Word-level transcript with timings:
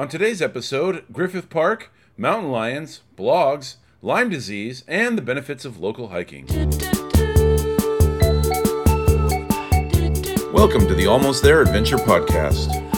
On 0.00 0.08
today's 0.08 0.40
episode, 0.40 1.04
Griffith 1.12 1.50
Park, 1.50 1.92
mountain 2.16 2.50
lions, 2.50 3.02
blogs, 3.18 3.76
Lyme 4.00 4.30
disease, 4.30 4.82
and 4.88 5.18
the 5.18 5.20
benefits 5.20 5.66
of 5.66 5.78
local 5.78 6.08
hiking. 6.08 6.46
Welcome 10.54 10.88
to 10.88 10.94
the 10.94 11.04
Almost 11.06 11.42
There 11.42 11.60
Adventure 11.60 11.98
Podcast. 11.98 12.89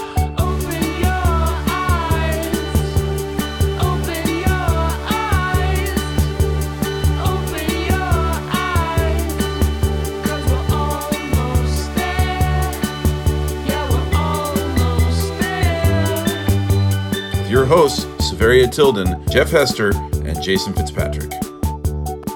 Your 17.52 17.66
hosts, 17.66 18.06
Severia 18.30 18.66
Tilden, 18.66 19.28
Jeff 19.28 19.50
Hester, 19.50 19.90
and 20.24 20.42
Jason 20.42 20.72
Fitzpatrick. 20.72 21.30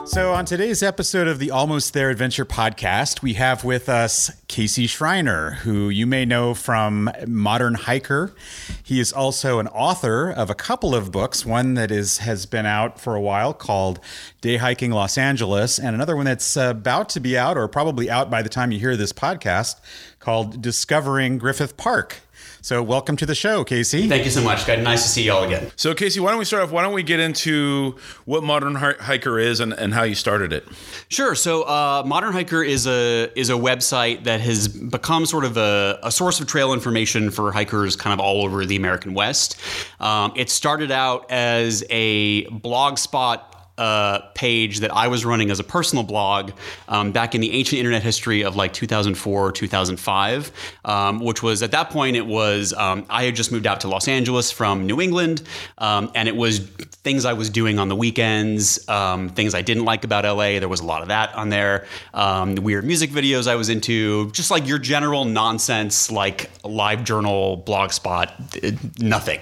So, 0.04 0.32
on 0.34 0.44
today's 0.44 0.82
episode 0.82 1.26
of 1.26 1.38
the 1.38 1.50
Almost 1.50 1.94
There 1.94 2.10
Adventure 2.10 2.44
podcast, 2.44 3.22
we 3.22 3.32
have 3.34 3.64
with 3.64 3.88
us 3.88 4.30
Casey 4.46 4.86
Schreiner, 4.86 5.52
who 5.62 5.88
you 5.88 6.06
may 6.06 6.26
know 6.26 6.52
from 6.52 7.10
Modern 7.26 7.74
Hiker. 7.74 8.34
He 8.82 9.00
is 9.00 9.10
also 9.10 9.58
an 9.58 9.68
author 9.68 10.30
of 10.30 10.50
a 10.50 10.54
couple 10.54 10.94
of 10.94 11.12
books, 11.12 11.46
one 11.46 11.74
that 11.74 11.90
is 11.90 12.18
has 12.18 12.44
been 12.44 12.66
out 12.66 13.00
for 13.00 13.14
a 13.14 13.20
while 13.20 13.54
called 13.54 14.00
Day 14.42 14.58
Hiking 14.58 14.90
Los 14.90 15.16
Angeles, 15.16 15.78
and 15.78 15.94
another 15.94 16.14
one 16.14 16.26
that's 16.26 16.56
about 16.56 17.08
to 17.10 17.20
be 17.20 17.38
out 17.38 17.56
or 17.56 17.68
probably 17.68 18.10
out 18.10 18.28
by 18.28 18.42
the 18.42 18.50
time 18.50 18.70
you 18.70 18.78
hear 18.78 18.96
this 18.96 19.14
podcast 19.14 19.80
called 20.20 20.60
Discovering 20.60 21.38
Griffith 21.38 21.78
Park. 21.78 22.20
So, 22.66 22.82
welcome 22.82 23.16
to 23.18 23.26
the 23.26 23.36
show, 23.36 23.62
Casey. 23.62 24.08
Thank 24.08 24.24
you 24.24 24.30
so 24.32 24.42
much. 24.42 24.66
Guy. 24.66 24.74
Nice 24.74 25.04
to 25.04 25.08
see 25.08 25.22
you 25.22 25.32
all 25.32 25.44
again. 25.44 25.70
So, 25.76 25.94
Casey, 25.94 26.18
why 26.18 26.30
don't 26.30 26.40
we 26.40 26.44
start 26.44 26.64
off? 26.64 26.72
Why 26.72 26.82
don't 26.82 26.94
we 26.94 27.04
get 27.04 27.20
into 27.20 27.94
what 28.24 28.42
Modern 28.42 28.74
Hiker 28.74 29.38
is 29.38 29.60
and, 29.60 29.72
and 29.72 29.94
how 29.94 30.02
you 30.02 30.16
started 30.16 30.52
it? 30.52 30.66
Sure. 31.08 31.36
So, 31.36 31.62
uh, 31.62 32.02
Modern 32.04 32.32
Hiker 32.32 32.64
is 32.64 32.88
a 32.88 33.30
is 33.38 33.50
a 33.50 33.52
website 33.52 34.24
that 34.24 34.40
has 34.40 34.66
become 34.66 35.26
sort 35.26 35.44
of 35.44 35.56
a, 35.56 36.00
a 36.02 36.10
source 36.10 36.40
of 36.40 36.48
trail 36.48 36.72
information 36.72 37.30
for 37.30 37.52
hikers 37.52 37.94
kind 37.94 38.12
of 38.12 38.18
all 38.18 38.44
over 38.44 38.66
the 38.66 38.74
American 38.74 39.14
West. 39.14 39.56
Um, 40.00 40.32
it 40.34 40.50
started 40.50 40.90
out 40.90 41.30
as 41.30 41.84
a 41.88 42.46
blog 42.48 42.98
spot. 42.98 43.55
Uh, 43.78 44.20
page 44.34 44.80
that 44.80 44.90
I 44.90 45.08
was 45.08 45.26
running 45.26 45.50
as 45.50 45.60
a 45.60 45.64
personal 45.64 46.02
blog 46.02 46.52
um, 46.88 47.12
back 47.12 47.34
in 47.34 47.42
the 47.42 47.52
ancient 47.52 47.78
internet 47.78 48.02
history 48.02 48.42
of 48.42 48.56
like 48.56 48.72
2004 48.72 49.46
or 49.48 49.52
2005, 49.52 50.52
um, 50.86 51.20
which 51.20 51.42
was 51.42 51.62
at 51.62 51.72
that 51.72 51.90
point 51.90 52.16
it 52.16 52.26
was 52.26 52.72
um, 52.72 53.04
I 53.10 53.24
had 53.24 53.36
just 53.36 53.52
moved 53.52 53.66
out 53.66 53.80
to 53.80 53.88
Los 53.88 54.08
Angeles 54.08 54.50
from 54.50 54.86
New 54.86 55.00
England, 55.00 55.42
um, 55.78 56.10
and 56.14 56.26
it 56.26 56.36
was 56.36 56.60
things 57.06 57.24
I 57.24 57.34
was 57.34 57.50
doing 57.50 57.78
on 57.78 57.88
the 57.88 57.94
weekends, 57.94 58.88
um, 58.88 59.28
things 59.28 59.54
I 59.54 59.62
didn't 59.62 59.84
like 59.84 60.02
about 60.02 60.24
LA. 60.24 60.58
There 60.58 60.68
was 60.68 60.80
a 60.80 60.84
lot 60.84 61.02
of 61.02 61.08
that 61.08 61.32
on 61.34 61.50
there. 61.50 61.86
Um, 62.12 62.56
the 62.56 62.60
weird 62.60 62.84
music 62.84 63.10
videos 63.10 63.46
I 63.46 63.54
was 63.54 63.68
into, 63.68 64.30
just 64.32 64.50
like 64.50 64.66
your 64.66 64.78
general 64.78 65.24
nonsense, 65.24 66.10
like 66.10 66.50
live 66.64 67.04
journal, 67.04 67.58
blog 67.58 67.92
spot, 67.92 68.34
eh, 68.62 68.72
nothing. 68.98 69.38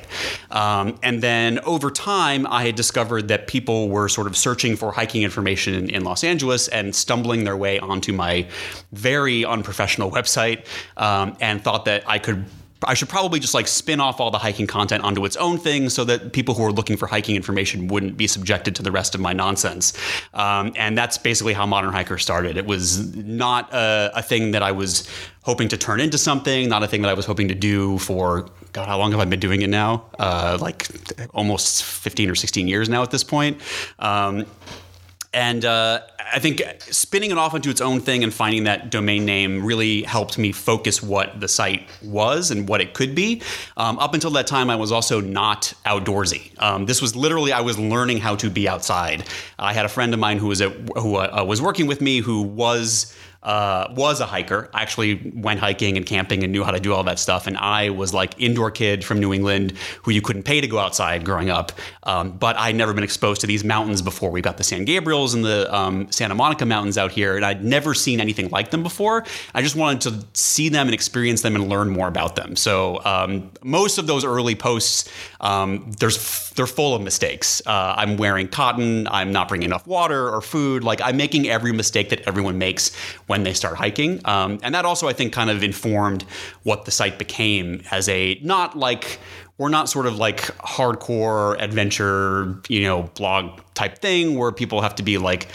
Um, 0.50 0.98
and 1.02 1.22
then 1.22 1.58
over 1.60 1.90
time, 1.90 2.46
I 2.48 2.64
had 2.66 2.74
discovered 2.74 3.28
that 3.28 3.46
people 3.46 3.88
were 3.88 4.10
sort 4.10 4.23
of 4.26 4.36
searching 4.36 4.76
for 4.76 4.92
hiking 4.92 5.22
information 5.22 5.74
in, 5.74 5.90
in 5.90 6.04
Los 6.04 6.24
Angeles 6.24 6.68
and 6.68 6.94
stumbling 6.94 7.44
their 7.44 7.56
way 7.56 7.78
onto 7.78 8.12
my 8.12 8.46
very 8.92 9.44
unprofessional 9.44 10.10
website 10.10 10.66
um, 10.96 11.36
and 11.40 11.62
thought 11.62 11.84
that 11.84 12.08
I 12.08 12.18
could 12.18 12.44
I 12.86 12.94
should 12.94 13.08
probably 13.08 13.40
just 13.40 13.54
like 13.54 13.68
spin 13.68 14.00
off 14.00 14.20
all 14.20 14.30
the 14.30 14.38
hiking 14.38 14.66
content 14.66 15.04
onto 15.04 15.24
its 15.24 15.36
own 15.36 15.58
thing 15.58 15.88
so 15.88 16.04
that 16.04 16.32
people 16.32 16.54
who 16.54 16.64
are 16.64 16.72
looking 16.72 16.96
for 16.96 17.06
hiking 17.06 17.36
information 17.36 17.88
wouldn't 17.88 18.16
be 18.16 18.26
subjected 18.26 18.74
to 18.76 18.82
the 18.82 18.92
rest 18.92 19.14
of 19.14 19.20
my 19.20 19.32
nonsense. 19.32 19.92
Um, 20.34 20.72
and 20.76 20.96
that's 20.96 21.18
basically 21.18 21.52
how 21.52 21.66
Modern 21.66 21.92
Hiker 21.92 22.18
started. 22.18 22.56
It 22.56 22.66
was 22.66 23.14
not 23.16 23.72
a, 23.72 24.12
a 24.14 24.22
thing 24.22 24.52
that 24.52 24.62
I 24.62 24.72
was 24.72 25.08
hoping 25.42 25.68
to 25.68 25.76
turn 25.76 26.00
into 26.00 26.18
something, 26.18 26.68
not 26.68 26.82
a 26.82 26.88
thing 26.88 27.02
that 27.02 27.10
I 27.10 27.14
was 27.14 27.26
hoping 27.26 27.48
to 27.48 27.54
do 27.54 27.98
for, 27.98 28.48
God, 28.72 28.88
how 28.88 28.98
long 28.98 29.10
have 29.12 29.20
I 29.20 29.26
been 29.26 29.40
doing 29.40 29.62
it 29.62 29.68
now? 29.68 30.06
Uh, 30.18 30.58
like 30.60 30.86
almost 31.34 31.84
15 31.84 32.30
or 32.30 32.34
16 32.34 32.66
years 32.66 32.88
now 32.88 33.02
at 33.02 33.10
this 33.10 33.24
point. 33.24 33.60
Um, 33.98 34.46
and 35.34 35.64
uh, 35.64 36.00
I 36.32 36.38
think 36.38 36.62
spinning 36.78 37.30
it 37.30 37.38
off 37.38 37.54
into 37.54 37.68
its 37.68 37.80
own 37.80 38.00
thing 38.00 38.24
and 38.24 38.32
finding 38.32 38.64
that 38.64 38.90
domain 38.90 39.24
name 39.24 39.64
really 39.64 40.02
helped 40.02 40.38
me 40.38 40.52
focus 40.52 41.02
what 41.02 41.40
the 41.40 41.48
site 41.48 41.88
was 42.02 42.50
and 42.50 42.68
what 42.68 42.80
it 42.80 42.94
could 42.94 43.14
be. 43.14 43.42
Um, 43.76 43.98
up 43.98 44.14
until 44.14 44.30
that 44.30 44.46
time, 44.46 44.70
I 44.70 44.76
was 44.76 44.92
also 44.92 45.20
not 45.20 45.74
outdoorsy. 45.84 46.60
Um, 46.62 46.86
this 46.86 47.02
was 47.02 47.14
literally 47.16 47.52
I 47.52 47.60
was 47.60 47.78
learning 47.78 48.18
how 48.18 48.36
to 48.36 48.48
be 48.48 48.68
outside. 48.68 49.28
I 49.58 49.72
had 49.72 49.84
a 49.84 49.88
friend 49.88 50.14
of 50.14 50.20
mine 50.20 50.38
who 50.38 50.46
was 50.46 50.60
at, 50.60 50.72
who 50.96 51.16
uh, 51.16 51.44
was 51.46 51.60
working 51.60 51.86
with 51.86 52.00
me 52.00 52.18
who 52.18 52.42
was 52.42 53.14
uh, 53.44 53.92
was 53.94 54.20
a 54.20 54.26
hiker. 54.26 54.70
I 54.72 54.82
actually 54.82 55.32
went 55.34 55.60
hiking 55.60 55.96
and 55.96 56.06
camping 56.06 56.42
and 56.42 56.52
knew 56.52 56.64
how 56.64 56.70
to 56.70 56.80
do 56.80 56.92
all 56.92 57.04
that 57.04 57.18
stuff. 57.18 57.46
And 57.46 57.56
I 57.58 57.90
was 57.90 58.14
like 58.14 58.34
indoor 58.40 58.70
kid 58.70 59.04
from 59.04 59.20
New 59.20 59.32
England 59.32 59.72
who 60.02 60.10
you 60.10 60.22
couldn't 60.22 60.44
pay 60.44 60.60
to 60.60 60.66
go 60.66 60.78
outside 60.78 61.24
growing 61.24 61.50
up. 61.50 61.72
Um, 62.04 62.32
but 62.32 62.56
I'd 62.56 62.74
never 62.74 62.94
been 62.94 63.04
exposed 63.04 63.40
to 63.42 63.46
these 63.46 63.64
mountains 63.64 64.00
before. 64.00 64.30
We've 64.30 64.44
got 64.44 64.56
the 64.56 64.64
San 64.64 64.86
Gabriels 64.86 65.34
and 65.34 65.44
the 65.44 65.72
um, 65.74 66.10
Santa 66.10 66.34
Monica 66.34 66.64
mountains 66.64 66.96
out 66.96 67.12
here, 67.12 67.36
and 67.36 67.44
I'd 67.44 67.64
never 67.64 67.94
seen 67.94 68.20
anything 68.20 68.48
like 68.50 68.70
them 68.70 68.82
before. 68.82 69.24
I 69.54 69.62
just 69.62 69.76
wanted 69.76 70.00
to 70.02 70.26
see 70.32 70.68
them 70.68 70.86
and 70.86 70.94
experience 70.94 71.42
them 71.42 71.54
and 71.54 71.68
learn 71.68 71.90
more 71.90 72.08
about 72.08 72.36
them. 72.36 72.56
So 72.56 73.04
um, 73.04 73.50
most 73.62 73.98
of 73.98 74.06
those 74.06 74.24
early 74.24 74.54
posts, 74.54 75.10
um, 75.40 75.92
there's 75.98 76.52
they're 76.54 76.66
full 76.66 76.94
of 76.94 77.02
mistakes. 77.02 77.60
Uh, 77.66 77.94
I'm 77.96 78.16
wearing 78.16 78.48
cotton. 78.48 79.08
I'm 79.08 79.32
not 79.32 79.48
bringing 79.48 79.66
enough 79.66 79.86
water 79.86 80.28
or 80.32 80.40
food. 80.40 80.84
Like 80.84 81.00
I'm 81.02 81.16
making 81.16 81.48
every 81.48 81.72
mistake 81.72 82.10
that 82.10 82.20
everyone 82.28 82.58
makes 82.58 82.94
when 83.26 83.33
they 83.42 83.52
start 83.52 83.76
hiking. 83.76 84.20
Um, 84.24 84.58
and 84.62 84.74
that 84.74 84.84
also, 84.84 85.08
I 85.08 85.12
think, 85.12 85.32
kind 85.32 85.50
of 85.50 85.62
informed 85.62 86.24
what 86.62 86.84
the 86.84 86.90
site 86.90 87.18
became 87.18 87.82
as 87.90 88.08
a 88.08 88.38
not 88.42 88.76
like 88.78 89.18
we're 89.58 89.68
not 89.68 89.88
sort 89.88 90.06
of 90.06 90.16
like 90.16 90.40
hardcore 90.58 91.60
adventure, 91.60 92.60
you 92.68 92.82
know, 92.82 93.04
blog 93.14 93.60
type 93.74 93.98
thing 93.98 94.36
where 94.36 94.50
people 94.52 94.80
have 94.80 94.94
to 94.96 95.02
be 95.02 95.18
like 95.18 95.48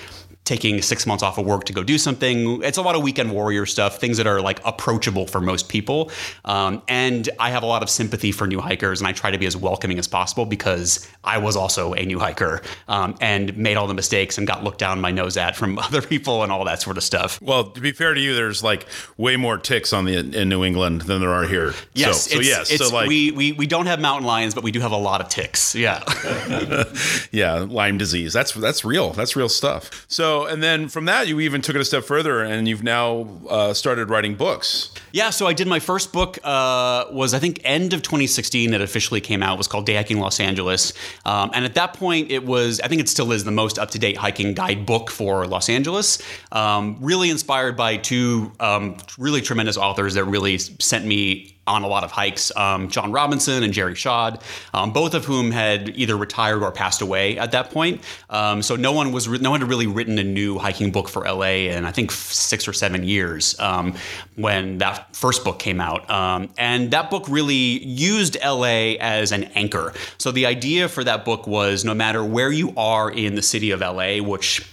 taking 0.50 0.82
six 0.82 1.06
months 1.06 1.22
off 1.22 1.38
of 1.38 1.46
work 1.46 1.64
to 1.66 1.74
go 1.74 1.84
do 1.84 2.00
something. 2.00 2.64
It's 2.64 2.80
a 2.80 2.82
lot 2.82 2.96
of 2.96 3.04
weekend 3.04 3.32
warrior 3.32 3.68
stuff, 3.68 4.00
things 4.00 4.18
that 4.18 4.26
are 4.26 4.42
like 4.42 4.60
approachable 4.66 5.28
for 5.28 5.40
most 5.40 5.70
people. 5.70 6.10
Um, 6.44 6.82
and 6.88 7.30
I 7.38 7.52
have 7.52 7.62
a 7.62 7.68
lot 7.68 7.84
of 7.84 7.90
sympathy 7.90 8.32
for 8.32 8.48
new 8.48 8.60
hikers, 8.60 9.00
and 9.00 9.08
I 9.08 9.12
try 9.12 9.30
to 9.30 9.38
be 9.38 9.46
as 9.46 9.56
welcoming 9.56 10.00
as 10.00 10.08
possible 10.08 10.48
because 10.48 11.08
I 11.24 11.38
was 11.38 11.56
also 11.56 11.94
a 11.94 12.04
new 12.04 12.18
hiker 12.18 12.64
um, 12.88 13.14
and 13.22 13.56
made 13.58 13.78
all 13.78 13.86
the 13.86 13.94
mistakes 13.94 14.40
and 14.40 14.48
got 14.48 14.64
looked 14.64 14.80
down 14.80 15.00
my 15.00 15.12
nose 15.12 15.38
at 15.38 15.56
from 15.56 15.78
other 15.88 16.02
people 16.02 16.42
and 16.42 16.52
all 16.52 16.66
that 16.66 16.82
sort 16.82 16.98
of 16.98 17.04
stuff. 17.04 17.40
Well, 17.44 17.66
to 17.70 17.80
be 17.80 17.92
fair 17.92 18.16
to 18.16 18.20
you, 18.20 18.34
there's 18.34 18.64
like 18.64 18.88
way 19.18 19.36
more 19.36 19.60
ticks 19.60 19.94
on 19.94 20.06
the 20.06 20.18
in 20.18 20.50
New 20.50 20.64
England 20.64 21.02
than 21.02 21.22
there 21.22 21.34
are 21.34 21.46
here. 21.46 21.76
Yes, 21.94 22.24
so, 22.24 22.38
so 22.38 22.42
yes, 22.42 22.76
so 22.76 22.90
like 22.90 23.08
we, 23.08 23.30
we 23.30 23.52
we 23.52 23.68
don't 23.68 23.86
have 23.86 24.00
mountain 24.00 24.26
lions, 24.26 24.56
but 24.56 24.64
we 24.64 24.72
do 24.72 24.80
have 24.80 24.94
a 24.94 24.98
lot 24.98 25.22
of 25.22 25.30
ticks. 25.30 25.76
Yeah. 25.76 26.04
yeah, 27.32 27.68
Lyme 27.70 28.00
disease. 28.00 28.34
That's 28.34 28.52
that's 28.54 28.84
real. 28.84 29.12
That's 29.12 29.36
real 29.36 29.50
stuff. 29.50 30.08
So, 30.08 30.39
and 30.46 30.62
then 30.62 30.90
from 30.90 31.06
that, 31.06 31.28
you 31.28 31.40
even 31.40 31.62
took 31.62 31.76
it 31.76 31.82
a 31.82 31.86
step 31.86 32.04
further, 32.04 32.42
and 32.42 32.68
you've 32.68 32.84
now 32.84 33.28
uh, 33.50 33.74
started 33.74 34.10
writing 34.10 34.36
books. 34.36 34.94
Yeah, 35.12 35.30
so 35.30 35.48
I 35.48 35.54
did 35.54 35.68
my 35.68 35.80
first 35.80 36.14
book 36.14 36.38
uh, 36.44 37.06
was 37.12 37.34
I 37.34 37.40
think 37.40 37.60
end 37.64 37.94
of 37.94 38.02
2016 38.02 38.72
that 38.72 38.82
officially 38.82 39.22
came 39.22 39.42
out. 39.42 39.56
It 39.56 39.58
was 39.58 39.68
called 39.68 39.86
Day 39.86 39.96
Hiking 39.96 40.20
Los 40.20 40.40
Angeles, 40.40 40.94
um, 41.26 41.52
and 41.54 41.66
at 41.66 41.76
that 41.76 41.94
point 41.94 42.32
it 42.32 42.46
was 42.46 42.80
I 42.82 42.88
think 42.88 43.02
it 43.02 43.10
still 43.10 43.32
is 43.32 43.44
the 43.44 43.52
most 43.52 43.80
up 43.80 43.92
to 43.92 44.00
date 44.00 44.18
hiking 44.18 44.54
guidebook 44.54 45.10
for 45.10 45.48
Los 45.48 45.70
Angeles. 45.70 46.22
Um, 46.52 46.98
really 47.00 47.30
inspired 47.30 47.76
by 47.78 47.98
two 47.98 48.52
um, 48.60 48.98
really 49.18 49.42
tremendous 49.42 49.78
authors 49.78 50.14
that 50.16 50.26
really 50.26 50.58
sent 50.58 51.06
me 51.06 51.59
on 51.70 51.84
a 51.84 51.88
lot 51.88 52.04
of 52.04 52.12
hikes. 52.12 52.52
Um, 52.56 52.90
John 52.90 53.12
Robinson 53.12 53.64
and 53.64 53.72
Jerry 53.72 53.94
Schad, 53.94 54.42
um, 54.74 54.92
both 54.92 55.14
of 55.14 55.26
whom 55.26 55.52
had 55.52 55.90
either 55.96 56.18
retired 56.18 56.64
or 56.64 56.72
passed 56.72 57.02
away 57.02 57.38
at 57.38 57.52
that 57.52 57.72
point. 57.72 58.02
Um, 58.30 58.62
so 58.62 58.76
no 58.76 58.92
one 58.92 59.12
was 59.12 59.28
re- 59.28 59.38
no 59.38 59.52
one 59.52 59.62
had 59.62 59.70
really 59.70 59.88
written 59.88 60.18
a 60.18 60.24
new 60.24 60.58
hiking 60.58 60.92
book 60.92 61.08
for 61.08 61.24
LA 61.24 61.70
in 61.70 61.86
I 61.86 61.92
think 61.92 62.12
six 62.12 62.68
or 62.68 62.74
seven 62.74 63.04
years 63.04 63.58
um, 63.60 63.96
when 64.36 64.80
that 64.80 65.16
first 65.16 65.44
book 65.44 65.60
came 65.60 65.80
out. 65.80 66.10
Um, 66.10 66.50
and 66.58 66.92
that 66.92 67.10
book 67.10 67.26
really 67.30 67.54
used 67.54 68.38
LA 68.44 68.96
as 69.00 69.32
an 69.32 69.46
anchor. 69.56 69.94
So 70.18 70.32
the 70.32 70.46
idea 70.46 70.90
for 70.90 71.04
that 71.04 71.26
book 71.26 71.48
was 71.48 71.86
no 71.86 71.94
matter 71.94 72.24
where 72.24 72.52
you 72.52 72.74
are 72.76 73.12
in 73.12 73.36
the 73.36 73.42
city 73.42 73.72
of 73.72 73.82
LA, 73.82 74.18
which 74.18 74.66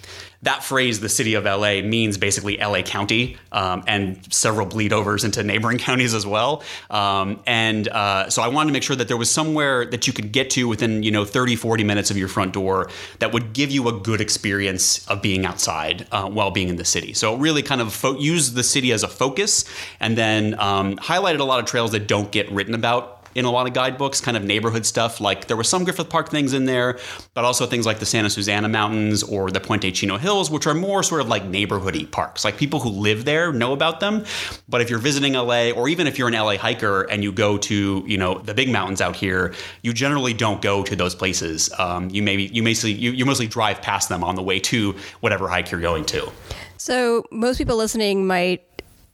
that 0.46 0.62
phrase, 0.62 1.00
the 1.00 1.08
city 1.08 1.34
of 1.34 1.44
LA, 1.44 1.82
means 1.82 2.16
basically 2.16 2.56
LA 2.56 2.82
County 2.82 3.36
um, 3.50 3.82
and 3.86 4.32
several 4.32 4.64
bleed 4.64 4.92
overs 4.92 5.24
into 5.24 5.42
neighboring 5.42 5.78
counties 5.88 6.14
as 6.14 6.24
well. 6.24 6.62
Um, 6.88 7.40
and 7.46 7.88
uh, 7.88 8.30
so 8.30 8.42
I 8.42 8.48
wanted 8.48 8.68
to 8.68 8.72
make 8.72 8.84
sure 8.84 8.96
that 8.96 9.08
there 9.08 9.16
was 9.16 9.30
somewhere 9.30 9.84
that 9.86 10.06
you 10.06 10.12
could 10.12 10.30
get 10.30 10.50
to 10.50 10.68
within, 10.68 11.02
you 11.02 11.10
know, 11.10 11.24
30, 11.24 11.56
40 11.56 11.84
minutes 11.84 12.10
of 12.12 12.16
your 12.16 12.28
front 12.28 12.52
door 12.52 12.88
that 13.18 13.32
would 13.32 13.52
give 13.52 13.72
you 13.72 13.88
a 13.88 13.92
good 13.92 14.20
experience 14.20 15.06
of 15.08 15.20
being 15.20 15.44
outside 15.44 16.06
uh, 16.12 16.28
while 16.28 16.52
being 16.52 16.68
in 16.68 16.76
the 16.76 16.84
city. 16.84 17.12
So 17.12 17.34
it 17.34 17.40
really 17.40 17.62
kind 17.62 17.80
of 17.80 17.92
fo- 17.92 18.18
use 18.18 18.52
the 18.52 18.62
city 18.62 18.92
as 18.92 19.02
a 19.02 19.08
focus 19.08 19.64
and 19.98 20.16
then 20.16 20.58
um, 20.60 20.96
highlighted 20.96 21.40
a 21.40 21.44
lot 21.44 21.58
of 21.58 21.66
trails 21.66 21.90
that 21.90 22.06
don't 22.06 22.30
get 22.30 22.50
written 22.52 22.74
about 22.74 23.15
in 23.36 23.44
a 23.44 23.50
lot 23.50 23.66
of 23.66 23.74
guidebooks, 23.74 24.20
kind 24.20 24.36
of 24.36 24.42
neighborhood 24.42 24.86
stuff. 24.86 25.20
Like 25.20 25.46
there 25.46 25.58
was 25.58 25.68
some 25.68 25.84
Griffith 25.84 26.08
Park 26.08 26.30
things 26.30 26.54
in 26.54 26.64
there, 26.64 26.98
but 27.34 27.44
also 27.44 27.66
things 27.66 27.84
like 27.84 27.98
the 27.98 28.06
Santa 28.06 28.30
Susana 28.30 28.68
Mountains 28.68 29.22
or 29.22 29.50
the 29.50 29.60
Puente 29.60 29.92
Chino 29.92 30.16
Hills, 30.16 30.50
which 30.50 30.66
are 30.66 30.72
more 30.72 31.02
sort 31.02 31.20
of 31.20 31.28
like 31.28 31.44
neighborhoody 31.44 32.10
parks. 32.10 32.44
Like 32.44 32.56
people 32.56 32.80
who 32.80 32.88
live 32.88 33.26
there 33.26 33.52
know 33.52 33.74
about 33.74 34.00
them. 34.00 34.24
But 34.68 34.80
if 34.80 34.88
you're 34.88 34.98
visiting 34.98 35.34
LA, 35.34 35.70
or 35.70 35.88
even 35.88 36.06
if 36.06 36.18
you're 36.18 36.28
an 36.28 36.34
LA 36.34 36.56
hiker 36.56 37.02
and 37.02 37.22
you 37.22 37.30
go 37.30 37.58
to 37.58 38.02
you 38.06 38.16
know 38.16 38.38
the 38.38 38.54
big 38.54 38.70
mountains 38.70 39.02
out 39.02 39.14
here, 39.14 39.54
you 39.82 39.92
generally 39.92 40.32
don't 40.32 40.62
go 40.62 40.82
to 40.82 40.96
those 40.96 41.14
places. 41.14 41.70
Um, 41.78 42.08
you 42.08 42.22
maybe 42.22 42.44
you 42.44 42.62
mostly 42.62 42.92
you, 42.92 43.12
you 43.12 43.26
mostly 43.26 43.46
drive 43.46 43.82
past 43.82 44.08
them 44.08 44.24
on 44.24 44.34
the 44.34 44.42
way 44.42 44.58
to 44.60 44.96
whatever 45.20 45.46
hike 45.46 45.70
you're 45.70 45.80
going 45.80 46.06
to. 46.06 46.32
So 46.78 47.24
most 47.30 47.58
people 47.58 47.76
listening 47.76 48.26
might 48.26 48.65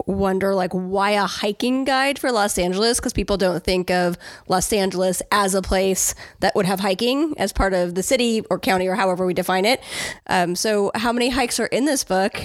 wonder 0.06 0.54
like 0.54 0.72
why 0.72 1.10
a 1.10 1.26
hiking 1.26 1.84
guide 1.84 2.19
for 2.19 2.32
Los 2.32 2.58
Angeles 2.58 2.99
because 2.99 3.12
people 3.12 3.37
don't 3.37 3.62
think 3.62 3.90
of 3.90 4.16
Los 4.49 4.72
Angeles 4.72 5.22
as 5.31 5.54
a 5.54 5.62
place 5.62 6.14
that 6.40 6.54
would 6.54 6.66
have 6.66 6.81
hiking 6.81 7.34
as 7.38 7.52
part 7.52 7.75
of 7.75 7.94
the 7.94 8.02
city 8.02 8.43
or 8.50 8.58
county 8.58 8.87
or 8.87 8.94
however 8.94 9.26
we 9.26 9.34
define 9.34 9.64
it. 9.64 9.82
Um, 10.26 10.54
so 10.54 10.90
how 10.94 11.12
many 11.12 11.31
hikes 11.31 11.58
are 11.60 11.66
in 11.66 11.84
this 11.84 12.04
book? 12.04 12.40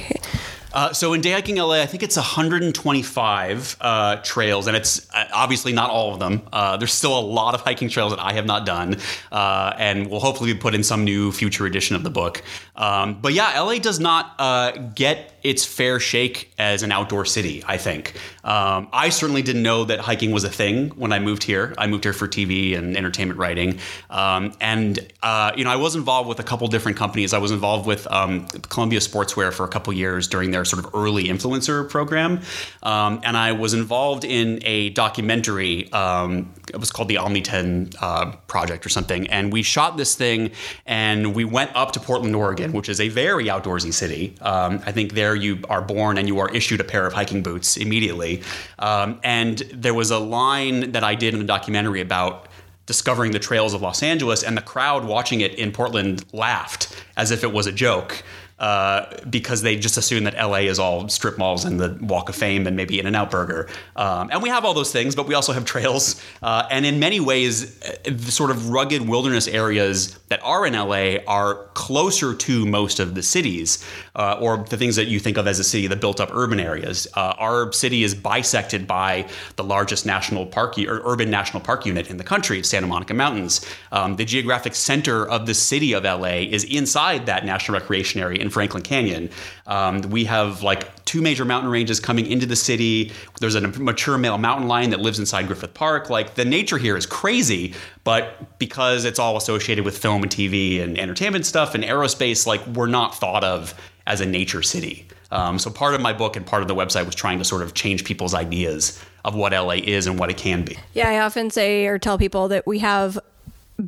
Uh, 0.73 0.93
so 0.93 1.13
in 1.13 1.21
day 1.21 1.31
hiking 1.31 1.55
LA, 1.55 1.81
I 1.81 1.85
think 1.85 2.03
it's 2.03 2.17
125 2.17 3.77
uh, 3.79 4.17
trails, 4.17 4.67
and 4.67 4.75
it's 4.75 5.09
uh, 5.13 5.25
obviously 5.33 5.73
not 5.73 5.89
all 5.89 6.13
of 6.13 6.19
them. 6.19 6.47
Uh, 6.51 6.77
there's 6.77 6.93
still 6.93 7.17
a 7.17 7.21
lot 7.21 7.55
of 7.55 7.61
hiking 7.61 7.89
trails 7.89 8.11
that 8.11 8.23
I 8.23 8.33
have 8.33 8.45
not 8.45 8.65
done, 8.65 8.97
uh, 9.31 9.73
and 9.77 10.07
will 10.07 10.19
hopefully 10.19 10.53
be 10.53 10.59
put 10.59 10.75
in 10.75 10.83
some 10.83 11.03
new 11.03 11.31
future 11.31 11.65
edition 11.65 11.95
of 11.95 12.03
the 12.03 12.09
book. 12.09 12.43
Um, 12.75 13.19
but 13.21 13.33
yeah, 13.33 13.59
LA 13.59 13.79
does 13.79 13.99
not 13.99 14.35
uh, 14.39 14.71
get 14.93 15.36
its 15.47 15.65
fair 15.65 15.99
shake 15.99 16.51
as 16.57 16.83
an 16.83 16.91
outdoor 16.91 17.25
city. 17.25 17.63
I 17.65 17.77
think 17.77 18.13
um, 18.43 18.87
I 18.93 19.09
certainly 19.09 19.41
didn't 19.41 19.63
know 19.63 19.85
that 19.85 19.99
hiking 19.99 20.31
was 20.31 20.43
a 20.43 20.49
thing 20.49 20.89
when 20.89 21.11
I 21.11 21.19
moved 21.19 21.43
here. 21.43 21.73
I 21.77 21.87
moved 21.87 22.03
here 22.03 22.13
for 22.13 22.27
TV 22.27 22.77
and 22.77 22.95
entertainment 22.97 23.39
writing, 23.39 23.79
um, 24.09 24.53
and 24.61 24.97
you 24.97 25.63
know 25.63 25.71
I 25.71 25.77
was 25.77 25.95
involved 25.95 26.29
with 26.29 26.39
a 26.39 26.43
couple 26.43 26.67
different 26.67 26.97
companies. 26.97 27.33
I 27.33 27.39
was 27.39 27.51
involved 27.51 27.87
with 27.87 28.07
um, 28.11 28.47
Columbia 28.47 28.99
Sportswear 28.99 29.53
for 29.53 29.63
a 29.63 29.69
couple 29.69 29.93
years 29.93 30.27
during 30.27 30.51
their 30.51 30.65
sort 30.65 30.85
of 30.85 30.93
early 30.93 31.25
influencer 31.25 31.89
program. 31.89 32.41
Um, 32.83 33.21
and 33.23 33.35
I 33.37 33.53
was 33.53 33.73
involved 33.73 34.23
in 34.23 34.59
a 34.63 34.89
documentary. 34.91 35.91
Um, 35.91 36.53
it 36.69 36.79
was 36.79 36.91
called 36.91 37.07
the 37.07 37.17
Omni 37.17 37.41
10 37.41 37.91
uh, 38.01 38.31
Project 38.47 38.85
or 38.85 38.89
something. 38.89 39.27
And 39.27 39.51
we 39.51 39.63
shot 39.63 39.97
this 39.97 40.15
thing 40.15 40.51
and 40.85 41.35
we 41.35 41.45
went 41.45 41.71
up 41.75 41.91
to 41.93 41.99
Portland, 41.99 42.35
Oregon, 42.35 42.73
which 42.73 42.89
is 42.89 42.99
a 42.99 43.09
very 43.09 43.45
outdoorsy 43.45 43.93
city. 43.93 44.35
Um, 44.41 44.81
I 44.85 44.91
think 44.91 45.13
there 45.13 45.35
you 45.37 45.59
are 45.69 45.81
born 45.81 46.17
and 46.17 46.27
you 46.27 46.39
are 46.39 46.49
issued 46.53 46.81
a 46.81 46.83
pair 46.83 47.05
of 47.07 47.13
hiking 47.13 47.41
boots 47.43 47.77
immediately. 47.77 48.41
Um, 48.79 49.19
and 49.23 49.59
there 49.73 49.93
was 49.93 50.11
a 50.11 50.19
line 50.19 50.91
that 50.91 51.03
I 51.03 51.15
did 51.15 51.33
in 51.33 51.39
the 51.39 51.45
documentary 51.45 52.01
about 52.01 52.47
discovering 52.87 53.31
the 53.31 53.39
trails 53.39 53.73
of 53.73 53.81
Los 53.81 54.01
Angeles, 54.01 54.43
and 54.43 54.57
the 54.57 54.61
crowd 54.61 55.05
watching 55.05 55.41
it 55.41 55.53
in 55.55 55.71
Portland 55.71 56.25
laughed 56.33 57.03
as 57.17 57.31
if 57.31 57.43
it 57.43 57.51
was 57.51 57.67
a 57.67 57.71
joke. 57.71 58.23
Uh, 58.59 59.15
because 59.29 59.61
they 59.61 59.75
just 59.75 59.97
assume 59.97 60.23
that 60.23 60.33
LA 60.33 60.61
is 60.65 60.79
all 60.79 61.07
strip 61.09 61.37
malls 61.37 61.63
and 61.63 61.79
the 61.79 61.95
Walk 62.01 62.27
of 62.27 62.35
Fame 62.35 62.65
and 62.65 62.75
maybe 62.75 62.99
In 62.99 63.05
and 63.05 63.15
Out 63.15 63.29
Burger. 63.29 63.69
Um, 63.95 64.31
and 64.31 64.41
we 64.41 64.49
have 64.49 64.65
all 64.65 64.73
those 64.73 64.91
things, 64.91 65.15
but 65.15 65.27
we 65.27 65.35
also 65.35 65.53
have 65.53 65.63
trails. 65.65 66.19
Uh, 66.41 66.67
and 66.71 66.83
in 66.83 66.99
many 66.99 67.19
ways, 67.19 67.79
uh, 67.83 67.95
the 68.05 68.31
sort 68.31 68.49
of 68.49 68.69
rugged 68.69 69.07
wilderness 69.07 69.47
areas 69.47 70.17
that 70.29 70.39
are 70.43 70.65
in 70.65 70.73
LA 70.73 71.17
are 71.27 71.65
closer 71.75 72.33
to 72.33 72.65
most 72.65 72.99
of 72.99 73.13
the 73.13 73.21
cities, 73.21 73.85
uh, 74.15 74.39
or 74.41 74.65
the 74.69 74.75
things 74.75 74.95
that 74.95 75.05
you 75.05 75.19
think 75.19 75.37
of 75.37 75.45
as 75.45 75.59
a 75.59 75.63
city, 75.63 75.85
the 75.85 75.95
built 75.95 76.19
up 76.19 76.29
urban 76.33 76.59
areas. 76.59 77.07
Uh, 77.13 77.35
our 77.37 77.71
city 77.71 78.03
is 78.03 78.15
bisected 78.15 78.87
by 78.87 79.27
the 79.57 79.63
largest 79.63 80.03
national 80.03 80.47
park 80.47 80.79
or 80.79 81.01
urban 81.05 81.29
national 81.29 81.61
park 81.61 81.85
unit 81.85 82.09
in 82.09 82.17
the 82.17 82.23
country, 82.23 82.63
Santa 82.63 82.87
Monica 82.87 83.13
Mountains. 83.13 83.63
Um, 83.91 84.15
the 84.15 84.25
geographic 84.25 84.73
center 84.73 85.27
of 85.27 85.45
the 85.45 85.53
city 85.53 85.93
of 85.93 86.05
LA 86.05 86.47
is 86.49 86.63
inside 86.63 87.27
that 87.27 87.45
national 87.45 87.79
recreation 87.79 88.19
area 88.19 88.46
in 88.47 88.51
Franklin 88.51 88.81
Canyon. 88.83 89.29
Um, 89.67 90.01
we 90.01 90.25
have 90.25 90.63
like 90.63 91.05
two 91.05 91.21
major 91.21 91.45
mountain 91.45 91.69
ranges 91.69 91.99
coming 91.99 92.25
into 92.25 92.45
the 92.45 92.55
city. 92.55 93.11
There's 93.39 93.55
a 93.55 93.61
mature 93.61 94.17
male 94.17 94.37
mountain 94.37 94.67
lion 94.67 94.89
that 94.89 94.99
lives 94.99 95.19
inside 95.19 95.47
Griffith 95.47 95.73
Park. 95.73 96.09
Like 96.09 96.35
the 96.35 96.45
nature 96.45 96.77
here 96.77 96.97
is 96.97 97.05
crazy, 97.05 97.75
but 98.03 98.57
because 98.57 99.05
it's 99.05 99.19
all 99.19 99.37
associated 99.37 99.85
with 99.85 99.97
film 99.97 100.23
and 100.23 100.31
TV 100.31 100.81
and 100.81 100.97
entertainment 100.97 101.45
stuff 101.45 101.75
and 101.75 101.83
aerospace, 101.83 102.47
like 102.47 102.65
we're 102.67 102.87
not 102.87 103.15
thought 103.15 103.43
of 103.43 103.73
as 104.07 104.21
a 104.21 104.25
nature 104.25 104.63
city. 104.63 105.07
Um, 105.31 105.59
so 105.59 105.69
part 105.69 105.93
of 105.93 106.01
my 106.01 106.13
book 106.13 106.35
and 106.35 106.45
part 106.45 106.61
of 106.61 106.67
the 106.67 106.75
website 106.75 107.05
was 107.05 107.15
trying 107.15 107.37
to 107.39 107.45
sort 107.45 107.61
of 107.61 107.73
change 107.73 108.05
people's 108.05 108.33
ideas 108.33 109.01
of 109.25 109.35
what 109.35 109.51
LA 109.51 109.73
is 109.73 110.07
and 110.07 110.17
what 110.17 110.29
it 110.29 110.37
can 110.37 110.63
be. 110.63 110.77
Yeah, 110.93 111.09
I 111.09 111.19
often 111.19 111.49
say 111.49 111.85
or 111.85 111.99
tell 111.99 112.17
people 112.17 112.47
that 112.47 112.65
we 112.65 112.79
have 112.79 113.19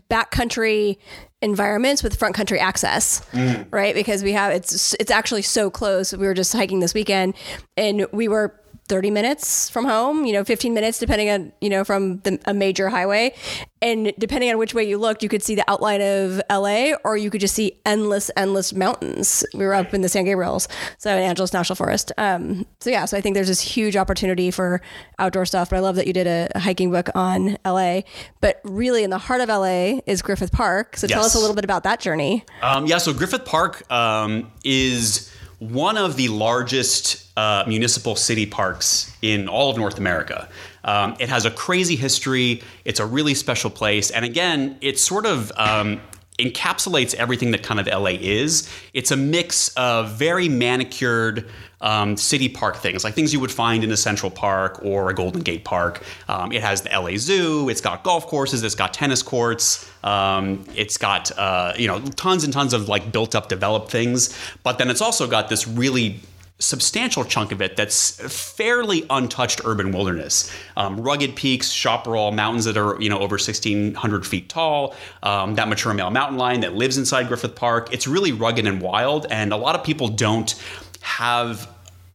backcountry 0.10 0.98
environments 1.42 2.04
with 2.04 2.18
front 2.18 2.36
country 2.36 2.60
access, 2.60 3.22
mm. 3.32 3.66
right? 3.72 3.96
Because 3.96 4.24
we 4.24 4.34
have 4.34 4.54
it's 4.54 4.94
it's 4.96 5.12
actually 5.12 5.42
so 5.42 5.70
close. 5.70 6.14
We 6.14 6.26
were 6.26 6.34
just 6.34 6.54
hiking 6.54 6.80
this 6.80 6.94
weekend, 6.94 7.34
and 7.78 8.06
we 8.12 8.28
were 8.28 8.60
30 8.90 9.12
minutes 9.12 9.70
from 9.70 9.86
home, 9.86 10.26
you 10.26 10.34
know, 10.34 10.44
15 10.44 10.74
minutes 10.74 10.98
depending 11.00 11.30
on, 11.30 11.54
you 11.62 11.70
know, 11.70 11.84
from 11.84 12.18
the, 12.20 12.40
a 12.46 12.54
major 12.54 12.90
highway. 12.90 13.34
And 13.82 14.12
depending 14.18 14.50
on 14.50 14.58
which 14.58 14.74
way 14.74 14.84
you 14.84 14.98
looked, 14.98 15.24
you 15.24 15.30
could 15.30 15.44
see 15.44 15.56
the 15.56 15.64
outline 15.70 16.02
of 16.02 16.42
LA 16.52 16.94
or 17.06 17.16
you 17.16 17.30
could 17.30 17.40
just 17.40 17.56
see 17.56 17.80
endless, 17.86 18.30
endless 18.36 18.74
mountains. 18.74 19.46
We 19.54 19.66
were 19.66 19.74
up 19.74 19.94
in 19.94 20.02
the 20.02 20.10
San 20.10 20.26
Gabriels, 20.26 20.68
so 20.98 21.16
in 21.16 21.24
Angeles 21.24 21.54
National 21.54 21.76
Forest. 21.76 22.12
Um, 22.18 22.66
so 22.82 22.90
yeah, 22.90 23.06
so 23.06 23.16
I 23.16 23.22
think 23.22 23.36
there's 23.36 23.48
this 23.48 23.62
huge 23.62 23.96
opportunity 23.96 24.52
for 24.52 24.82
outdoor 25.18 25.46
stuff. 25.46 25.70
But 25.70 25.78
I 25.78 25.80
love 25.80 25.96
that 25.96 26.08
you 26.08 26.14
did 26.14 26.28
a, 26.28 26.50
a 26.56 26.60
hiking 26.60 26.92
book 26.92 27.10
on 27.16 27.58
LA. 27.66 28.02
But 28.42 28.60
really, 28.64 29.04
in 29.04 29.12
the 29.12 29.18
heart 29.18 29.40
of 29.40 29.50
LA 29.50 30.00
is 30.08 30.22
Griffith 30.22 30.52
Park. 30.52 30.98
So 30.98 31.08
tell 31.08 31.24
us 31.24 31.36
a 31.36 31.40
little 31.40 31.56
bit 31.56 31.64
about 31.64 31.84
that 31.84 32.00
journey. 32.02 32.44
Um, 32.62 32.86
yeah, 32.86 32.98
so 32.98 33.14
Griffith 33.14 33.46
Park 33.46 33.90
um, 33.92 34.52
is 34.66 35.32
one 35.60 35.98
of 35.98 36.16
the 36.16 36.30
largest 36.30 37.29
uh, 37.40 37.64
municipal 37.68 38.18
city 38.18 38.46
parks 38.46 39.16
in 39.22 39.48
all 39.48 39.72
of 39.72 39.78
North 39.78 39.98
America. 39.98 40.50
Um, 40.84 41.16
it 41.20 41.30
has 41.30 41.46
a 41.46 41.52
crazy 41.52 41.96
history. 41.96 42.62
It's 42.84 43.00
a 43.00 43.06
really 43.06 43.34
special 43.34 43.70
place, 43.70 44.12
and 44.12 44.26
again, 44.26 44.78
it 44.82 45.00
sort 45.00 45.26
of 45.26 45.50
um, 45.56 46.02
encapsulates 46.38 47.14
everything 47.14 47.52
that 47.52 47.64
kind 47.64 47.80
of 47.80 47.88
LA 47.88 48.18
is. 48.20 48.70
It's 48.94 49.12
a 49.12 49.16
mix 49.16 49.70
of 49.76 50.12
very 50.12 50.50
manicured 50.50 51.50
um, 51.80 52.18
city 52.18 52.50
park 52.50 52.76
things, 52.76 53.06
like 53.06 53.14
things 53.14 53.32
you 53.32 53.40
would 53.40 53.54
find 53.54 53.86
in 53.86 53.92
a 53.92 53.98
Central 53.98 54.30
Park 54.30 54.82
or 54.84 55.10
a 55.10 55.14
Golden 55.14 55.42
Gate 55.42 55.64
Park. 55.64 56.04
Um, 56.28 56.52
it 56.52 56.62
has 56.62 56.82
the 56.82 56.90
LA 56.90 57.16
Zoo. 57.16 57.70
It's 57.70 57.80
got 57.80 58.04
golf 58.04 58.28
courses. 58.28 58.64
It's 58.64 58.76
got 58.76 58.94
tennis 58.94 59.24
courts. 59.24 59.90
Um, 60.04 60.66
it's 60.76 60.98
got 60.98 61.32
uh, 61.38 61.72
you 61.78 61.88
know 61.88 62.02
tons 62.18 62.44
and 62.44 62.52
tons 62.52 62.74
of 62.74 62.90
like 62.90 63.14
built 63.14 63.34
up, 63.34 63.48
developed 63.48 63.90
things. 63.92 64.38
But 64.64 64.78
then 64.78 64.90
it's 64.90 65.02
also 65.02 65.26
got 65.26 65.48
this 65.48 65.66
really 65.66 66.20
substantial 66.60 67.24
chunk 67.24 67.54
of 67.54 67.62
it 67.62 67.78
that's 67.78 68.12
fairly 68.52 69.06
untouched 69.10 69.62
urban 69.64 69.92
wilderness. 69.92 70.52
Um, 70.76 71.00
rugged 71.00 71.36
peaks, 71.36 71.72
chaparral 71.72 72.32
mountains 72.32 72.66
that 72.66 72.78
are 72.78 73.02
you 73.02 73.10
know 73.10 73.20
over 73.20 73.36
1,600 73.36 74.28
feet 74.28 74.50
tall. 74.50 74.96
Um, 75.24 75.56
that 75.56 75.68
mature 75.68 75.94
male 75.94 76.12
mountain 76.12 76.38
lion 76.38 76.62
that 76.62 76.76
lives 76.76 76.98
inside 76.98 77.28
Griffith 77.28 77.56
Park. 77.56 77.94
It's 77.94 78.08
really 78.08 78.32
rugged 78.32 78.68
and 78.68 78.82
wild, 78.82 79.26
and 79.32 79.54
a 79.54 79.58
lot 79.58 79.76
of 79.76 79.84
people 79.84 80.10
don't 80.10 80.54
have 81.02 81.70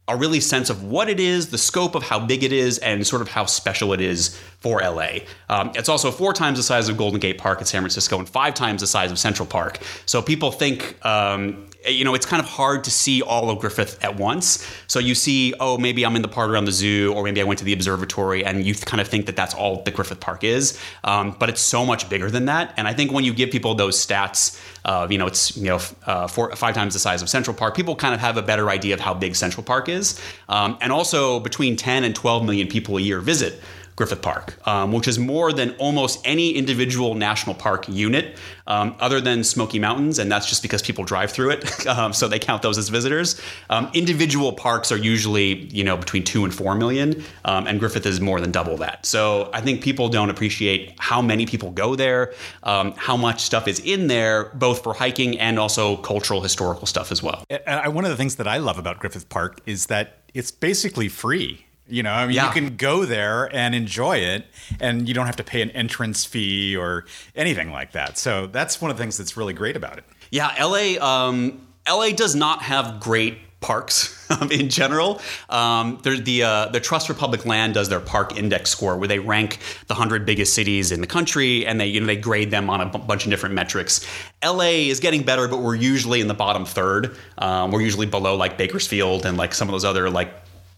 a 0.06 0.16
really 0.16 0.40
sense 0.40 0.68
of 0.68 0.84
what 0.84 1.08
it 1.08 1.18
is, 1.18 1.48
the 1.48 1.56
scope 1.56 1.94
of 1.94 2.02
how 2.02 2.20
big 2.20 2.44
it 2.44 2.52
is, 2.52 2.76
and 2.78 3.06
sort 3.06 3.22
of 3.22 3.28
how 3.28 3.46
special 3.46 3.94
it 3.94 4.02
is 4.02 4.38
for 4.64 4.80
LA. 4.80 5.18
Um, 5.50 5.72
it's 5.74 5.90
also 5.90 6.10
four 6.10 6.32
times 6.32 6.56
the 6.58 6.62
size 6.62 6.88
of 6.88 6.96
Golden 6.96 7.20
Gate 7.20 7.36
Park 7.36 7.60
in 7.60 7.66
San 7.66 7.82
Francisco 7.82 8.18
and 8.18 8.26
five 8.26 8.54
times 8.54 8.80
the 8.80 8.86
size 8.86 9.12
of 9.12 9.18
Central 9.18 9.46
Park. 9.46 9.78
So 10.06 10.22
people 10.22 10.50
think, 10.50 10.96
um, 11.04 11.66
you 11.86 12.02
know, 12.02 12.14
it's 12.14 12.24
kind 12.24 12.40
of 12.40 12.48
hard 12.48 12.82
to 12.84 12.90
see 12.90 13.20
all 13.20 13.50
of 13.50 13.58
Griffith 13.58 14.02
at 14.02 14.16
once. 14.16 14.66
So 14.86 15.00
you 15.00 15.14
see, 15.14 15.52
oh, 15.60 15.76
maybe 15.76 16.06
I'm 16.06 16.16
in 16.16 16.22
the 16.22 16.28
part 16.28 16.48
around 16.48 16.64
the 16.64 16.72
zoo, 16.72 17.12
or 17.14 17.24
maybe 17.24 17.42
I 17.42 17.44
went 17.44 17.58
to 17.58 17.66
the 17.66 17.74
observatory, 17.74 18.42
and 18.42 18.64
you 18.64 18.74
kind 18.74 19.02
of 19.02 19.06
think 19.06 19.26
that 19.26 19.36
that's 19.36 19.52
all 19.52 19.82
that 19.82 19.94
Griffith 19.94 20.20
Park 20.20 20.44
is. 20.44 20.80
Um, 21.04 21.36
but 21.38 21.50
it's 21.50 21.60
so 21.60 21.84
much 21.84 22.08
bigger 22.08 22.30
than 22.30 22.46
that. 22.46 22.72
And 22.78 22.88
I 22.88 22.94
think 22.94 23.12
when 23.12 23.22
you 23.22 23.34
give 23.34 23.50
people 23.50 23.74
those 23.74 23.98
stats, 23.98 24.58
of 24.86 25.12
you 25.12 25.18
know, 25.18 25.26
it's 25.26 25.58
you 25.58 25.64
know, 25.68 25.80
uh, 26.06 26.26
four, 26.26 26.56
five 26.56 26.74
times 26.74 26.94
the 26.94 27.00
size 27.00 27.20
of 27.20 27.28
Central 27.28 27.54
Park, 27.54 27.76
people 27.76 27.96
kind 27.96 28.14
of 28.14 28.20
have 28.20 28.38
a 28.38 28.42
better 28.42 28.70
idea 28.70 28.94
of 28.94 29.00
how 29.00 29.12
big 29.12 29.36
Central 29.36 29.62
Park 29.62 29.90
is. 29.90 30.18
Um, 30.48 30.78
and 30.80 30.90
also, 30.90 31.38
between 31.38 31.76
10 31.76 32.04
and 32.04 32.16
12 32.16 32.46
million 32.46 32.66
people 32.66 32.96
a 32.96 33.02
year 33.02 33.20
visit 33.20 33.60
Griffith 33.96 34.22
Park, 34.22 34.66
um, 34.66 34.92
which 34.92 35.06
is 35.06 35.18
more 35.18 35.52
than 35.52 35.70
almost 35.76 36.20
any 36.24 36.50
individual 36.52 37.14
national 37.14 37.54
park 37.54 37.88
unit, 37.88 38.36
um, 38.66 38.96
other 38.98 39.20
than 39.20 39.44
Smoky 39.44 39.78
Mountains, 39.78 40.18
and 40.18 40.30
that's 40.30 40.48
just 40.48 40.62
because 40.62 40.82
people 40.82 41.04
drive 41.04 41.30
through 41.30 41.50
it, 41.50 41.86
um, 41.86 42.12
so 42.12 42.26
they 42.26 42.38
count 42.38 42.62
those 42.62 42.76
as 42.76 42.88
visitors. 42.88 43.40
Um, 43.70 43.90
individual 43.94 44.52
parks 44.52 44.90
are 44.90 44.96
usually, 44.96 45.66
you 45.66 45.84
know, 45.84 45.96
between 45.96 46.24
two 46.24 46.44
and 46.44 46.52
four 46.52 46.74
million, 46.74 47.24
um, 47.44 47.66
and 47.66 47.78
Griffith 47.78 48.06
is 48.06 48.20
more 48.20 48.40
than 48.40 48.50
double 48.50 48.76
that. 48.78 49.06
So 49.06 49.50
I 49.52 49.60
think 49.60 49.82
people 49.82 50.08
don't 50.08 50.30
appreciate 50.30 50.94
how 50.98 51.22
many 51.22 51.46
people 51.46 51.70
go 51.70 51.94
there, 51.94 52.34
um, 52.64 52.92
how 52.96 53.16
much 53.16 53.42
stuff 53.42 53.68
is 53.68 53.78
in 53.80 54.08
there, 54.08 54.50
both 54.54 54.82
for 54.82 54.94
hiking 54.94 55.38
and 55.38 55.58
also 55.58 55.96
cultural, 55.98 56.40
historical 56.40 56.86
stuff 56.86 57.12
as 57.12 57.22
well. 57.22 57.44
And 57.48 57.94
one 57.94 58.04
of 58.04 58.10
the 58.10 58.16
things 58.16 58.36
that 58.36 58.48
I 58.48 58.58
love 58.58 58.78
about 58.78 58.98
Griffith 58.98 59.28
Park 59.28 59.60
is 59.66 59.86
that 59.86 60.18
it's 60.34 60.50
basically 60.50 61.08
free. 61.08 61.66
You 61.86 62.02
know, 62.02 62.12
I 62.12 62.26
mean, 62.26 62.34
Yeah. 62.36 62.46
you 62.46 62.52
can 62.52 62.76
go 62.76 63.04
there 63.04 63.54
and 63.54 63.74
enjoy 63.74 64.16
it, 64.18 64.46
and 64.80 65.06
you 65.06 65.12
don't 65.14 65.26
have 65.26 65.36
to 65.36 65.44
pay 65.44 65.60
an 65.60 65.70
entrance 65.72 66.24
fee 66.24 66.74
or 66.76 67.04
anything 67.36 67.70
like 67.72 67.92
that. 67.92 68.16
So 68.16 68.46
that's 68.46 68.80
one 68.80 68.90
of 68.90 68.96
the 68.96 69.02
things 69.02 69.18
that's 69.18 69.36
really 69.36 69.52
great 69.52 69.76
about 69.76 69.98
it. 69.98 70.04
Yeah, 70.30 70.50
LA. 70.58 70.96
Um, 70.98 71.66
LA 71.86 72.10
does 72.12 72.34
not 72.34 72.62
have 72.62 73.00
great 73.00 73.38
parks 73.60 74.26
in 74.50 74.68
general. 74.70 75.20
Um, 75.50 75.98
the 76.02 76.42
uh, 76.42 76.66
the 76.68 76.80
Trust 76.80 77.06
for 77.06 77.14
Public 77.14 77.44
Land 77.44 77.74
does 77.74 77.90
their 77.90 78.00
park 78.00 78.36
index 78.36 78.70
score, 78.70 78.96
where 78.96 79.08
they 79.08 79.18
rank 79.18 79.58
the 79.86 79.94
hundred 79.94 80.24
biggest 80.24 80.54
cities 80.54 80.90
in 80.90 81.02
the 81.02 81.06
country, 81.06 81.66
and 81.66 81.78
they 81.78 81.86
you 81.86 82.00
know 82.00 82.06
they 82.06 82.16
grade 82.16 82.50
them 82.50 82.70
on 82.70 82.80
a 82.80 82.86
b- 82.86 82.98
bunch 83.06 83.24
of 83.24 83.30
different 83.30 83.54
metrics. 83.54 84.06
LA 84.42 84.88
is 84.88 85.00
getting 85.00 85.22
better, 85.22 85.48
but 85.48 85.58
we're 85.58 85.74
usually 85.74 86.20
in 86.22 86.28
the 86.28 86.34
bottom 86.34 86.64
third. 86.64 87.14
Um, 87.36 87.70
we're 87.70 87.82
usually 87.82 88.06
below 88.06 88.36
like 88.36 88.56
Bakersfield 88.56 89.26
and 89.26 89.36
like 89.36 89.54
some 89.54 89.68
of 89.68 89.72
those 89.72 89.84
other 89.84 90.08
like 90.10 90.32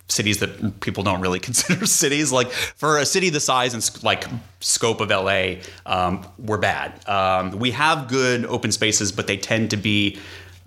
cities 0.09 0.39
that 0.39 0.81
people 0.81 1.03
don't 1.03 1.21
really 1.21 1.41
consider 1.49 1.87
cities. 1.87 2.33
Like 2.33 2.51
for 2.51 2.99
a 2.99 3.07
city 3.07 3.31
the 3.31 3.41
size 3.41 3.75
and 3.75 4.05
like 4.05 4.27
scope 4.61 5.01
of 5.01 5.11
LA, 5.11 5.57
um, 5.85 6.27
we're 6.39 6.59
bad. 6.59 7.07
Um, 7.09 7.59
we 7.59 7.71
have 7.73 8.09
good 8.09 8.45
open 8.47 8.73
spaces, 8.73 9.13
but 9.13 9.27
they 9.27 9.37
tend 9.37 9.71
to 9.71 9.77
be 9.77 10.19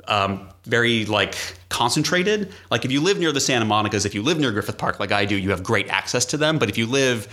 um, 0.07 0.49
very 0.65 1.05
like 1.05 1.35
concentrated. 1.69 2.51
Like 2.71 2.83
if 2.83 2.91
you 2.91 3.01
live 3.01 3.19
near 3.19 3.31
the 3.31 3.39
Santa 3.39 3.65
Monica's, 3.65 4.05
if 4.05 4.15
you 4.15 4.23
live 4.23 4.39
near 4.39 4.51
Griffith 4.51 4.77
Park, 4.77 4.99
like 4.99 5.11
I 5.11 5.25
do, 5.25 5.37
you 5.37 5.51
have 5.51 5.63
great 5.63 5.87
access 5.89 6.25
to 6.25 6.37
them. 6.37 6.57
But 6.57 6.69
if 6.69 6.77
you 6.77 6.85
live, 6.87 7.27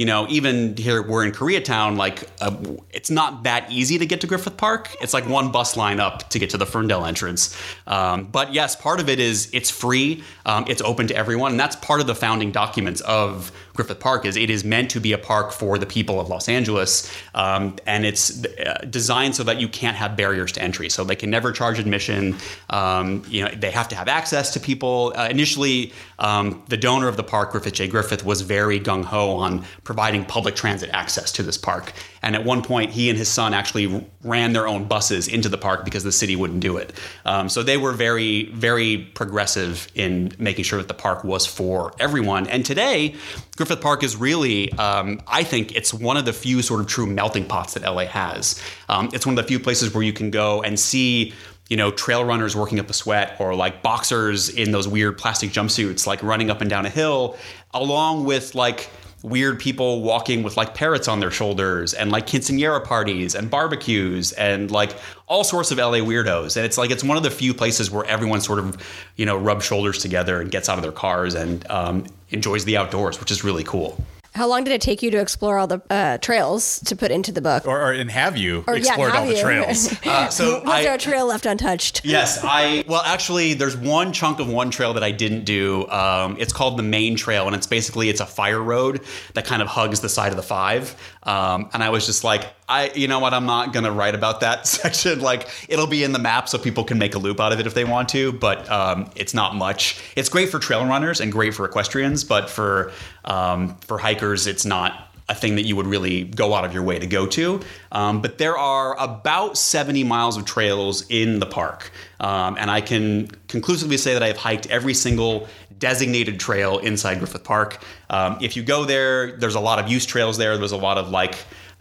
you 0.00 0.06
know, 0.06 0.26
even 0.30 0.78
here 0.78 1.02
we're 1.02 1.26
in 1.26 1.30
Koreatown, 1.30 1.98
like 1.98 2.26
uh, 2.40 2.56
it's 2.88 3.10
not 3.10 3.42
that 3.42 3.70
easy 3.70 3.98
to 3.98 4.06
get 4.06 4.22
to 4.22 4.26
Griffith 4.26 4.56
Park. 4.56 4.96
It's 5.02 5.12
like 5.12 5.28
one 5.28 5.52
bus 5.52 5.76
line 5.76 6.00
up 6.00 6.30
to 6.30 6.38
get 6.38 6.48
to 6.50 6.56
the 6.56 6.64
Fern 6.64 6.88
Dell 6.88 7.04
entrance. 7.04 7.54
Um, 7.86 8.24
but 8.24 8.54
yes, 8.54 8.74
part 8.74 9.00
of 9.00 9.10
it 9.10 9.20
is 9.20 9.50
it's 9.52 9.68
free, 9.68 10.24
um, 10.46 10.64
it's 10.68 10.80
open 10.80 11.06
to 11.08 11.14
everyone, 11.14 11.50
and 11.50 11.60
that's 11.60 11.76
part 11.76 12.00
of 12.00 12.06
the 12.06 12.14
founding 12.14 12.50
documents 12.50 13.02
of 13.02 13.52
Griffith 13.74 14.00
Park. 14.00 14.24
Is 14.24 14.36
it 14.36 14.50
is 14.50 14.64
meant 14.64 14.90
to 14.90 15.00
be 15.00 15.12
a 15.12 15.18
park 15.18 15.52
for 15.52 15.78
the 15.78 15.86
people 15.86 16.20
of 16.20 16.28
Los 16.28 16.48
Angeles, 16.48 17.12
um, 17.34 17.76
and 17.86 18.04
it's 18.04 18.44
uh, 18.44 18.84
designed 18.88 19.34
so 19.34 19.42
that 19.44 19.60
you 19.60 19.68
can't 19.68 19.96
have 19.96 20.16
barriers 20.16 20.52
to 20.52 20.62
entry. 20.62 20.88
So 20.88 21.04
they 21.04 21.16
can 21.16 21.30
never 21.30 21.52
charge 21.52 21.78
admission. 21.78 22.36
Um, 22.70 23.22
you 23.28 23.44
know, 23.44 23.50
they 23.50 23.70
have 23.70 23.88
to 23.88 23.96
have 23.96 24.08
access 24.08 24.52
to 24.54 24.60
people. 24.60 25.12
Uh, 25.16 25.28
initially, 25.30 25.92
um, 26.18 26.62
the 26.68 26.76
donor 26.76 27.08
of 27.08 27.16
the 27.16 27.24
park, 27.24 27.52
Griffith 27.52 27.74
J. 27.74 27.88
Griffith, 27.88 28.24
was 28.24 28.40
very 28.40 28.80
gung 28.80 29.04
ho 29.04 29.36
on 29.36 29.64
providing 29.84 30.24
public 30.24 30.54
transit 30.56 30.90
access 30.92 31.32
to 31.32 31.42
this 31.42 31.58
park. 31.58 31.92
And 32.22 32.34
at 32.34 32.44
one 32.44 32.62
point, 32.62 32.90
he 32.90 33.08
and 33.08 33.18
his 33.18 33.28
son 33.28 33.54
actually 33.54 34.06
ran 34.22 34.52
their 34.52 34.68
own 34.68 34.84
buses 34.84 35.28
into 35.28 35.48
the 35.48 35.58
park 35.58 35.84
because 35.84 36.04
the 36.04 36.12
city 36.12 36.36
wouldn't 36.36 36.60
do 36.60 36.76
it. 36.76 36.92
Um, 37.24 37.48
so 37.48 37.62
they 37.62 37.76
were 37.76 37.92
very, 37.92 38.46
very 38.52 38.98
progressive 38.98 39.88
in 39.94 40.32
making 40.38 40.64
sure 40.64 40.78
that 40.78 40.88
the 40.88 40.94
park 40.94 41.24
was 41.24 41.46
for 41.46 41.92
everyone. 41.98 42.46
And 42.46 42.64
today, 42.64 43.14
Griffith 43.56 43.80
Park 43.80 44.02
is 44.02 44.16
really, 44.16 44.72
um, 44.72 45.20
I 45.26 45.44
think, 45.44 45.74
it's 45.74 45.94
one 45.94 46.16
of 46.16 46.24
the 46.24 46.32
few 46.32 46.62
sort 46.62 46.80
of 46.80 46.86
true 46.86 47.06
melting 47.06 47.46
pots 47.46 47.74
that 47.74 47.82
LA 47.82 48.06
has. 48.06 48.60
Um, 48.88 49.08
it's 49.12 49.24
one 49.24 49.38
of 49.38 49.42
the 49.42 49.48
few 49.48 49.58
places 49.58 49.94
where 49.94 50.02
you 50.02 50.12
can 50.12 50.30
go 50.30 50.62
and 50.62 50.78
see 50.78 51.32
you 51.70 51.76
know, 51.76 51.92
trail 51.92 52.24
runners 52.24 52.56
working 52.56 52.80
up 52.80 52.90
a 52.90 52.92
sweat 52.92 53.36
or 53.38 53.54
like 53.54 53.80
boxers 53.80 54.48
in 54.48 54.72
those 54.72 54.88
weird 54.88 55.16
plastic 55.16 55.50
jumpsuits, 55.50 56.04
like 56.04 56.20
running 56.20 56.50
up 56.50 56.60
and 56.60 56.68
down 56.68 56.84
a 56.84 56.90
hill, 56.90 57.38
along 57.72 58.24
with 58.24 58.56
like 58.56 58.90
weird 59.22 59.58
people 59.58 60.02
walking 60.02 60.42
with 60.42 60.56
like 60.56 60.74
parrots 60.74 61.08
on 61.08 61.20
their 61.20 61.30
shoulders 61.30 61.94
and 61.94 62.10
like 62.10 62.26
quinceanera 62.26 62.82
parties 62.82 63.34
and 63.34 63.50
barbecues 63.50 64.32
and 64.32 64.70
like 64.70 64.96
all 65.26 65.44
sorts 65.44 65.70
of 65.70 65.78
LA 65.78 65.98
weirdos. 65.98 66.56
And 66.56 66.64
it's 66.64 66.78
like, 66.78 66.90
it's 66.90 67.04
one 67.04 67.16
of 67.16 67.22
the 67.22 67.30
few 67.30 67.52
places 67.54 67.90
where 67.90 68.04
everyone 68.06 68.40
sort 68.40 68.58
of, 68.58 68.76
you 69.16 69.26
know, 69.26 69.36
rubs 69.36 69.64
shoulders 69.64 69.98
together 69.98 70.40
and 70.40 70.50
gets 70.50 70.68
out 70.68 70.78
of 70.78 70.82
their 70.82 70.92
cars 70.92 71.34
and 71.34 71.68
um, 71.70 72.06
enjoys 72.30 72.64
the 72.64 72.76
outdoors, 72.76 73.20
which 73.20 73.30
is 73.30 73.44
really 73.44 73.64
cool. 73.64 74.02
How 74.34 74.46
long 74.46 74.64
did 74.64 74.72
it 74.72 74.80
take 74.80 75.02
you 75.02 75.10
to 75.10 75.18
explore 75.20 75.58
all 75.58 75.66
the 75.66 75.82
uh, 75.90 76.18
trails 76.18 76.78
to 76.80 76.94
put 76.94 77.10
into 77.10 77.32
the 77.32 77.40
book? 77.40 77.66
Or, 77.66 77.80
or 77.80 77.92
and 77.92 78.10
have 78.10 78.36
you 78.36 78.64
Or, 78.68 78.74
yeah, 78.74 78.78
explored 78.80 79.10
have 79.12 79.22
all 79.22 79.28
the 79.28 79.36
you? 79.36 79.42
trails? 79.42 79.94
Uh, 80.10 80.28
so 80.28 80.60
Was 80.60 80.68
I, 80.70 80.82
there 80.82 80.94
a 80.94 80.98
trail 80.98 81.26
left 81.26 81.46
untouched? 81.46 82.04
Yes, 82.04 82.40
I 82.44 82.84
well 82.88 83.02
actually 83.04 83.54
there's 83.54 83.76
one 83.76 84.12
chunk 84.12 84.38
of 84.40 84.48
one 84.48 84.70
trail 84.70 84.94
that 84.94 85.02
I 85.04 85.10
didn't 85.12 85.44
do. 85.44 85.86
Um, 85.88 86.36
it's 86.38 86.52
called 86.52 86.78
the 86.78 86.82
main 86.82 87.16
trail, 87.16 87.46
and 87.46 87.54
it's 87.54 87.66
basically 87.66 88.08
it's 88.08 88.20
a 88.20 88.26
fire 88.26 88.62
road 88.62 89.02
that 89.34 89.44
kind 89.44 89.62
of 89.62 89.68
hugs 89.68 90.00
the 90.00 90.08
side 90.08 90.30
of 90.30 90.36
the 90.36 90.42
five. 90.42 90.96
Um, 91.22 91.68
and 91.72 91.82
I 91.82 91.90
was 91.90 92.06
just 92.06 92.24
like, 92.24 92.46
I 92.68 92.90
you 92.94 93.08
know 93.08 93.18
what, 93.20 93.34
I'm 93.34 93.46
not 93.46 93.72
gonna 93.72 93.92
write 93.92 94.14
about 94.14 94.40
that 94.40 94.66
section. 94.66 95.20
Like 95.20 95.48
it'll 95.68 95.86
be 95.86 96.02
in 96.02 96.12
the 96.12 96.18
map 96.18 96.48
so 96.48 96.58
people 96.58 96.84
can 96.84 96.98
make 96.98 97.14
a 97.14 97.18
loop 97.18 97.40
out 97.40 97.52
of 97.52 97.60
it 97.60 97.66
if 97.66 97.74
they 97.74 97.84
want 97.84 98.08
to, 98.10 98.32
but 98.32 98.68
um, 98.70 99.10
it's 99.16 99.34
not 99.34 99.54
much. 99.54 100.00
It's 100.16 100.28
great 100.28 100.48
for 100.50 100.58
trail 100.58 100.84
runners 100.86 101.20
and 101.20 101.30
great 101.30 101.54
for 101.54 101.64
equestrians, 101.66 102.24
but 102.24 102.48
for 102.50 102.92
um, 103.24 103.76
for 103.78 103.98
hikers, 103.98 104.46
it's 104.46 104.64
not 104.64 105.10
a 105.30 105.34
thing 105.34 105.54
that 105.54 105.62
you 105.62 105.76
would 105.76 105.86
really 105.86 106.24
go 106.24 106.54
out 106.54 106.64
of 106.64 106.74
your 106.74 106.82
way 106.82 106.98
to 106.98 107.06
go 107.06 107.24
to. 107.24 107.60
Um, 107.92 108.20
but 108.20 108.38
there 108.38 108.58
are 108.58 108.98
about 108.98 109.56
70 109.56 110.02
miles 110.02 110.36
of 110.36 110.44
trails 110.44 111.06
in 111.08 111.38
the 111.38 111.46
park. 111.46 111.92
Um, 112.18 112.56
and 112.58 112.68
I 112.68 112.80
can 112.80 113.28
conclusively 113.46 113.96
say 113.96 114.14
that 114.14 114.24
I 114.24 114.26
have 114.26 114.36
hiked 114.36 114.66
every 114.66 114.92
single 114.92 115.46
designated 115.78 116.40
trail 116.40 116.78
inside 116.78 117.18
Griffith 117.18 117.44
Park. 117.44 117.82
Um, 118.10 118.38
if 118.40 118.56
you 118.56 118.62
go 118.62 118.84
there, 118.84 119.36
there's 119.36 119.54
a 119.54 119.60
lot 119.60 119.78
of 119.78 119.88
use 119.88 120.04
trails 120.04 120.36
there. 120.36 120.58
There's 120.58 120.72
a 120.72 120.76
lot 120.76 120.98
of 120.98 121.10
like 121.10 121.36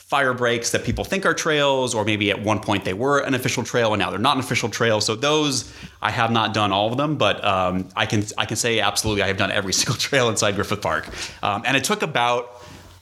fire 0.10 0.34
breaks 0.34 0.72
that 0.72 0.84
people 0.84 1.04
think 1.04 1.24
are 1.24 1.36
trails, 1.36 1.94
or 1.94 2.04
maybe 2.04 2.32
at 2.32 2.42
one 2.42 2.60
point 2.60 2.84
they 2.84 2.94
were 2.94 3.20
an 3.20 3.36
official 3.36 3.64
trail 3.64 3.94
and 3.94 4.00
now 4.00 4.10
they're 4.10 4.18
not 4.18 4.36
an 4.36 4.40
official 4.40 4.68
trail. 4.68 5.00
So 5.00 5.16
those 5.16 5.72
I 6.02 6.10
have 6.10 6.32
not 6.32 6.52
done 6.52 6.72
all 6.72 6.92
of 6.92 6.98
them, 6.98 7.16
but 7.16 7.44
um, 7.46 7.88
I 7.96 8.08
can 8.08 8.24
I 8.36 8.46
can 8.46 8.58
say 8.58 8.80
absolutely 8.80 9.22
I 9.22 9.28
have 9.28 9.38
done 9.38 9.52
every 9.52 9.72
single 9.80 9.96
trail 9.96 10.30
inside 10.30 10.56
Griffith 10.56 10.82
Park, 10.82 11.08
um, 11.44 11.62
and 11.64 11.78
it 11.78 11.84
took 11.84 12.02
about 12.02 12.60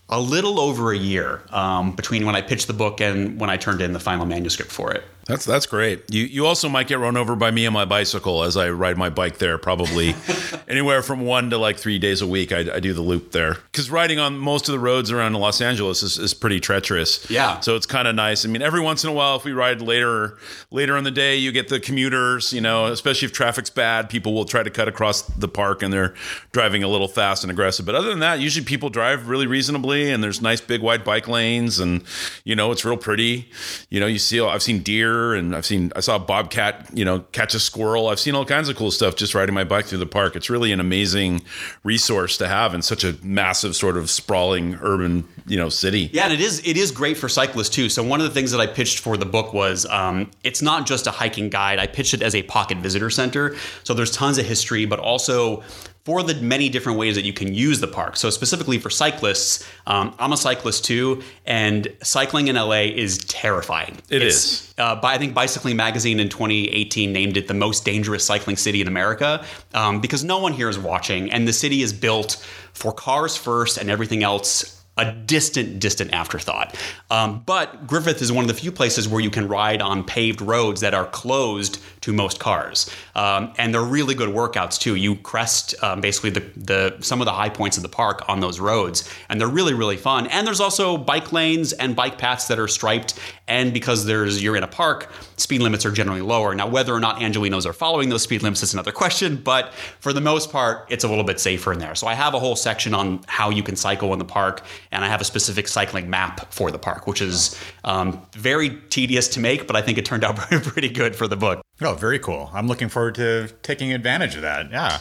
a 0.09 0.19
little 0.19 0.59
over 0.59 0.91
a 0.91 0.97
year 0.97 1.41
um, 1.49 1.95
between 1.95 2.25
when 2.25 2.35
I 2.35 2.41
pitched 2.41 2.67
the 2.67 2.73
book 2.73 2.99
and 2.99 3.39
when 3.39 3.49
I 3.49 3.55
turned 3.55 3.81
in 3.81 3.93
the 3.93 3.99
final 3.99 4.25
manuscript 4.25 4.71
for 4.71 4.93
it. 4.93 5.03
That's 5.27 5.43
that's 5.43 5.65
great. 5.65 6.03
You 6.09 6.23
you 6.23 6.45
also 6.45 6.69
might 6.69 6.87
get 6.87 6.99
run 6.99 7.17
over 7.17 7.35
by 7.35 7.51
me 7.51 7.67
on 7.67 7.73
my 7.73 7.83
bicycle 7.83 8.43
as 8.43 8.55
I 8.55 8.69
ride 8.69 8.97
my 8.97 9.09
bike 9.09 9.39
there. 9.39 9.57
Probably 9.57 10.15
anywhere 10.69 11.01
from 11.01 11.21
one 11.21 11.49
to 11.49 11.57
like 11.57 11.77
three 11.77 11.99
days 11.99 12.21
a 12.21 12.27
week. 12.27 12.53
I, 12.53 12.59
I 12.75 12.79
do 12.79 12.93
the 12.93 13.01
loop 13.01 13.33
there 13.33 13.55
because 13.55 13.91
riding 13.91 14.19
on 14.19 14.37
most 14.37 14.69
of 14.69 14.73
the 14.73 14.79
roads 14.79 15.11
around 15.11 15.33
Los 15.33 15.59
Angeles 15.59 16.01
is, 16.01 16.17
is 16.17 16.33
pretty 16.33 16.61
treacherous. 16.61 17.29
Yeah. 17.29 17.59
So 17.59 17.75
it's 17.75 17.85
kind 17.85 18.07
of 18.07 18.15
nice. 18.15 18.45
I 18.45 18.47
mean, 18.47 18.61
every 18.61 18.79
once 18.79 19.03
in 19.03 19.09
a 19.09 19.13
while, 19.13 19.35
if 19.35 19.43
we 19.43 19.51
ride 19.51 19.81
later 19.81 20.37
later 20.71 20.95
in 20.95 21.03
the 21.03 21.11
day, 21.11 21.35
you 21.35 21.51
get 21.51 21.67
the 21.67 21.81
commuters. 21.81 22.53
You 22.53 22.61
know, 22.61 22.85
especially 22.85 23.25
if 23.25 23.33
traffic's 23.33 23.69
bad, 23.69 24.09
people 24.09 24.33
will 24.33 24.45
try 24.45 24.63
to 24.63 24.69
cut 24.69 24.87
across 24.87 25.23
the 25.23 25.49
park 25.49 25.83
and 25.83 25.91
they're 25.91 26.15
driving 26.53 26.83
a 26.83 26.87
little 26.87 27.09
fast 27.09 27.43
and 27.43 27.51
aggressive. 27.51 27.85
But 27.85 27.95
other 27.95 28.07
than 28.07 28.19
that, 28.19 28.39
usually 28.39 28.65
people 28.65 28.89
drive 28.89 29.27
really 29.27 29.45
reasonably 29.45 30.09
and 30.09 30.23
there's 30.23 30.41
nice 30.41 30.61
big 30.61 30.81
wide 30.81 31.03
bike 31.03 31.27
lanes 31.27 31.79
and 31.79 32.01
you 32.45 32.55
know 32.55 32.71
it's 32.71 32.85
real 32.85 32.95
pretty. 32.95 33.49
You 33.89 33.99
know, 33.99 34.07
you 34.07 34.19
see 34.19 34.39
I've 34.39 34.63
seen 34.63 34.79
deer 34.79 35.16
and 35.33 35.55
I've 35.55 35.65
seen 35.65 35.91
I 35.95 35.99
saw 35.99 36.17
bobcat, 36.17 36.89
you 36.93 37.05
know, 37.05 37.19
catch 37.31 37.53
a 37.53 37.59
squirrel. 37.59 38.07
I've 38.07 38.19
seen 38.19 38.35
all 38.35 38.45
kinds 38.45 38.69
of 38.69 38.75
cool 38.75 38.91
stuff 38.91 39.15
just 39.15 39.35
riding 39.35 39.53
my 39.53 39.63
bike 39.63 39.85
through 39.85 39.99
the 39.99 40.05
park. 40.05 40.35
It's 40.35 40.49
really 40.49 40.71
an 40.71 40.79
amazing 40.79 41.41
resource 41.83 42.37
to 42.37 42.47
have 42.47 42.73
in 42.73 42.81
such 42.81 43.03
a 43.03 43.15
massive 43.23 43.75
sort 43.75 43.97
of 43.97 44.09
sprawling 44.09 44.75
urban, 44.81 45.27
you 45.47 45.57
know, 45.57 45.69
city. 45.69 46.09
Yeah, 46.13 46.25
and 46.25 46.33
it 46.33 46.41
is 46.41 46.61
it 46.65 46.77
is 46.77 46.91
great 46.91 47.17
for 47.17 47.29
cyclists 47.29 47.69
too. 47.69 47.89
So 47.89 48.03
one 48.03 48.19
of 48.21 48.27
the 48.27 48.33
things 48.33 48.51
that 48.51 48.61
I 48.61 48.67
pitched 48.67 48.99
for 48.99 49.17
the 49.17 49.25
book 49.25 49.53
was 49.53 49.85
um, 49.87 50.29
it's 50.43 50.61
not 50.61 50.85
just 50.85 51.07
a 51.07 51.11
hiking 51.11 51.49
guide. 51.49 51.79
I 51.79 51.87
pitched 51.87 52.13
it 52.13 52.21
as 52.21 52.35
a 52.35 52.43
pocket 52.43 52.77
visitor 52.77 53.09
center. 53.09 53.55
So 53.83 53.93
there's 53.93 54.11
tons 54.11 54.37
of 54.37 54.45
history, 54.45 54.85
but 54.85 54.99
also 54.99 55.63
for 56.07 56.23
the 56.23 56.35
many 56.35 56.69
different 56.69 56.97
ways 56.97 57.15
that 57.15 57.25
you 57.25 57.33
can 57.33 57.53
use 57.53 57.81
the 57.81 57.87
park. 57.87 58.15
So 58.15 58.29
specifically 58.29 58.79
for 58.79 58.89
cyclists, 58.89 59.67
um, 59.87 60.15
I'm 60.19 60.31
a 60.31 60.37
cyclist 60.37 60.85
too, 60.85 61.21
and 61.45 61.85
cycling 62.01 62.47
in 62.47 62.55
LA 62.55 62.83
is 62.83 63.17
terrifying. 63.17 63.97
It 64.09 64.21
It 64.21 64.27
is. 64.27 64.35
is. 64.35 64.73
Uh, 64.77 64.95
by, 64.95 65.15
I 65.15 65.17
think 65.17 65.33
Bicycling 65.33 65.75
Magazine 65.75 66.21
in 66.21 66.29
2018 66.29 67.11
named 67.11 67.35
it 67.35 67.49
the 67.49 67.53
most 67.53 67.83
dangerous 67.83 68.23
cycling 68.23 68.55
city 68.55 68.79
in 68.79 68.87
America 68.87 69.43
um, 69.73 69.99
because 69.99 70.23
no 70.23 70.39
one 70.39 70.53
here 70.53 70.69
is 70.69 70.79
watching, 70.79 71.29
and 71.29 71.45
the 71.45 71.51
city 71.51 71.81
is 71.81 71.91
built 71.91 72.37
for 72.71 72.93
cars 72.93 73.35
first 73.35 73.77
and 73.77 73.89
everything 73.89 74.23
else 74.23 74.76
a 74.97 75.11
distant, 75.11 75.79
distant 75.79 76.11
afterthought. 76.13 76.75
Um, 77.09 77.43
but 77.45 77.87
Griffith 77.87 78.21
is 78.21 78.31
one 78.31 78.43
of 78.43 78.47
the 78.47 78.53
few 78.53 78.71
places 78.71 79.07
where 79.07 79.21
you 79.21 79.29
can 79.29 79.47
ride 79.47 79.81
on 79.81 80.03
paved 80.03 80.41
roads 80.41 80.81
that 80.81 80.93
are 80.93 81.05
closed 81.05 81.79
to 82.01 82.13
most 82.13 82.39
cars, 82.39 82.89
um, 83.15 83.53
and 83.57 83.73
they're 83.73 83.81
really 83.81 84.15
good 84.15 84.29
workouts 84.29 84.79
too. 84.79 84.95
You 84.95 85.15
crest 85.15 85.75
um, 85.83 86.01
basically 86.01 86.29
the, 86.29 86.43
the 86.55 86.97
some 87.01 87.21
of 87.21 87.25
the 87.25 87.31
high 87.31 87.49
points 87.49 87.77
of 87.77 87.83
the 87.83 87.89
park 87.89 88.23
on 88.27 88.39
those 88.39 88.59
roads, 88.59 89.09
and 89.29 89.39
they're 89.39 89.47
really, 89.47 89.73
really 89.73 89.97
fun. 89.97 90.27
And 90.27 90.47
there's 90.47 90.59
also 90.61 90.97
bike 90.97 91.31
lanes 91.31 91.73
and 91.73 91.95
bike 91.95 92.17
paths 92.17 92.47
that 92.47 92.59
are 92.59 92.67
striped, 92.67 93.19
and 93.47 93.73
because 93.73 94.05
there's 94.05 94.43
you're 94.43 94.55
in 94.55 94.63
a 94.63 94.67
park, 94.67 95.09
speed 95.37 95.61
limits 95.61 95.85
are 95.85 95.91
generally 95.91 96.21
lower. 96.21 96.53
Now, 96.53 96.67
whether 96.67 96.93
or 96.93 96.99
not 96.99 97.19
Angelenos 97.19 97.65
are 97.65 97.73
following 97.73 98.09
those 98.09 98.23
speed 98.23 98.43
limits 98.43 98.63
is 98.63 98.73
another 98.73 98.91
question, 98.91 99.37
but 99.37 99.73
for 99.99 100.13
the 100.13 100.21
most 100.21 100.51
part, 100.51 100.85
it's 100.89 101.03
a 101.03 101.07
little 101.07 101.23
bit 101.23 101.39
safer 101.39 101.71
in 101.71 101.79
there. 101.79 101.95
So 101.95 102.07
I 102.07 102.13
have 102.13 102.33
a 102.33 102.39
whole 102.39 102.55
section 102.55 102.93
on 102.93 103.21
how 103.27 103.49
you 103.49 103.63
can 103.63 103.75
cycle 103.75 104.13
in 104.13 104.19
the 104.19 104.25
park, 104.25 104.63
and 104.91 105.03
I 105.03 105.07
have 105.07 105.21
a 105.21 105.25
specific 105.25 105.67
cycling 105.67 106.09
map 106.09 106.51
for 106.53 106.71
the 106.71 106.79
park, 106.79 107.07
which 107.07 107.21
is 107.21 107.59
um, 107.83 108.21
very 108.33 108.69
tedious 108.89 109.27
to 109.29 109.39
make, 109.39 109.67
but 109.67 109.75
I 109.75 109.81
think 109.81 109.97
it 109.97 110.05
turned 110.05 110.23
out 110.23 110.35
pretty 110.49 110.89
good 110.89 111.15
for 111.15 111.27
the 111.27 111.37
book. 111.37 111.61
Oh, 111.81 111.93
very 111.93 112.19
cool. 112.19 112.49
I'm 112.53 112.67
looking 112.67 112.89
forward 112.89 113.15
to 113.15 113.49
taking 113.61 113.93
advantage 113.93 114.35
of 114.35 114.41
that. 114.41 114.71
Yeah. 114.71 114.99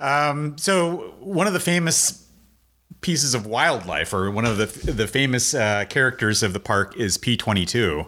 Um, 0.00 0.58
so 0.58 1.14
one 1.20 1.46
of 1.46 1.52
the 1.52 1.60
famous 1.60 2.21
pieces 3.02 3.34
of 3.34 3.46
wildlife, 3.46 4.14
or 4.14 4.30
one 4.30 4.46
of 4.46 4.56
the 4.56 4.66
the 4.90 5.06
famous 5.06 5.54
uh, 5.54 5.84
characters 5.88 6.42
of 6.42 6.54
the 6.54 6.60
park, 6.60 6.96
is 6.96 7.18
P 7.18 7.36
twenty 7.36 7.66
two. 7.66 8.06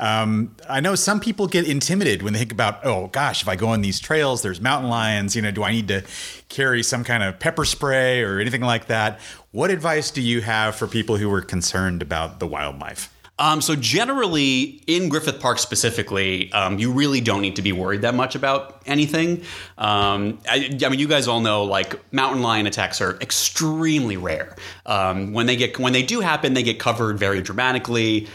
Um, 0.00 0.54
I 0.70 0.80
know 0.80 0.94
some 0.94 1.18
people 1.18 1.48
get 1.48 1.68
intimidated 1.68 2.22
when 2.22 2.32
they 2.32 2.38
think 2.38 2.52
about, 2.52 2.86
oh 2.86 3.08
gosh, 3.08 3.42
if 3.42 3.48
I 3.48 3.56
go 3.56 3.68
on 3.68 3.82
these 3.82 3.98
trails, 3.98 4.42
there's 4.42 4.60
mountain 4.60 4.88
lions. 4.88 5.34
You 5.34 5.42
know, 5.42 5.50
do 5.50 5.64
I 5.64 5.72
need 5.72 5.88
to 5.88 6.04
carry 6.48 6.84
some 6.84 7.02
kind 7.02 7.22
of 7.22 7.40
pepper 7.40 7.64
spray 7.64 8.22
or 8.22 8.38
anything 8.38 8.62
like 8.62 8.86
that? 8.86 9.18
What 9.50 9.70
advice 9.70 10.12
do 10.12 10.22
you 10.22 10.40
have 10.40 10.76
for 10.76 10.86
people 10.86 11.16
who 11.16 11.32
are 11.32 11.42
concerned 11.42 12.00
about 12.00 12.38
the 12.38 12.46
wildlife? 12.46 13.12
Um, 13.38 13.60
so 13.60 13.76
generally, 13.76 14.82
in 14.86 15.08
Griffith 15.08 15.40
Park 15.40 15.58
specifically, 15.58 16.52
um, 16.52 16.78
you 16.78 16.92
really 16.92 17.20
don't 17.20 17.40
need 17.40 17.56
to 17.56 17.62
be 17.62 17.72
worried 17.72 18.02
that 18.02 18.14
much 18.14 18.34
about 18.34 18.82
anything. 18.86 19.42
Um, 19.76 20.40
I, 20.48 20.76
I 20.84 20.88
mean, 20.88 20.98
you 20.98 21.08
guys 21.08 21.28
all 21.28 21.40
know 21.40 21.64
like 21.64 22.12
mountain 22.12 22.42
lion 22.42 22.66
attacks 22.66 23.00
are 23.00 23.16
extremely 23.20 24.16
rare. 24.16 24.56
Um, 24.86 25.32
when 25.32 25.46
they 25.46 25.56
get 25.56 25.78
when 25.78 25.92
they 25.92 26.02
do 26.02 26.20
happen, 26.20 26.54
they 26.54 26.62
get 26.62 26.78
covered 26.78 27.18
very 27.18 27.40
dramatically. 27.40 28.26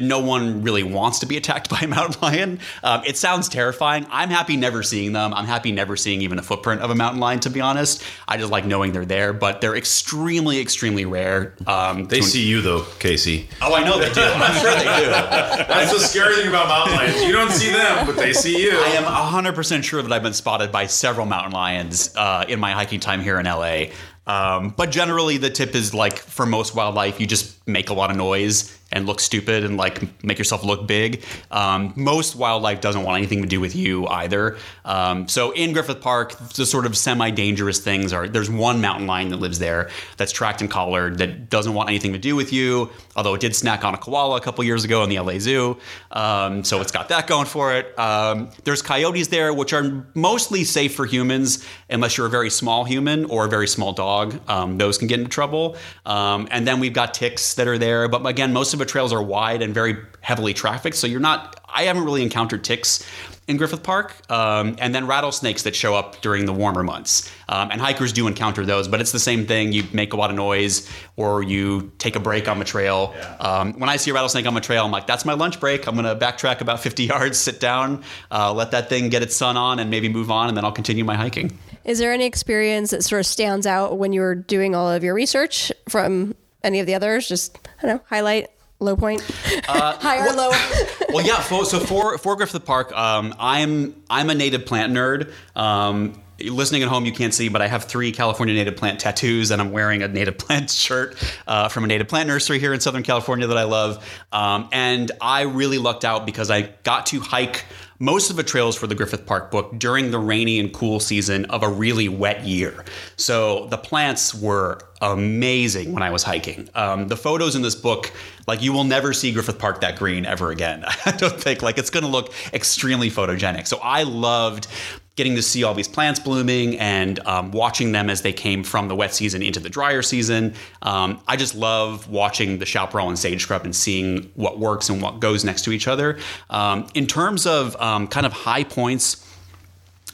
No 0.00 0.20
one 0.20 0.62
really 0.62 0.82
wants 0.82 1.18
to 1.20 1.26
be 1.26 1.36
attacked 1.36 1.68
by 1.70 1.80
a 1.80 1.86
mountain 1.88 2.20
lion. 2.22 2.60
Um, 2.82 3.02
it 3.04 3.16
sounds 3.16 3.48
terrifying. 3.48 4.06
I'm 4.10 4.30
happy 4.30 4.56
never 4.56 4.82
seeing 4.82 5.12
them. 5.12 5.34
I'm 5.34 5.46
happy 5.46 5.72
never 5.72 5.96
seeing 5.96 6.22
even 6.22 6.38
a 6.38 6.42
footprint 6.42 6.80
of 6.80 6.90
a 6.90 6.94
mountain 6.94 7.20
lion. 7.20 7.40
To 7.40 7.50
be 7.50 7.60
honest, 7.60 8.02
I 8.28 8.36
just 8.38 8.50
like 8.50 8.64
knowing 8.64 8.92
they're 8.92 9.04
there. 9.04 9.32
But 9.32 9.60
they're 9.60 9.76
extremely, 9.76 10.60
extremely 10.60 11.04
rare. 11.04 11.54
Um, 11.66 12.04
They 12.06 12.20
see 12.20 12.44
you 12.46 12.60
though, 12.62 12.84
Casey. 12.98 13.48
Oh, 13.60 13.74
I 13.74 13.84
know 13.84 13.98
they 13.98 14.12
do. 14.12 14.20
I'm 14.22 14.60
sure 14.60 14.74
they 14.74 15.04
do. 15.04 15.10
That's 15.10 15.92
the 15.92 15.98
scary 16.00 16.34
thing 16.36 16.48
about 16.48 16.68
mountain 16.68 16.96
lions. 16.96 17.22
You 17.22 17.32
don't 17.32 17.50
see 17.50 17.70
them, 17.70 18.06
but 18.06 18.16
they 18.16 18.32
see 18.32 18.62
you. 18.62 18.72
I 18.78 18.88
am 18.90 19.04
100% 19.04 19.82
sure 19.84 20.02
that 20.02 20.12
I've 20.12 20.22
been 20.22 20.32
spotted 20.32 20.70
by 20.72 20.86
several 20.86 21.26
mountain 21.26 21.52
lions 21.52 22.14
uh, 22.16 22.44
in 22.48 22.60
my 22.60 22.72
hiking 22.72 23.00
time 23.00 23.20
here 23.20 23.38
in 23.38 23.46
LA. 23.46 23.86
Um, 24.26 24.70
but 24.76 24.90
generally, 24.90 25.36
the 25.38 25.50
tip 25.50 25.74
is 25.74 25.92
like 25.92 26.18
for 26.18 26.46
most 26.46 26.74
wildlife, 26.76 27.20
you 27.20 27.26
just 27.26 27.66
make 27.66 27.90
a 27.90 27.94
lot 27.94 28.10
of 28.10 28.16
noise 28.16 28.76
and 28.92 29.06
look 29.06 29.20
stupid 29.20 29.64
and 29.64 29.76
like 29.76 30.22
make 30.22 30.38
yourself 30.38 30.64
look 30.64 30.86
big. 30.86 31.24
Um, 31.50 31.92
most 31.96 32.36
wildlife 32.36 32.80
doesn't 32.80 33.02
want 33.02 33.18
anything 33.18 33.42
to 33.42 33.48
do 33.48 33.60
with 33.60 33.74
you 33.74 34.06
either. 34.06 34.58
Um, 34.84 35.28
so 35.28 35.52
in 35.52 35.72
Griffith 35.72 36.00
Park, 36.00 36.36
the 36.54 36.66
sort 36.66 36.86
of 36.86 36.96
semi-dangerous 36.96 37.80
things 37.80 38.12
are 38.12 38.28
there's 38.28 38.50
one 38.50 38.80
mountain 38.80 39.06
lion 39.06 39.30
that 39.30 39.38
lives 39.38 39.58
there 39.58 39.90
that's 40.16 40.32
tracked 40.32 40.60
and 40.60 40.70
collared 40.70 41.18
that 41.18 41.48
doesn't 41.48 41.74
want 41.74 41.88
anything 41.88 42.12
to 42.12 42.18
do 42.18 42.36
with 42.36 42.52
you. 42.52 42.90
Although 43.16 43.34
it 43.34 43.40
did 43.40 43.56
snack 43.56 43.84
on 43.84 43.94
a 43.94 43.98
koala 43.98 44.36
a 44.36 44.40
couple 44.40 44.62
years 44.64 44.84
ago 44.84 45.02
in 45.02 45.08
the 45.08 45.18
LA 45.18 45.38
Zoo, 45.38 45.78
um, 46.10 46.64
so 46.64 46.80
it's 46.80 46.92
got 46.92 47.08
that 47.08 47.26
going 47.26 47.46
for 47.46 47.74
it. 47.74 47.98
Um, 47.98 48.50
there's 48.64 48.82
coyotes 48.82 49.28
there, 49.28 49.52
which 49.52 49.72
are 49.72 50.06
mostly 50.14 50.64
safe 50.64 50.94
for 50.94 51.06
humans 51.06 51.66
unless 51.88 52.16
you're 52.16 52.26
a 52.26 52.30
very 52.30 52.50
small 52.50 52.84
human 52.84 53.24
or 53.26 53.46
a 53.46 53.48
very 53.48 53.68
small 53.68 53.92
dog. 53.92 54.38
Um, 54.48 54.78
those 54.78 54.98
can 54.98 55.08
get 55.08 55.18
into 55.18 55.30
trouble. 55.30 55.76
Um, 56.04 56.48
and 56.50 56.66
then 56.66 56.80
we've 56.80 56.92
got 56.92 57.14
ticks 57.14 57.54
that 57.54 57.66
are 57.66 57.78
there, 57.78 58.08
but 58.08 58.24
again, 58.26 58.52
most 58.52 58.74
of 58.74 58.80
the 58.82 58.90
trails 58.90 59.12
are 59.12 59.22
wide 59.22 59.62
and 59.62 59.72
very 59.72 59.96
heavily 60.20 60.54
trafficked, 60.54 60.96
so 60.96 61.06
you're 61.06 61.20
not. 61.20 61.60
I 61.68 61.84
haven't 61.84 62.04
really 62.04 62.22
encountered 62.22 62.64
ticks 62.64 63.06
in 63.48 63.56
Griffith 63.56 63.82
Park, 63.82 64.14
um, 64.30 64.76
and 64.78 64.94
then 64.94 65.06
rattlesnakes 65.06 65.62
that 65.62 65.74
show 65.74 65.94
up 65.94 66.20
during 66.20 66.46
the 66.46 66.52
warmer 66.52 66.82
months. 66.82 67.30
Um, 67.48 67.70
and 67.70 67.80
hikers 67.80 68.12
do 68.12 68.26
encounter 68.26 68.64
those, 68.64 68.88
but 68.88 69.00
it's 69.00 69.12
the 69.12 69.18
same 69.18 69.46
thing. 69.46 69.72
You 69.72 69.84
make 69.92 70.12
a 70.12 70.16
lot 70.16 70.30
of 70.30 70.36
noise, 70.36 70.88
or 71.16 71.42
you 71.42 71.92
take 71.98 72.14
a 72.16 72.20
break 72.20 72.48
on 72.48 72.58
the 72.58 72.64
trail. 72.64 73.14
Um, 73.40 73.74
when 73.74 73.88
I 73.88 73.96
see 73.96 74.10
a 74.10 74.14
rattlesnake 74.14 74.46
on 74.46 74.54
the 74.54 74.60
trail, 74.60 74.84
I'm 74.84 74.90
like, 74.90 75.06
"That's 75.06 75.24
my 75.24 75.34
lunch 75.34 75.60
break. 75.60 75.86
I'm 75.86 75.94
going 75.94 76.06
to 76.06 76.24
backtrack 76.24 76.60
about 76.60 76.80
50 76.80 77.04
yards, 77.12 77.38
sit 77.38 77.60
down, 77.60 78.04
uh, 78.30 78.52
let 78.52 78.72
that 78.72 78.88
thing 78.88 79.08
get 79.08 79.22
its 79.22 79.36
sun 79.36 79.56
on, 79.56 79.78
and 79.78 79.90
maybe 79.90 80.08
move 80.08 80.30
on, 80.30 80.48
and 80.48 80.56
then 80.56 80.64
I'll 80.64 80.72
continue 80.72 81.04
my 81.04 81.14
hiking." 81.14 81.58
Is 81.84 81.98
there 81.98 82.12
any 82.12 82.26
experience 82.26 82.90
that 82.90 83.02
sort 83.02 83.20
of 83.20 83.26
stands 83.26 83.66
out 83.66 83.98
when 83.98 84.12
you 84.12 84.20
were 84.20 84.36
doing 84.36 84.74
all 84.74 84.88
of 84.90 85.02
your 85.02 85.14
research 85.14 85.72
from 85.88 86.34
any 86.62 86.78
of 86.78 86.86
the 86.86 86.94
others? 86.94 87.26
Just 87.26 87.58
I 87.78 87.86
don't 87.86 87.96
know, 87.96 88.02
highlight, 88.08 88.50
low 88.82 88.96
point, 88.96 89.22
high 89.64 90.26
or 90.26 90.32
low. 90.32 90.50
well, 91.10 91.26
yeah. 91.26 91.40
For, 91.40 91.64
so 91.64 91.80
for 91.80 92.18
for 92.18 92.36
Griffith 92.36 92.64
Park, 92.64 92.92
um, 92.92 93.34
I'm 93.38 93.94
I'm 94.10 94.30
a 94.30 94.34
native 94.34 94.66
plant 94.66 94.92
nerd. 94.92 95.32
Um, 95.56 96.22
listening 96.50 96.82
at 96.82 96.88
home, 96.88 97.04
you 97.06 97.12
can't 97.12 97.34
see, 97.34 97.48
but 97.48 97.62
I 97.62 97.68
have 97.68 97.84
three 97.84 98.12
California 98.12 98.54
native 98.54 98.76
plant 98.76 99.00
tattoos, 99.00 99.50
and 99.50 99.60
I'm 99.60 99.72
wearing 99.72 100.02
a 100.02 100.08
native 100.08 100.38
plant 100.38 100.70
shirt 100.82 101.16
uh, 101.46 101.68
from 101.68 101.84
a 101.84 101.86
native 101.86 102.08
plant 102.08 102.28
nursery 102.28 102.58
here 102.58 102.72
in 102.72 102.80
Southern 102.80 103.02
California 103.02 103.46
that 103.46 103.58
I 103.58 103.64
love. 103.64 104.04
Um, 104.32 104.68
and 104.72 105.10
I 105.20 105.42
really 105.42 105.78
lucked 105.78 106.04
out 106.04 106.26
because 106.26 106.50
I 106.50 106.62
got 106.82 107.06
to 107.06 107.20
hike 107.20 107.64
most 108.02 108.30
of 108.30 108.36
the 108.36 108.42
trails 108.42 108.74
for 108.74 108.88
the 108.88 108.96
Griffith 108.96 109.24
Park 109.26 109.52
book 109.52 109.78
during 109.78 110.10
the 110.10 110.18
rainy 110.18 110.58
and 110.58 110.72
cool 110.72 110.98
season 110.98 111.44
of 111.44 111.62
a 111.62 111.68
really 111.68 112.08
wet 112.08 112.44
year. 112.44 112.84
So 113.14 113.66
the 113.66 113.78
plants 113.78 114.34
were 114.34 114.80
amazing 115.00 115.92
when 115.92 116.02
I 116.02 116.10
was 116.10 116.24
hiking. 116.24 116.68
Um, 116.74 117.06
the 117.06 117.16
photos 117.16 117.54
in 117.54 117.62
this 117.62 117.76
book, 117.76 118.10
like 118.48 118.60
you 118.60 118.72
will 118.72 118.82
never 118.82 119.12
see 119.12 119.30
Griffith 119.30 119.60
Park 119.60 119.82
that 119.82 120.00
green 120.00 120.26
ever 120.26 120.50
again. 120.50 120.84
I 121.06 121.12
don't 121.12 121.40
think 121.40 121.62
like 121.62 121.78
it's 121.78 121.90
going 121.90 122.02
to 122.02 122.10
look 122.10 122.32
extremely 122.52 123.08
photogenic. 123.08 123.68
So 123.68 123.78
I 123.80 124.02
loved 124.02 124.66
getting 125.14 125.36
to 125.36 125.42
see 125.42 125.62
all 125.62 125.74
these 125.74 125.88
plants 125.88 126.18
blooming 126.18 126.78
and 126.78 127.18
um, 127.26 127.50
watching 127.50 127.92
them 127.92 128.08
as 128.08 128.22
they 128.22 128.32
came 128.32 128.64
from 128.64 128.88
the 128.88 128.94
wet 128.94 129.14
season 129.14 129.42
into 129.42 129.60
the 129.60 129.68
drier 129.68 130.00
season. 130.00 130.54
Um, 130.80 131.20
I 131.28 131.36
just 131.36 131.54
love 131.54 132.08
watching 132.08 132.58
the 132.58 132.66
chaparral 132.66 133.08
and 133.08 133.18
sage 133.18 133.42
scrub 133.42 133.64
and 133.64 133.76
seeing 133.76 134.30
what 134.34 134.58
works 134.58 134.88
and 134.88 135.02
what 135.02 135.20
goes 135.20 135.44
next 135.44 135.62
to 135.62 135.72
each 135.72 135.86
other. 135.86 136.18
Um, 136.48 136.86
in 136.94 137.06
terms 137.06 137.46
of 137.46 137.76
um, 137.76 138.08
kind 138.08 138.24
of 138.24 138.32
high 138.32 138.64
points, 138.64 139.28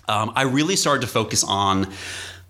um, 0.08 0.32
I 0.34 0.42
really 0.42 0.74
started 0.74 1.02
to 1.02 1.06
focus 1.06 1.44
on 1.44 1.92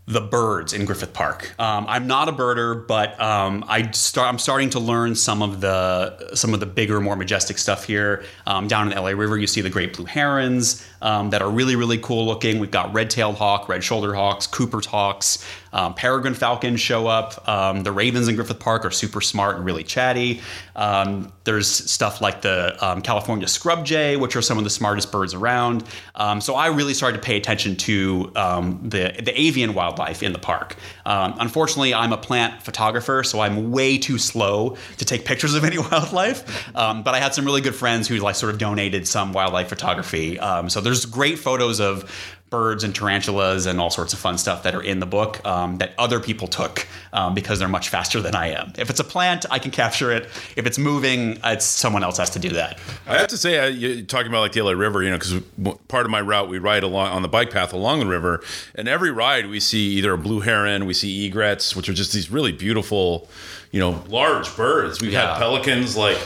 the 0.08 0.22
birds 0.22 0.72
in 0.72 0.86
Griffith 0.86 1.12
Park. 1.12 1.54
Um, 1.60 1.84
I'm 1.86 2.06
not 2.06 2.30
a 2.30 2.32
birder, 2.32 2.86
but 2.86 3.20
um, 3.20 3.62
I 3.68 3.90
start. 3.90 4.26
I'm 4.26 4.38
starting 4.38 4.70
to 4.70 4.80
learn 4.80 5.14
some 5.14 5.42
of 5.42 5.60
the 5.60 6.34
some 6.34 6.54
of 6.54 6.60
the 6.60 6.66
bigger, 6.66 6.98
more 6.98 7.14
majestic 7.14 7.58
stuff 7.58 7.84
here. 7.84 8.24
Um, 8.46 8.68
down 8.68 8.88
in 8.88 8.94
the 8.94 9.00
LA 9.00 9.10
River, 9.10 9.36
you 9.36 9.46
see 9.46 9.60
the 9.60 9.68
great 9.68 9.94
blue 9.94 10.06
herons 10.06 10.86
um, 11.02 11.28
that 11.30 11.42
are 11.42 11.50
really, 11.50 11.76
really 11.76 11.98
cool 11.98 12.26
looking. 12.26 12.58
We've 12.58 12.70
got 12.70 12.92
red-tailed 12.94 13.36
hawk, 13.36 13.68
red-shouldered 13.68 14.14
hawks, 14.14 14.46
Cooper's 14.46 14.86
hawks, 14.86 15.44
um, 15.72 15.94
peregrine 15.94 16.34
falcons 16.34 16.80
show 16.80 17.06
up. 17.06 17.46
Um, 17.48 17.82
the 17.82 17.92
ravens 17.92 18.28
in 18.28 18.36
Griffith 18.36 18.58
Park 18.58 18.84
are 18.84 18.90
super 18.90 19.20
smart 19.20 19.56
and 19.56 19.64
really 19.64 19.84
chatty. 19.84 20.40
Um, 20.76 21.32
there's 21.44 21.68
stuff 21.68 22.20
like 22.20 22.42
the 22.42 22.76
um, 22.84 23.02
California 23.02 23.48
scrub 23.48 23.84
jay, 23.84 24.16
which 24.16 24.36
are 24.36 24.42
some 24.42 24.58
of 24.58 24.64
the 24.64 24.70
smartest 24.70 25.10
birds 25.10 25.34
around. 25.34 25.84
Um, 26.14 26.40
so 26.40 26.54
I 26.54 26.68
really 26.68 26.94
started 26.94 27.18
to 27.18 27.22
pay 27.22 27.36
attention 27.36 27.76
to 27.76 28.32
um, 28.36 28.80
the 28.82 29.14
the 29.22 29.38
avian 29.38 29.74
wildlife 29.74 30.22
in 30.22 30.32
the 30.32 30.38
park. 30.38 30.76
Unfortunately, 31.04 31.94
I'm 31.94 32.12
a 32.12 32.18
plant 32.18 32.62
photographer, 32.62 33.22
so 33.22 33.40
I'm 33.40 33.70
way 33.70 33.98
too 33.98 34.18
slow 34.18 34.76
to 34.98 35.04
take 35.04 35.24
pictures 35.24 35.54
of 35.54 35.64
any 35.64 35.78
wildlife. 35.90 36.70
But 36.74 37.08
I 37.08 37.18
had 37.18 37.34
some 37.34 37.44
really 37.44 37.60
good 37.60 37.74
friends 37.74 38.08
who 38.08 38.16
like 38.18 38.34
sort 38.34 38.52
of 38.52 38.58
donated 38.58 39.06
some 39.08 39.32
wildlife 39.32 39.68
photography. 39.68 40.38
So 40.68 40.80
there's 40.80 41.06
great 41.06 41.38
photos 41.38 41.80
of 41.80 42.10
birds 42.50 42.82
and 42.84 42.94
tarantulas 42.94 43.66
and 43.66 43.78
all 43.80 43.90
sorts 43.90 44.12
of 44.12 44.18
fun 44.18 44.38
stuff 44.38 44.62
that 44.62 44.74
are 44.74 44.82
in 44.82 45.00
the 45.00 45.06
book 45.06 45.44
um, 45.46 45.76
that 45.78 45.92
other 45.98 46.18
people 46.18 46.48
took 46.48 46.86
um, 47.12 47.34
because 47.34 47.58
they're 47.58 47.68
much 47.68 47.90
faster 47.90 48.20
than 48.20 48.34
I 48.34 48.48
am. 48.52 48.72
If 48.78 48.88
it's 48.90 49.00
a 49.00 49.04
plant, 49.04 49.44
I 49.50 49.58
can 49.58 49.70
capture 49.70 50.10
it. 50.12 50.24
If 50.56 50.66
it's 50.66 50.78
moving, 50.78 51.38
it's 51.44 51.64
someone 51.64 52.02
else 52.02 52.16
has 52.16 52.30
to 52.30 52.38
do 52.38 52.48
that. 52.50 52.78
I 53.06 53.18
have 53.18 53.28
to 53.28 53.36
say, 53.36 53.58
uh, 53.58 53.66
you're 53.66 54.02
talking 54.02 54.28
about 54.28 54.40
like 54.40 54.52
the 54.52 54.62
LA 54.62 54.72
River, 54.72 55.02
you 55.02 55.10
know, 55.10 55.18
because 55.18 55.42
part 55.88 56.06
of 56.06 56.10
my 56.10 56.20
route 56.20 56.48
we 56.48 56.58
ride 56.58 56.82
along 56.84 57.08
on 57.08 57.22
the 57.22 57.28
bike 57.28 57.50
path 57.50 57.72
along 57.72 58.00
the 58.00 58.06
river, 58.06 58.42
and 58.74 58.88
every 58.88 59.10
ride 59.10 59.48
we 59.48 59.60
see 59.60 59.90
either 59.98 60.12
a 60.14 60.18
blue 60.18 60.40
heron, 60.40 60.86
we 60.86 60.94
see 60.94 61.26
egrets, 61.26 61.76
which 61.76 61.88
are 61.88 61.94
just 61.94 62.12
these 62.14 62.30
really 62.30 62.52
beautiful, 62.52 63.28
you 63.72 63.80
know, 63.80 64.02
large 64.08 64.54
birds. 64.56 65.00
We've 65.02 65.12
Yeah. 65.12 65.32
had 65.34 65.38
pelicans 65.38 65.96
like. 65.96 66.18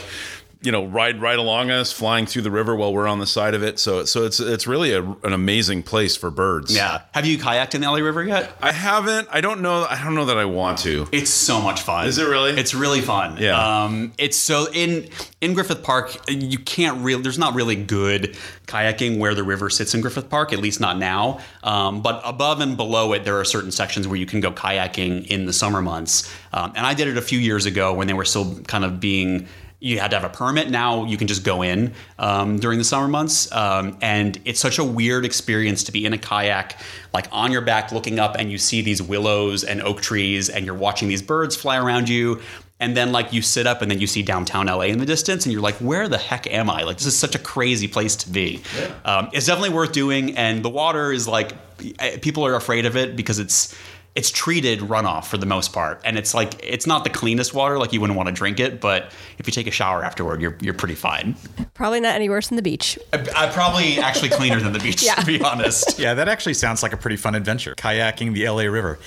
You 0.63 0.71
know, 0.71 0.85
ride 0.85 1.21
right 1.21 1.37
along 1.37 1.71
us, 1.71 1.91
flying 1.91 2.25
through 2.25 2.43
the 2.43 2.51
river 2.51 2.75
while 2.75 2.93
we're 2.93 3.07
on 3.07 3.19
the 3.19 3.27
side 3.27 3.53
of 3.53 3.63
it. 3.63 3.79
So, 3.79 4.05
so 4.05 4.25
it's 4.25 4.39
it's 4.39 4.65
really 4.65 4.93
a, 4.93 5.03
an 5.03 5.33
amazing 5.33 5.83
place 5.83 6.15
for 6.15 6.31
birds. 6.31 6.73
Yeah. 6.75 7.01
Have 7.13 7.25
you 7.25 7.37
kayaked 7.37 7.75
in 7.75 7.81
the 7.81 7.87
LA 7.91 7.97
River 7.97 8.23
yet? 8.23 8.51
I 8.61 8.71
haven't. 8.71 9.27
I 9.31 9.41
don't 9.41 9.61
know. 9.61 9.85
I 9.89 10.01
don't 10.01 10.15
know 10.15 10.25
that 10.25 10.37
I 10.37 10.45
want 10.45 10.79
to. 10.79 11.07
It's 11.11 11.29
so 11.29 11.61
much 11.61 11.81
fun. 11.81 12.07
Is 12.07 12.17
it 12.17 12.27
really? 12.27 12.51
It's 12.51 12.73
really 12.73 13.01
fun. 13.01 13.37
Yeah. 13.37 13.83
Um, 13.83 14.13
it's 14.17 14.37
so 14.37 14.67
in 14.73 15.09
in 15.41 15.53
Griffith 15.53 15.83
Park, 15.83 16.17
you 16.29 16.57
can't 16.59 17.03
really. 17.03 17.21
There's 17.21 17.39
not 17.39 17.53
really 17.55 17.75
good 17.75 18.37
kayaking 18.67 19.17
where 19.19 19.35
the 19.35 19.43
river 19.43 19.69
sits 19.69 19.93
in 19.93 20.01
Griffith 20.01 20.29
Park. 20.29 20.53
At 20.53 20.59
least 20.59 20.79
not 20.79 20.97
now. 20.97 21.39
Um, 21.63 22.01
but 22.01 22.21
above 22.23 22.61
and 22.61 22.77
below 22.77 23.13
it, 23.13 23.25
there 23.25 23.39
are 23.39 23.45
certain 23.45 23.71
sections 23.71 24.07
where 24.07 24.17
you 24.17 24.25
can 24.25 24.39
go 24.39 24.51
kayaking 24.51 25.27
in 25.27 25.45
the 25.45 25.53
summer 25.53 25.81
months. 25.81 26.33
Um, 26.53 26.71
and 26.75 26.85
I 26.85 26.93
did 26.93 27.07
it 27.07 27.17
a 27.17 27.21
few 27.21 27.39
years 27.39 27.65
ago 27.65 27.93
when 27.93 28.07
they 28.07 28.13
were 28.13 28.25
still 28.25 28.59
kind 28.61 28.85
of 28.85 28.99
being. 28.99 29.47
You 29.83 29.99
had 29.99 30.11
to 30.11 30.19
have 30.19 30.23
a 30.23 30.33
permit. 30.33 30.69
Now 30.69 31.03
you 31.03 31.17
can 31.17 31.27
just 31.27 31.43
go 31.43 31.61
in 31.61 31.93
um, 32.17 32.57
during 32.57 32.77
the 32.77 32.85
summer 32.85 33.09
months, 33.09 33.51
um, 33.51 33.97
and 34.01 34.39
it's 34.45 34.61
such 34.61 34.79
a 34.79 34.83
weird 34.83 35.25
experience 35.25 35.83
to 35.83 35.91
be 35.91 36.05
in 36.05 36.13
a 36.13 36.17
kayak, 36.17 36.79
like 37.13 37.27
on 37.33 37.51
your 37.51 37.59
back, 37.59 37.91
looking 37.91 38.17
up, 38.17 38.37
and 38.39 38.49
you 38.49 38.57
see 38.57 38.81
these 38.81 39.01
willows 39.01 39.65
and 39.65 39.81
oak 39.81 39.99
trees, 39.99 40.47
and 40.47 40.65
you're 40.65 40.73
watching 40.73 41.09
these 41.09 41.21
birds 41.21 41.57
fly 41.57 41.77
around 41.77 42.07
you, 42.07 42.39
and 42.79 42.95
then 42.95 43.11
like 43.11 43.33
you 43.33 43.41
sit 43.41 43.67
up, 43.67 43.81
and 43.81 43.91
then 43.91 43.99
you 43.99 44.07
see 44.07 44.23
downtown 44.23 44.67
LA 44.67 44.83
in 44.83 44.99
the 44.99 45.05
distance, 45.05 45.45
and 45.45 45.51
you're 45.51 45.61
like, 45.61 45.75
where 45.75 46.07
the 46.07 46.17
heck 46.17 46.47
am 46.47 46.69
I? 46.69 46.83
Like 46.83 46.95
this 46.95 47.05
is 47.05 47.19
such 47.19 47.35
a 47.35 47.39
crazy 47.39 47.89
place 47.89 48.15
to 48.15 48.29
be. 48.29 48.61
Um, 49.03 49.31
it's 49.33 49.47
definitely 49.47 49.75
worth 49.75 49.91
doing, 49.91 50.37
and 50.37 50.63
the 50.63 50.69
water 50.69 51.11
is 51.11 51.27
like 51.27 51.51
uh, 51.99 52.11
people 52.21 52.45
are 52.45 52.55
afraid 52.55 52.85
of 52.85 52.95
it 52.95 53.17
because 53.17 53.37
it's 53.37 53.75
it's 54.15 54.29
treated 54.29 54.79
runoff 54.81 55.25
for 55.25 55.37
the 55.37 55.45
most 55.45 55.73
part, 55.73 55.99
and 56.05 56.17
it's 56.17 56.33
like 56.35 56.53
it's 56.63 56.85
not 56.85 57.03
the 57.03 57.09
cleanest 57.09 57.53
water. 57.53 57.79
Like 57.79 57.93
you 57.93 57.99
wouldn't 58.01 58.15
want 58.17 58.27
to 58.29 58.33
drink 58.33 58.59
it, 58.59 58.79
but 58.79 59.11
if 59.39 59.47
you 59.47 59.51
take 59.51 59.65
a 59.65 59.71
shower 59.71 60.03
afterward, 60.03 60.39
you're 60.41 60.55
you're 60.61 60.73
pretty 60.75 60.95
fine. 60.95 61.35
Probably 61.73 61.99
not 61.99 62.13
any 62.15 62.29
worse 62.29 62.47
than 62.49 62.55
the 62.55 62.61
beach. 62.61 62.99
I, 63.11 63.25
I 63.35 63.47
probably 63.49 63.97
actually 63.99 64.29
cleaner 64.29 64.59
than 64.59 64.71
the 64.73 64.79
beach, 64.79 65.01
Yeah. 65.05 65.15
to 65.15 65.25
be 65.25 65.41
honest. 65.41 65.97
Yeah, 66.03 66.13
that 66.15 66.27
actually 66.27 66.53
sounds 66.55 66.83
like 66.83 66.93
a 66.93 66.97
pretty 66.97 67.15
fun 67.17 67.33
adventure. 67.35 67.73
Kayaking 67.75 68.33
the 68.33 68.47
LA 68.49 68.63
River. 68.63 68.99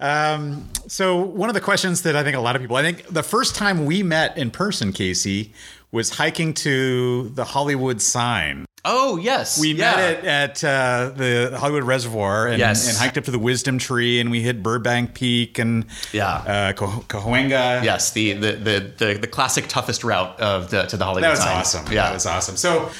Um, 0.00 0.68
so 0.86 1.16
one 1.16 1.50
of 1.50 1.54
the 1.54 1.60
questions 1.60 2.02
that 2.02 2.14
I 2.14 2.22
think 2.22 2.36
a 2.36 2.40
lot 2.40 2.54
of 2.54 2.62
people, 2.62 2.76
I 2.76 2.82
think 2.82 3.06
the 3.08 3.22
first 3.24 3.54
time 3.56 3.84
we 3.84 4.02
met 4.02 4.38
in 4.38 4.50
person, 4.50 4.92
Casey, 4.92 5.52
was 5.90 6.10
hiking 6.10 6.54
to 6.54 7.30
the 7.30 7.44
Hollywood 7.44 8.00
sign. 8.00 8.64
Oh 8.84 9.16
yes, 9.16 9.60
We 9.60 9.72
yeah. 9.72 9.96
met 9.96 10.24
at, 10.24 10.62
at 10.62 10.64
uh, 10.64 11.10
the 11.14 11.56
Hollywood 11.58 11.84
Reservoir 11.84 12.46
and, 12.48 12.58
Yes. 12.58 12.88
and 12.88 12.96
hiked 12.96 13.18
up 13.18 13.24
to 13.24 13.30
the 13.30 13.38
Wisdom 13.38 13.78
Tree, 13.78 14.20
and 14.20 14.30
we 14.30 14.40
hit 14.40 14.62
Burbank 14.62 15.14
Peak 15.14 15.58
and 15.58 15.84
Yeah. 16.12 16.26
uh, 16.28 16.72
Cahuenga. 16.74 17.82
Yes, 17.84 18.12
the, 18.12 18.32
the 18.34 18.52
the 18.52 18.92
the 18.96 19.14
the 19.14 19.26
classic 19.26 19.66
toughest 19.68 20.04
route 20.04 20.38
of 20.40 20.70
the 20.70 20.84
to 20.84 20.96
the 20.96 21.04
Hollywood. 21.04 21.24
that 21.24 21.30
was 21.30 21.40
awesome. 21.40 21.86
Yeah, 21.86 22.04
that 22.04 22.14
was 22.14 22.26
awesome. 22.26 22.56
So 22.56 22.90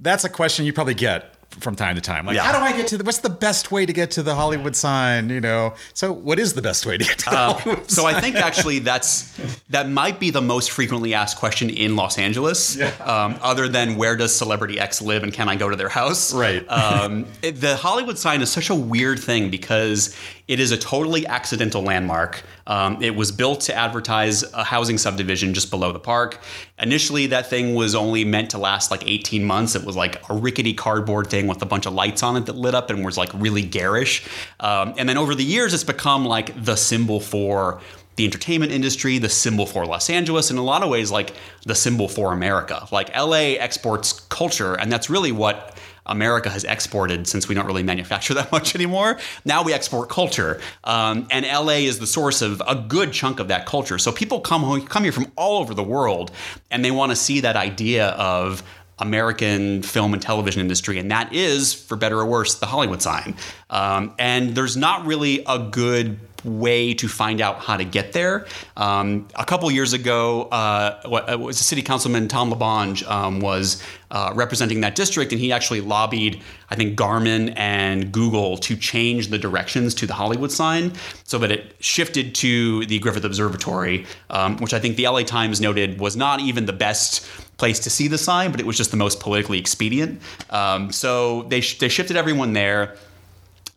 that's 0.00 0.24
a 0.24 0.28
question 0.30 0.64
you 0.64 0.72
probably 0.72 0.94
get 0.94 1.34
from 1.58 1.74
time 1.74 1.96
to 1.96 2.00
time. 2.00 2.26
Like, 2.26 2.36
Yeah. 2.36 2.42
how 2.44 2.52
do 2.58 2.64
I 2.64 2.72
get 2.76 2.86
to 2.88 2.98
the? 2.98 3.04
What's 3.04 3.18
the 3.18 3.28
best 3.28 3.72
way 3.72 3.84
to 3.84 3.92
get 3.92 4.12
to 4.12 4.22
the 4.22 4.34
Hollywood 4.36 4.76
sign? 4.76 5.28
You 5.30 5.40
know. 5.40 5.74
So 5.94 6.12
what 6.12 6.38
is 6.38 6.54
the 6.54 6.62
best 6.62 6.86
way 6.86 6.96
to 6.96 7.04
get 7.04 7.18
to 7.18 7.24
the 7.30 7.36
Hollywood 7.36 7.78
Uh, 7.80 7.88
So 7.88 8.06
I 8.06 8.20
think 8.20 8.36
actually 8.36 8.78
that's 8.78 9.28
that 9.70 9.88
might 9.88 10.20
be 10.20 10.30
the 10.30 10.40
most 10.40 10.70
frequently 10.70 11.12
asked 11.14 11.38
question 11.38 11.68
in 11.70 11.96
Los 11.96 12.18
Angeles, 12.18 12.76
Yeah. 12.76 12.90
um, 13.04 13.36
other 13.42 13.68
than 13.68 13.96
where 13.96 14.14
does 14.16 14.34
celebrity 14.34 14.78
X 14.78 15.02
live 15.02 15.22
and 15.24 15.32
can 15.32 15.48
I 15.48 15.56
go 15.56 15.68
to 15.68 15.76
their 15.76 15.88
house? 15.88 16.32
Right. 16.32 16.64
Um, 16.70 17.26
it- 17.42 17.60
the 17.60 17.76
Hollywood 17.76 18.18
sign 18.18 18.42
is 18.42 18.50
such 18.52 18.70
a 18.70 18.74
weird 18.74 19.18
thing 19.18 19.50
because 19.50 20.14
it 20.50 20.58
is 20.58 20.72
a 20.72 20.76
totally 20.76 21.24
accidental 21.28 21.80
landmark. 21.80 22.42
Um, 22.66 23.00
it 23.00 23.14
was 23.14 23.30
built 23.30 23.60
to 23.62 23.74
advertise 23.74 24.42
a 24.52 24.64
housing 24.64 24.98
subdivision 24.98 25.54
just 25.54 25.70
below 25.70 25.92
the 25.92 26.00
park. 26.00 26.40
Initially, 26.76 27.28
that 27.28 27.48
thing 27.48 27.76
was 27.76 27.94
only 27.94 28.24
meant 28.24 28.50
to 28.50 28.58
last 28.58 28.90
like 28.90 29.06
18 29.06 29.44
months. 29.44 29.76
It 29.76 29.84
was 29.84 29.94
like 29.94 30.28
a 30.28 30.34
rickety 30.34 30.74
cardboard 30.74 31.28
thing 31.28 31.46
with 31.46 31.62
a 31.62 31.66
bunch 31.66 31.86
of 31.86 31.92
lights 31.92 32.24
on 32.24 32.36
it 32.36 32.46
that 32.46 32.56
lit 32.56 32.74
up 32.74 32.90
and 32.90 33.04
was 33.04 33.16
like 33.16 33.30
really 33.32 33.62
garish. 33.62 34.26
Um, 34.58 34.92
and 34.98 35.08
then 35.08 35.16
over 35.16 35.36
the 35.36 35.44
years, 35.44 35.72
it's 35.72 35.84
become 35.84 36.24
like 36.24 36.64
the 36.64 36.74
symbol 36.74 37.20
for 37.20 37.80
the 38.16 38.24
entertainment 38.24 38.72
industry, 38.72 39.18
the 39.18 39.28
symbol 39.28 39.66
for 39.66 39.86
Los 39.86 40.10
Angeles, 40.10 40.50
in 40.50 40.56
a 40.56 40.64
lot 40.64 40.82
of 40.82 40.90
ways, 40.90 41.12
like 41.12 41.32
the 41.64 41.76
symbol 41.76 42.08
for 42.08 42.32
America. 42.32 42.88
Like 42.90 43.16
LA 43.16 43.54
exports 43.60 44.18
culture, 44.28 44.74
and 44.74 44.90
that's 44.90 45.08
really 45.08 45.30
what 45.30 45.78
America 46.06 46.50
has 46.50 46.64
exported 46.64 47.26
since 47.26 47.48
we 47.48 47.54
don't 47.54 47.66
really 47.66 47.82
manufacture 47.82 48.34
that 48.40 48.52
much 48.52 48.74
anymore. 48.74 49.18
Now 49.44 49.62
we 49.62 49.72
export 49.72 50.08
culture, 50.08 50.60
um, 50.84 51.26
and 51.30 51.46
LA 51.46 51.80
is 51.84 51.98
the 51.98 52.06
source 52.06 52.42
of 52.42 52.62
a 52.66 52.74
good 52.74 53.12
chunk 53.12 53.40
of 53.40 53.48
that 53.48 53.66
culture. 53.66 53.98
So 53.98 54.12
people 54.12 54.40
come 54.40 54.62
home, 54.62 54.86
come 54.86 55.02
here 55.02 55.12
from 55.12 55.30
all 55.36 55.60
over 55.60 55.74
the 55.74 55.82
world, 55.82 56.30
and 56.70 56.84
they 56.84 56.90
want 56.90 57.10
to 57.10 57.16
see 57.16 57.40
that 57.40 57.56
idea 57.56 58.08
of 58.10 58.62
American 59.00 59.82
film 59.82 60.12
and 60.12 60.22
television 60.22 60.60
industry, 60.60 60.98
and 60.98 61.10
that 61.10 61.32
is, 61.32 61.72
for 61.72 61.96
better 61.96 62.18
or 62.20 62.26
worse, 62.26 62.56
the 62.56 62.66
Hollywood 62.66 63.00
sign. 63.00 63.34
Um, 63.70 64.14
and 64.18 64.54
there's 64.54 64.76
not 64.76 65.06
really 65.06 65.42
a 65.46 65.58
good 65.58 66.18
way 66.44 66.94
to 66.94 67.08
find 67.08 67.40
out 67.40 67.60
how 67.60 67.76
to 67.76 67.84
get 67.84 68.12
there. 68.12 68.46
Um, 68.76 69.28
a 69.34 69.44
couple 69.44 69.70
years 69.70 69.92
ago, 69.92 70.44
uh, 70.44 71.00
what 71.06 71.28
it 71.28 71.38
was 71.38 71.58
city 71.58 71.82
councilman 71.82 72.28
Tom 72.28 72.52
LaBonge 72.52 73.08
um, 73.08 73.40
was 73.40 73.82
uh, 74.10 74.32
representing 74.34 74.80
that 74.80 74.94
district, 74.94 75.32
and 75.32 75.40
he 75.40 75.52
actually 75.52 75.80
lobbied, 75.80 76.42
I 76.70 76.74
think, 76.74 76.98
Garmin 76.98 77.54
and 77.56 78.10
Google 78.10 78.56
to 78.58 78.76
change 78.76 79.28
the 79.28 79.38
directions 79.38 79.94
to 79.96 80.06
the 80.06 80.14
Hollywood 80.14 80.50
sign 80.50 80.92
so 81.24 81.38
that 81.38 81.52
it 81.52 81.76
shifted 81.80 82.34
to 82.36 82.84
the 82.86 82.98
Griffith 82.98 83.24
Observatory, 83.24 84.06
um, 84.30 84.56
which 84.58 84.74
I 84.74 84.80
think 84.80 84.96
the 84.96 85.06
LA 85.06 85.22
Times 85.22 85.60
noted 85.60 86.00
was 86.00 86.16
not 86.16 86.40
even 86.40 86.66
the 86.66 86.72
best 86.72 87.26
place 87.56 87.78
to 87.80 87.90
see 87.90 88.08
the 88.08 88.18
sign, 88.18 88.50
but 88.50 88.58
it 88.58 88.66
was 88.66 88.76
just 88.76 88.90
the 88.90 88.96
most 88.96 89.20
politically 89.20 89.58
expedient. 89.58 90.20
Um, 90.48 90.90
so 90.90 91.42
they, 91.44 91.60
sh- 91.60 91.78
they 91.78 91.88
shifted 91.88 92.16
everyone 92.16 92.52
there. 92.54 92.96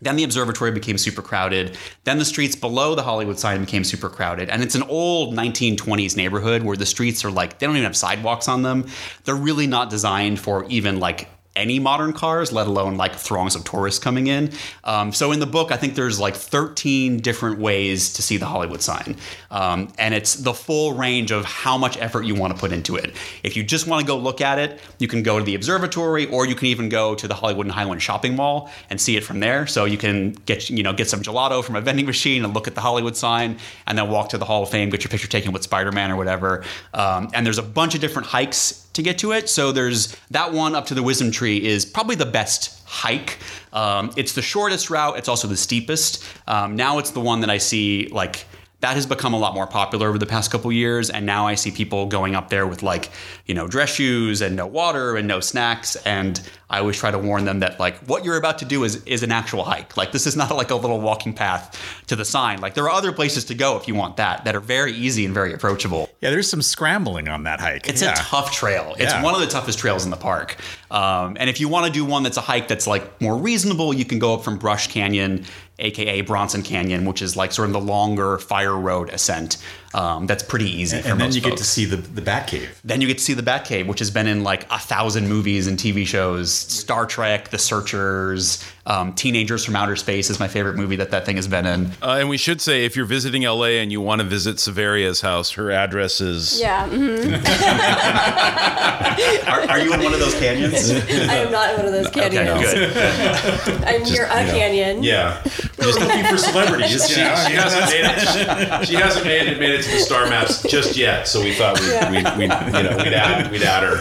Then 0.04 0.16
the 0.16 0.24
observatory 0.24 0.72
became 0.72 0.98
super 0.98 1.22
crowded. 1.22 1.78
Then 2.04 2.20
the 2.20 2.26
streets 2.26 2.56
below 2.56 2.96
the 2.96 3.04
Hollywood 3.04 3.40
sign 3.40 3.62
became 3.62 3.84
super 3.84 4.10
crowded. 4.10 4.50
And 4.50 4.62
it's 4.62 4.76
an 4.76 4.84
old 4.84 5.34
1920s 5.34 6.16
neighborhood 6.18 6.64
where 6.64 6.78
the 6.78 6.86
streets 6.86 7.24
are 7.26 7.32
like, 7.32 7.60
they 7.60 7.66
don't 7.66 7.76
even 7.76 7.86
have 7.86 7.96
sidewalks 7.96 8.48
on 8.48 8.64
them. 8.64 8.88
They're 9.24 9.36
really 9.36 9.68
not 9.68 9.90
designed 9.90 10.40
for 10.40 10.66
even 10.66 11.00
like 11.00 11.28
any 11.56 11.80
modern 11.80 12.14
cars, 12.14 12.52
let 12.52 12.68
alone 12.68 12.98
like 12.98 13.16
throngs 13.16 13.56
of 13.56 13.64
tourists 13.64 14.00
coming 14.00 14.28
in. 14.28 14.52
Um, 14.84 15.14
so 15.14 15.32
in 15.32 15.40
the 15.40 15.46
book, 15.46 15.72
I 15.72 15.78
think 15.78 15.96
there's 15.96 16.20
like 16.20 16.36
13 16.36 17.20
different 17.20 17.60
ways 17.60 18.14
to 18.14 18.22
see 18.22 18.38
the 18.38 18.46
Hollywood 18.46 18.82
sign. 18.82 19.18
Um, 19.52 19.94
and 20.00 20.14
it's 20.14 20.36
the 20.36 20.54
full 20.54 20.94
range 20.94 21.32
of 21.32 21.46
how 21.46 21.78
much 21.78 21.98
effort 21.98 22.24
you 22.24 22.34
want 22.34 22.54
to 22.54 22.60
put 22.60 22.72
into 22.72 22.96
it. 22.96 23.16
If 23.44 23.56
you 23.56 23.64
just 23.64 23.88
want 23.88 24.02
to 24.02 24.08
go 24.08 24.18
look 24.18 24.42
at 24.42 24.58
it, 24.58 24.80
you 24.98 25.08
can 25.08 25.22
go 25.22 25.38
to 25.38 25.46
the 25.46 25.54
observatory 25.54 26.26
or 26.28 26.48
you 26.48 26.56
can 26.56 26.68
even 26.68 26.90
go 26.90 27.14
to 27.14 27.28
the 27.28 27.36
Hollywood 27.36 27.68
and 27.68 27.74
Highland 27.74 28.02
shopping 28.02 28.36
mall 28.36 28.72
and 28.90 29.00
see 29.00 29.16
it 29.16 29.24
from 29.24 29.40
there. 29.40 29.68
So 29.68 29.86
you 29.86 29.98
can 29.98 30.32
get, 30.46 30.70
you 30.70 30.82
know, 30.82 30.94
get 30.94 31.08
some 31.08 31.22
gelato 31.22 31.64
from 31.64 31.76
a 31.76 31.82
vending 31.94 32.08
machine 32.08 32.44
and 32.44 32.54
look 32.54 32.68
at 32.68 32.74
the 32.74 32.82
Hollywood 32.82 33.16
sign 33.16 33.58
and 33.86 33.98
then 33.98 34.10
walk 34.10 34.30
to 34.30 34.38
the 34.40 34.46
Hall 34.46 34.64
of 34.64 34.70
Fame, 34.70 34.90
get 34.90 35.04
your 35.04 35.10
picture 35.10 35.28
taken 35.28 35.52
with 35.52 35.62
Spider-Man 35.64 36.12
or 36.12 36.16
whatever. 36.16 36.64
Um, 36.96 37.30
and 37.34 37.46
there's 37.46 37.60
a 37.60 37.64
bunch 37.64 37.94
of 37.94 38.02
different 38.02 38.28
hikes 38.28 38.83
to 38.94 39.02
get 39.02 39.18
to 39.20 39.32
it. 39.32 39.50
So 39.50 39.72
there's 39.72 40.16
that 40.32 40.54
one 40.54 40.76
up 40.76 40.86
to 40.88 40.94
the 40.94 41.04
Wisdom 41.04 41.32
Tree 41.32 41.64
is 41.64 41.86
probably 41.86 42.16
the 42.16 42.26
best 42.26 42.82
hike. 42.86 43.40
Um, 43.72 44.12
it's 44.16 44.34
the 44.34 44.42
shortest 44.42 44.90
route. 44.90 45.18
It's 45.18 45.28
also 45.28 45.48
the 45.48 45.58
steepest. 45.58 46.24
Um, 46.48 46.76
now 46.76 47.00
it's 47.00 47.12
the 47.12 47.20
one 47.20 47.42
that 47.42 47.50
I 47.50 47.58
see 47.58 48.08
like 48.12 48.46
that 48.84 48.96
has 48.96 49.06
become 49.06 49.34
a 49.34 49.38
lot 49.40 49.54
more 49.56 49.66
popular 49.66 50.08
over 50.10 50.18
the 50.18 50.26
past 50.26 50.52
couple 50.52 50.72
years 50.72 51.10
and 51.10 51.26
now 51.26 51.48
i 51.48 51.56
see 51.56 51.72
people 51.72 52.06
going 52.06 52.36
up 52.36 52.50
there 52.50 52.68
with 52.68 52.84
like 52.84 53.10
you 53.46 53.54
know 53.56 53.68
dress 53.68 53.94
shoes 53.96 54.42
and 54.42 54.56
no 54.56 54.68
water 54.68 55.16
and 55.18 55.28
no 55.28 55.40
snacks 55.40 55.96
and 56.06 56.42
i 56.70 56.80
always 56.80 56.98
try 56.98 57.10
to 57.10 57.18
warn 57.18 57.46
them 57.46 57.60
that 57.60 57.80
like 57.80 57.96
what 58.08 58.24
you're 58.26 58.38
about 58.38 58.60
to 58.60 58.66
do 58.66 58.84
is 58.84 59.04
is 59.06 59.24
an 59.24 59.32
actual 59.32 59.64
hike 59.64 59.96
like 59.98 60.12
this 60.12 60.28
is 60.28 60.36
not 60.36 60.52
like 60.56 60.70
a 60.72 60.76
little 60.76 61.00
walking 61.00 61.34
path 61.34 61.80
to 62.08 62.16
the 62.16 62.26
sign 62.26 62.60
like 62.62 62.74
there 62.74 62.84
are 62.84 62.92
other 62.92 63.12
places 63.14 63.46
to 63.46 63.56
go 63.56 63.78
if 63.78 63.88
you 63.88 63.96
want 63.96 64.18
that 64.18 64.44
that 64.46 64.56
are 64.56 64.60
very 64.60 64.92
easy 64.94 65.24
and 65.26 65.34
very 65.34 65.54
approachable 65.54 66.10
Yeah, 66.22 66.30
there's 66.32 66.50
some 66.50 66.62
scrambling 66.62 67.28
on 67.30 67.44
that 67.44 67.60
hike. 67.60 67.88
it's 67.88 68.02
yeah. 68.02 68.12
a 68.14 68.16
tough 68.16 68.52
trail. 68.52 68.96
It's 69.00 69.14
Yeah. 69.14 69.24
one 69.24 69.34
of 69.36 69.42
the 69.42 69.48
toughest 69.48 69.80
trails 69.80 70.04
in 70.06 70.12
the 70.12 70.18
park. 70.18 70.58
Um, 70.92 71.36
and 71.40 71.50
if 71.50 71.60
you 71.60 71.68
want 71.70 71.86
to 71.88 71.92
do 71.92 72.04
one 72.06 72.24
that's 72.24 72.38
a 72.38 72.42
hike 72.52 72.68
that's 72.68 72.88
like 72.88 73.04
more 73.22 73.36
reasonable, 73.38 73.94
you 73.94 74.06
can 74.06 74.20
go 74.20 74.34
up 74.36 74.44
from 74.44 74.58
Brush 74.58 74.88
Canyon, 74.88 75.46
aka 75.80 76.22
Bronson 76.22 76.62
Canyon, 76.62 77.06
which 77.06 77.22
is 77.22 77.36
like 77.36 77.52
sort 77.52 77.70
of 77.70 77.74
the 77.74 77.82
longer 77.82 78.38
fire 78.38 78.78
road 78.78 79.10
ascent. 79.10 79.58
Um, 79.94 80.26
that's 80.26 80.44
pretty 80.44 80.70
easy 80.70 81.02
for 81.02 81.10
and 81.10 81.20
then 81.20 81.28
most 81.28 81.36
you 81.36 81.42
get 81.42 81.58
to 81.58 81.64
see 81.64 81.86
the 81.86 81.98
the 81.98 82.22
Batcave. 82.22 82.68
Then 82.84 83.02
you 83.02 83.08
get 83.08 83.18
to 83.20 83.24
see 83.24 83.34
the 83.34 83.44
Batcave, 83.44 83.88
which 83.88 84.00
has 84.00 84.10
been 84.10 84.28
in 84.28 84.44
like 84.44 84.66
a 84.72 84.80
thousand 84.80 85.28
movies 85.30 85.68
and 85.68 85.78
TV 85.78 86.06
shows. 86.08 86.52
Star 86.52 87.06
Trek, 87.06 87.50
The 87.50 87.60
Searchers, 87.60 88.64
um, 88.86 89.14
Teenagers 89.14 89.64
from 89.64 89.76
Outer 89.76 89.96
Space 89.96 90.30
is 90.30 90.40
my 90.40 90.48
favorite 90.48 90.76
movie 90.76 90.96
that 90.98 91.12
that 91.12 91.26
thing 91.26 91.36
has 91.36 91.48
been 91.48 91.66
in. 91.66 91.92
Uh, 92.02 92.18
and 92.20 92.28
we 92.28 92.38
should 92.38 92.60
say, 92.60 92.86
if 92.86 92.96
you're 92.96 93.06
visiting 93.06 93.44
LA 93.44 93.80
and 93.82 93.92
you 93.92 94.02
want 94.02 94.22
to 94.22 94.28
visit 94.28 94.60
Severia's 94.60 95.22
house, 95.22 95.52
her 95.52 95.72
address 95.72 96.20
is 96.22 96.60
Yeah, 96.60 96.88
mhm. 96.90 97.44
Are, 99.48 99.62
are 99.70 99.80
you 99.80 99.94
in 99.94 100.02
one 100.04 100.14
of 100.14 100.20
those 100.20 100.34
canyons? 100.40 100.90
I 100.92 101.36
am 101.38 101.52
not 101.52 101.70
in 101.72 101.78
one 101.78 101.86
of 101.86 101.92
those 101.94 102.10
canyons. 102.14 102.74
Good. 102.74 103.84
I'm 103.86 104.04
near 104.04 104.26
a 104.26 104.44
canyon. 104.52 105.04
Yeah, 105.04 105.42
we're 105.78 105.86
just 105.86 106.00
looking 106.00 106.26
for 106.26 106.38
celebrities. 106.38 107.08
She, 107.08 107.14
she 107.16 107.22
hasn't 107.22 107.86
made 107.92 108.06
it. 108.06 108.88
She 108.88 108.96
hasn't 108.96 109.26
made 109.26 109.48
it, 109.48 109.60
made 109.60 109.80
it 109.80 109.83
to 109.84 109.92
the 109.92 110.00
star 110.00 110.28
maps 110.30 110.64
just 110.64 110.96
yet. 110.98 111.28
So 111.28 111.44
we 111.44 111.54
thought 111.54 111.80
we'd, 111.80 111.90
Yeah. 111.90 112.10
we'd, 112.12 112.38
we'd 112.38 112.76
you 112.78 112.84
know 112.84 112.98
we'd 112.98 113.14
add 113.14 113.52
we'd 113.52 113.64
add 113.64 113.84
her. 113.84 113.98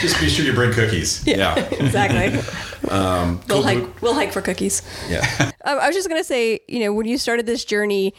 Just 0.00 0.20
be 0.20 0.28
sure 0.28 0.44
you 0.44 0.52
bring 0.52 0.72
cookies. 0.72 1.26
Yeah. 1.26 1.56
exactly. 1.58 2.40
we'll 2.88 3.62
hike. 3.62 4.02
We'll 4.02 4.14
hike 4.14 4.32
for 4.32 4.40
cookies. 4.42 4.82
Yeah. 5.08 5.50
Um, 5.64 5.78
I 5.78 5.86
was 5.86 5.94
just 5.94 6.08
gonna 6.08 6.24
say, 6.24 6.58
you 6.66 6.80
know, 6.80 6.92
when 6.92 7.06
you 7.06 7.16
started 7.16 7.46
this 7.46 7.64
journey, 7.64 8.14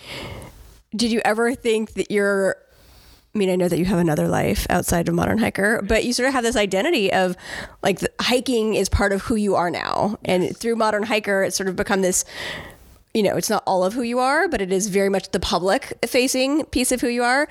did 0.96 1.12
you 1.12 1.20
ever 1.26 1.54
think 1.56 1.92
that 1.96 2.10
you're? 2.10 2.56
I 3.36 3.38
mean, 3.38 3.50
I 3.50 3.58
know 3.58 3.68
that 3.68 3.78
you 3.78 3.84
have 3.84 4.00
another 4.00 4.30
life 4.30 4.66
outside 4.70 5.10
of 5.10 5.14
modern 5.16 5.40
hiker, 5.40 5.82
but 5.82 6.06
you 6.06 6.14
sort 6.14 6.30
of 6.30 6.36
have 6.36 6.44
this 6.46 6.56
identity 6.56 7.12
of 7.12 7.36
like 7.82 8.00
the, 8.00 8.10
hiking 8.22 8.76
is 8.76 8.88
part 8.88 9.12
of 9.12 9.24
who 9.24 9.36
you 9.36 9.56
are 9.56 9.70
now, 9.70 10.18
and 10.24 10.56
through 10.56 10.78
modern 10.78 11.04
hiker, 11.04 11.44
it's 11.44 11.58
sort 11.58 11.68
of 11.68 11.76
become 11.76 12.02
this. 12.02 12.24
You 13.14 13.22
know, 13.24 13.36
it's 13.38 13.50
not 13.50 13.64
all 13.68 13.84
of 13.84 13.94
who 13.94 14.02
you 14.02 14.20
are, 14.20 14.48
but 14.48 14.60
it 14.62 14.72
is 14.72 14.88
very 14.88 15.10
much 15.10 15.30
the 15.30 15.40
public 15.40 15.94
facing 16.06 16.66
piece 16.66 16.92
of 16.92 17.00
who 17.02 17.08
you 17.08 17.24
are. 17.24 17.48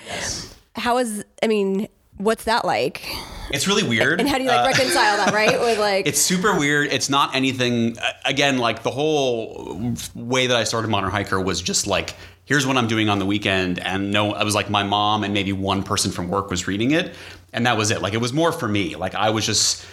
How 0.74 0.98
is? 0.98 1.24
I 1.42 1.46
mean, 1.46 1.88
what's 2.16 2.44
that 2.44 2.64
like? 2.64 3.06
It's 3.50 3.68
really 3.68 3.86
weird. 3.86 4.18
And 4.18 4.28
how 4.28 4.38
do 4.38 4.44
you 4.44 4.50
like 4.50 4.76
reconcile 4.76 5.18
that, 5.18 5.32
right? 5.32 5.60
With 5.60 5.78
like, 5.90 6.06
It's 6.06 6.20
super 6.20 6.58
weird. 6.58 6.88
It's 6.92 7.08
not 7.10 7.34
anything. 7.34 7.98
uh, 7.98 8.10
Again, 8.24 8.58
like 8.58 8.82
the 8.82 8.90
whole 8.90 9.94
way 10.14 10.46
that 10.46 10.56
I 10.56 10.64
started 10.64 10.88
Modern 10.88 11.10
Hiker 11.10 11.40
was 11.40 11.60
just 11.60 11.86
like, 11.86 12.14
here's 12.44 12.66
what 12.66 12.76
I'm 12.76 12.88
doing 12.88 13.08
on 13.08 13.18
the 13.18 13.26
weekend, 13.26 13.78
and 13.78 14.10
no, 14.10 14.32
I 14.32 14.42
was 14.42 14.54
like 14.54 14.68
my 14.68 14.82
mom 14.82 15.22
and 15.22 15.32
maybe 15.32 15.52
one 15.52 15.82
person 15.84 16.10
from 16.10 16.28
work 16.28 16.50
was 16.50 16.66
reading 16.66 16.90
it, 16.90 17.14
and 17.52 17.66
that 17.66 17.76
was 17.76 17.90
it. 17.90 18.02
Like 18.02 18.14
it 18.14 18.20
was 18.20 18.32
more 18.32 18.50
for 18.52 18.66
me. 18.66 18.96
Like 18.96 19.14
I 19.14 19.30
was 19.30 19.46
just, 19.46 19.84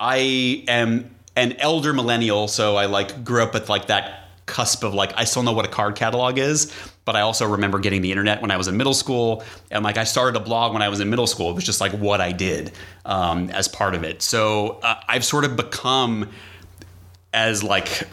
I 0.00 0.64
am 0.68 1.14
an 1.36 1.52
elder 1.60 1.92
millennial, 1.92 2.48
so 2.48 2.76
I 2.76 2.86
like 2.86 3.24
grew 3.24 3.42
up 3.42 3.54
with 3.54 3.68
like 3.68 3.86
that 3.86 4.17
cusp 4.48 4.82
of 4.82 4.94
like 4.94 5.12
I 5.16 5.24
still 5.24 5.44
know 5.44 5.52
what 5.52 5.64
a 5.64 5.68
card 5.68 5.94
catalog 5.94 6.38
is, 6.38 6.72
but 7.04 7.14
I 7.14 7.20
also 7.20 7.46
remember 7.46 7.78
getting 7.78 8.02
the 8.02 8.10
internet 8.10 8.42
when 8.42 8.50
I 8.50 8.56
was 8.56 8.66
in 8.66 8.76
middle 8.76 8.94
school, 8.94 9.44
and 9.70 9.84
like 9.84 9.96
I 9.96 10.04
started 10.04 10.36
a 10.36 10.42
blog 10.42 10.72
when 10.72 10.82
I 10.82 10.88
was 10.88 10.98
in 10.98 11.08
middle 11.08 11.26
school. 11.26 11.50
It 11.50 11.54
was 11.54 11.64
just 11.64 11.80
like 11.80 11.92
what 11.92 12.20
I 12.20 12.32
did 12.32 12.72
um, 13.04 13.50
as 13.50 13.68
part 13.68 13.94
of 13.94 14.02
it. 14.02 14.22
So 14.22 14.80
uh, 14.82 15.00
I've 15.06 15.24
sort 15.24 15.44
of 15.44 15.54
become 15.54 16.28
as 17.32 17.62
like 17.62 18.08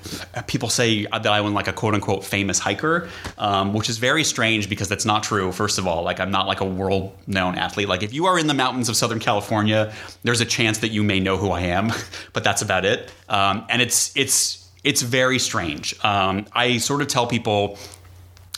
people 0.48 0.70
say 0.70 1.06
that 1.06 1.26
I 1.26 1.40
am 1.40 1.54
like 1.54 1.68
a 1.68 1.74
quote 1.74 1.94
unquote 1.94 2.24
famous 2.24 2.60
hiker, 2.60 3.10
um, 3.38 3.74
which 3.74 3.90
is 3.90 3.98
very 3.98 4.24
strange 4.24 4.70
because 4.70 4.90
that's 4.90 5.06
not 5.06 5.24
true. 5.24 5.52
First 5.52 5.78
of 5.78 5.88
all, 5.88 6.04
like 6.04 6.20
I'm 6.20 6.32
not 6.32 6.48
like 6.48 6.60
a 6.60 6.66
world 6.66 7.18
known 7.26 7.56
athlete. 7.56 7.88
Like 7.88 8.04
if 8.04 8.14
you 8.14 8.26
are 8.26 8.38
in 8.38 8.48
the 8.48 8.54
mountains 8.54 8.90
of 8.90 8.98
Southern 8.98 9.20
California, 9.20 9.94
there's 10.24 10.42
a 10.42 10.46
chance 10.46 10.80
that 10.80 10.90
you 10.90 11.02
may 11.02 11.20
know 11.20 11.38
who 11.38 11.52
I 11.52 11.62
am, 11.62 11.92
but 12.34 12.44
that's 12.44 12.62
about 12.62 12.84
it. 12.84 13.12
Um, 13.30 13.66
and 13.70 13.82
it's 13.82 14.16
it's 14.18 14.65
it's 14.86 15.02
very 15.02 15.40
strange. 15.40 15.96
Um, 16.06 16.46
I 16.54 16.78
sort 16.78 17.02
of 17.02 17.08
tell 17.08 17.28
people 17.28 17.78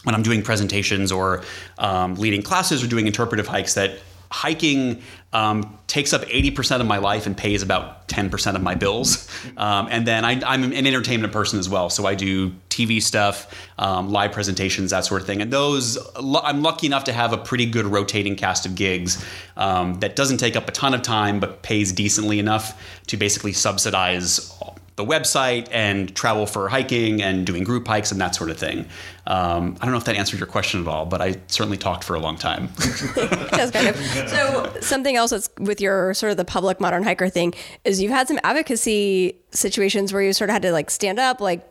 when 0.03 0.13
I'm 0.13 0.23
doing 0.23 0.43
presentations 0.43 1.11
or 1.11 1.43
um, 1.77 2.15
leading 2.15 2.41
classes 2.41 2.83
or 2.83 2.87
doing 2.87 3.07
interpretive 3.07 3.47
hikes 3.47 3.73
that 3.73 3.99
hiking 4.29 5.01
um, 5.31 5.77
takes 5.87 6.11
up 6.11 6.21
80% 6.23 6.81
of 6.81 6.85
my 6.85 6.97
life 6.97 7.25
and 7.27 7.37
pays 7.37 7.61
about 7.61 8.07
10% 8.09 8.55
of 8.55 8.61
my 8.61 8.75
bills. 8.75 9.27
Um, 9.55 9.87
and 9.89 10.05
then 10.05 10.23
I, 10.23 10.39
I'm 10.45 10.63
an 10.63 10.85
entertainment 10.85 11.33
person 11.33 11.57
as 11.57 11.67
well. 11.67 11.89
So 11.89 12.05
I 12.05 12.13
do 12.13 12.51
TV 12.69 13.01
stuff, 13.01 13.51
um, 13.79 14.11
live 14.11 14.31
presentations, 14.33 14.91
that 14.91 15.05
sort 15.05 15.21
of 15.21 15.25
thing. 15.25 15.41
And 15.41 15.51
those, 15.51 15.97
I'm 16.15 16.61
lucky 16.61 16.85
enough 16.85 17.05
to 17.05 17.13
have 17.13 17.33
a 17.33 17.37
pretty 17.37 17.65
good 17.65 17.85
rotating 17.85 18.35
cast 18.35 18.65
of 18.67 18.75
gigs 18.75 19.23
um, 19.55 19.95
that 20.01 20.15
doesn't 20.15 20.37
take 20.37 20.55
up 20.55 20.67
a 20.67 20.71
ton 20.71 20.93
of 20.93 21.01
time, 21.01 21.39
but 21.39 21.63
pays 21.63 21.91
decently 21.91 22.37
enough 22.37 22.79
to 23.07 23.17
basically 23.17 23.53
subsidize 23.53 24.53
the 24.97 25.05
website 25.05 25.67
and 25.71 26.13
travel 26.15 26.45
for 26.45 26.67
hiking 26.69 27.21
and 27.21 27.45
doing 27.45 27.63
group 27.63 27.87
hikes 27.87 28.11
and 28.11 28.19
that 28.19 28.33
sort 28.35 28.49
of 28.49 28.57
thing. 28.57 28.79
Um, 29.27 29.77
I 29.79 29.85
don't 29.85 29.91
know 29.91 29.97
if 29.99 30.05
that 30.05 30.15
answered 30.15 30.39
your 30.39 30.47
question 30.47 30.81
at 30.81 30.87
all, 30.87 31.05
but 31.05 31.21
I 31.21 31.35
certainly 31.47 31.77
talked 31.77 32.03
for 32.03 32.15
a 32.15 32.19
long 32.19 32.35
time. 32.35 32.69
That's 33.15 33.69
kind 33.71 33.87
of 33.87 33.95
so. 33.95 34.75
Something 34.81 35.15
else 35.15 35.29
that's 35.31 35.49
with 35.59 35.79
your 35.81 36.13
sort 36.15 36.31
of 36.31 36.37
the 36.37 36.45
public 36.45 36.79
modern 36.81 37.03
hiker 37.03 37.29
thing 37.29 37.53
is 37.85 38.01
you've 38.01 38.11
had 38.11 38.27
some 38.27 38.39
advocacy 38.43 39.37
situations 39.51 40.11
where 40.13 40.23
you 40.23 40.33
sort 40.33 40.49
of 40.49 40.53
had 40.53 40.63
to 40.63 40.71
like 40.71 40.89
stand 40.89 41.19
up. 41.19 41.39
Like 41.41 41.63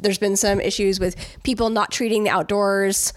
there's 0.00 0.18
been 0.18 0.36
some 0.36 0.60
issues 0.60 1.00
with 1.00 1.16
people 1.42 1.70
not 1.70 1.90
treating 1.90 2.22
the 2.24 2.30
outdoors 2.30 3.12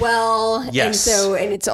well, 0.00 0.60
and 0.62 0.74
Yes. 0.74 1.00
so 1.00 1.34
and 1.34 1.52
it's. 1.52 1.68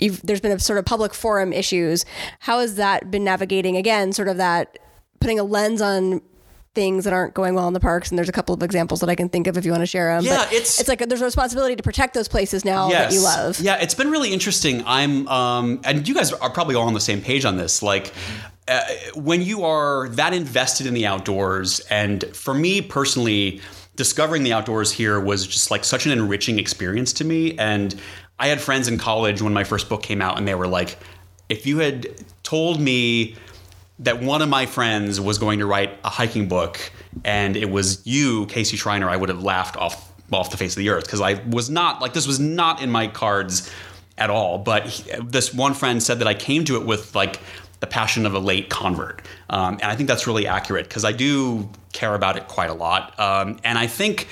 You've, 0.00 0.22
there's 0.22 0.40
been 0.40 0.52
a 0.52 0.58
sort 0.60 0.78
of 0.78 0.84
public 0.86 1.12
forum 1.12 1.52
issues. 1.52 2.04
How 2.38 2.60
has 2.60 2.76
that 2.76 3.10
been 3.10 3.24
navigating 3.24 3.76
again? 3.76 4.12
Sort 4.12 4.28
of 4.28 4.36
that 4.38 4.78
putting 5.20 5.38
a 5.38 5.42
lens 5.44 5.82
on 5.82 6.22
things 6.76 7.02
that 7.04 7.12
aren't 7.12 7.34
going 7.34 7.54
well 7.56 7.66
in 7.66 7.74
the 7.74 7.80
parks. 7.80 8.10
And 8.10 8.16
there's 8.18 8.28
a 8.28 8.32
couple 8.32 8.54
of 8.54 8.62
examples 8.62 9.00
that 9.00 9.08
I 9.08 9.16
can 9.16 9.28
think 9.28 9.48
of 9.48 9.56
if 9.58 9.64
you 9.64 9.72
want 9.72 9.82
to 9.82 9.86
share 9.86 10.14
them. 10.14 10.24
Yeah, 10.24 10.36
but 10.44 10.52
it's- 10.52 10.78
it's 10.78 10.88
like 10.88 11.00
there's 11.08 11.20
a 11.22 11.24
responsibility 11.24 11.74
to 11.74 11.82
protect 11.82 12.14
those 12.14 12.28
places 12.28 12.64
now 12.64 12.88
that 12.90 13.12
you 13.12 13.20
love. 13.20 13.58
Yeah, 13.58 13.74
it's 13.80 13.94
been 13.94 14.12
really 14.12 14.32
interesting. 14.32 14.84
I'm, 14.86 15.26
um, 15.26 15.80
and 15.82 16.06
you 16.06 16.14
guys 16.14 16.32
are 16.32 16.50
probably 16.50 16.76
all 16.76 16.86
on 16.86 16.94
the 16.94 17.00
same 17.00 17.20
page 17.20 17.44
on 17.44 17.56
this. 17.56 17.82
Like, 17.82 18.12
uh, 18.68 18.80
when 19.14 19.42
you 19.42 19.64
are 19.64 20.08
that 20.10 20.32
invested 20.32 20.86
in 20.86 20.94
the 20.94 21.06
outdoors, 21.06 21.80
and 21.90 22.22
for 22.36 22.54
me 22.54 22.80
personally, 22.80 23.60
discovering 23.96 24.42
the 24.44 24.52
outdoors 24.52 24.92
here 24.92 25.18
was 25.18 25.46
just 25.46 25.70
like 25.70 25.82
such 25.84 26.04
an 26.06 26.12
enriching 26.12 26.58
experience 26.58 27.12
to 27.14 27.24
me. 27.24 27.56
And 27.58 27.94
I 28.38 28.48
had 28.48 28.60
friends 28.60 28.88
in 28.88 28.98
college 28.98 29.40
when 29.40 29.54
my 29.54 29.64
first 29.64 29.88
book 29.88 30.02
came 30.02 30.20
out, 30.20 30.36
and 30.36 30.46
they 30.46 30.54
were 30.54 30.66
like, 30.68 30.98
if 31.48 31.64
you 31.66 31.78
had 31.78 32.06
told 32.42 32.80
me 32.80 33.36
that 34.00 34.22
one 34.22 34.42
of 34.42 34.48
my 34.48 34.66
friends 34.66 35.20
was 35.20 35.38
going 35.38 35.58
to 35.60 35.66
write 35.66 35.98
a 36.04 36.10
hiking 36.10 36.48
book 36.48 36.92
and 37.24 37.56
it 37.56 37.70
was 37.70 38.06
you, 38.06 38.46
Casey 38.46 38.76
Schreiner, 38.76 39.08
I 39.08 39.16
would 39.16 39.28
have 39.28 39.42
laughed 39.42 39.76
off 39.76 40.12
off 40.32 40.50
the 40.50 40.56
face 40.56 40.72
of 40.72 40.80
the 40.80 40.88
earth 40.88 41.04
because 41.04 41.20
I 41.20 41.34
was 41.48 41.70
not 41.70 42.00
like 42.02 42.12
this 42.12 42.26
was 42.26 42.40
not 42.40 42.82
in 42.82 42.90
my 42.90 43.06
cards 43.06 43.70
at 44.18 44.30
all. 44.30 44.58
But 44.58 44.86
he- 44.86 45.10
this 45.22 45.54
one 45.54 45.74
friend 45.74 46.02
said 46.02 46.18
that 46.18 46.28
I 46.28 46.34
came 46.34 46.64
to 46.64 46.76
it 46.76 46.84
with 46.84 47.14
like 47.14 47.40
the 47.80 47.86
passion 47.86 48.26
of 48.26 48.34
a 48.34 48.38
late 48.38 48.68
convert, 48.68 49.22
um, 49.50 49.74
and 49.74 49.84
I 49.84 49.94
think 49.94 50.08
that's 50.08 50.26
really 50.26 50.46
accurate 50.46 50.88
because 50.88 51.04
I 51.04 51.12
do 51.12 51.68
care 51.92 52.14
about 52.14 52.36
it 52.36 52.48
quite 52.48 52.70
a 52.70 52.74
lot, 52.74 53.18
um, 53.20 53.58
and 53.64 53.78
I 53.78 53.86
think 53.86 54.28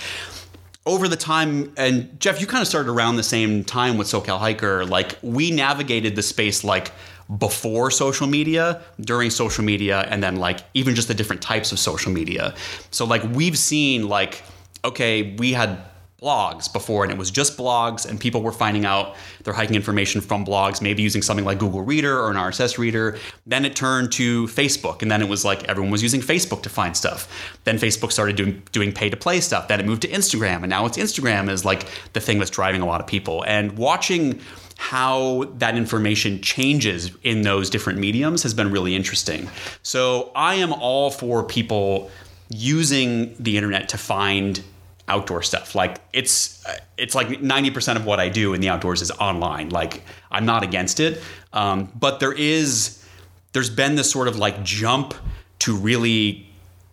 over 0.87 1.09
the 1.09 1.17
time, 1.17 1.73
and 1.77 2.19
Jeff, 2.21 2.41
you 2.41 2.47
kind 2.47 2.61
of 2.61 2.69
started 2.69 2.91
around 2.91 3.17
the 3.17 3.23
same 3.23 3.65
time 3.65 3.97
with 3.97 4.07
SoCal 4.07 4.39
Hiker. 4.39 4.85
Like 4.85 5.19
we 5.23 5.51
navigated 5.51 6.15
the 6.15 6.23
space 6.23 6.63
like 6.63 6.93
before 7.39 7.91
social 7.91 8.27
media, 8.27 8.83
during 9.01 9.31
social 9.31 9.65
media, 9.65 10.03
and 10.11 10.23
then 10.23 10.37
like 10.37 10.61
even 10.75 10.95
just 10.95 11.09
the 11.09 11.15
different 11.15 11.43
types 11.43 11.73
of 11.73 11.79
social 11.79 12.13
media. 12.13 12.55
So 12.91 13.05
like 13.05 13.23
we've 13.33 13.59
seen 13.59 14.09
like 14.09 14.43
okay, 14.85 15.35
we 15.39 15.53
had 15.53 15.79
blogs 16.25 16.73
before 16.73 17.05
and 17.05 17.13
it 17.13 17.19
was 17.19 17.31
just 17.31 17.57
blogs 17.59 18.09
and 18.09 18.19
people 18.19 18.43
were 18.43 18.53
finding 18.53 18.87
out 18.87 19.15
their 19.43 19.53
hiking 19.53 19.77
information 19.77 20.23
from 20.23 20.45
blogs 20.45 20.81
maybe 20.81 21.03
using 21.03 21.21
something 21.21 21.45
like 21.45 21.59
google 21.59 21.83
reader 21.83 22.19
or 22.19 22.31
an 22.31 22.37
rss 22.37 22.79
reader. 22.79 23.19
Then 23.47 23.67
it 23.67 23.77
turned 23.77 24.11
to 24.13 24.47
facebook 24.47 25.03
and 25.03 25.11
then 25.11 25.21
it 25.21 25.29
was 25.29 25.45
like 25.45 25.65
everyone 25.65 25.91
was 25.91 26.03
using 26.03 26.23
facebook 26.23 26.63
to 26.63 26.71
find 26.71 26.97
stuff. 26.97 27.59
Then 27.65 27.77
facebook 27.77 28.11
started 28.11 28.37
doing 28.37 28.63
doing 28.73 28.91
pay 28.91 29.11
to 29.11 29.17
play 29.17 29.41
stuff. 29.41 29.69
Then 29.69 29.81
it 29.81 29.87
moved 29.87 30.03
to 30.03 30.09
instagram 30.09 30.63
and 30.63 30.69
now 30.71 30.87
it's 30.87 30.97
instagram 30.97 31.51
is 31.51 31.65
like 31.65 31.87
the 32.15 32.21
thing 32.21 32.39
that's 32.39 32.51
driving 32.51 32.81
a 32.81 32.87
lot 32.87 33.03
of 33.03 33.07
people. 33.07 33.45
And 33.47 33.77
watching 33.77 34.41
how 34.77 35.45
that 35.59 35.77
information 35.77 36.41
changes 36.41 37.11
in 37.23 37.43
those 37.43 37.71
different 37.71 37.99
mediums 37.99 38.43
has 38.43 38.55
been 38.55 38.71
really 38.71 38.95
interesting 38.95 39.49
so 39.83 40.31
i 40.35 40.55
am 40.55 40.73
all 40.73 41.11
for 41.11 41.43
people 41.43 42.11
using 42.51 43.35
the 43.39 43.57
internet 43.57 43.89
to 43.89 43.99
find 43.99 44.63
outdoor 45.09 45.43
stuff. 45.43 45.75
Like 45.75 46.01
it's 46.13 46.65
it's 46.97 47.15
like 47.15 47.29
90% 47.29 47.97
of 47.97 48.07
what 48.07 48.21
I 48.21 48.29
do 48.29 48.55
in 48.55 48.61
the 48.61 48.69
outdoors 48.69 49.03
is 49.03 49.11
online. 49.13 49.71
Like 49.71 50.03
I'm 50.31 50.47
not 50.47 50.63
against 50.63 51.01
it. 51.01 51.21
Um, 51.53 51.91
but 51.95 52.21
there 52.21 52.33
is 52.33 53.05
there's 53.53 53.71
been 53.71 53.97
this 53.97 54.11
sort 54.11 54.29
of 54.29 54.37
like 54.37 54.63
jump 54.63 55.15
to 55.61 55.77
really 55.77 56.44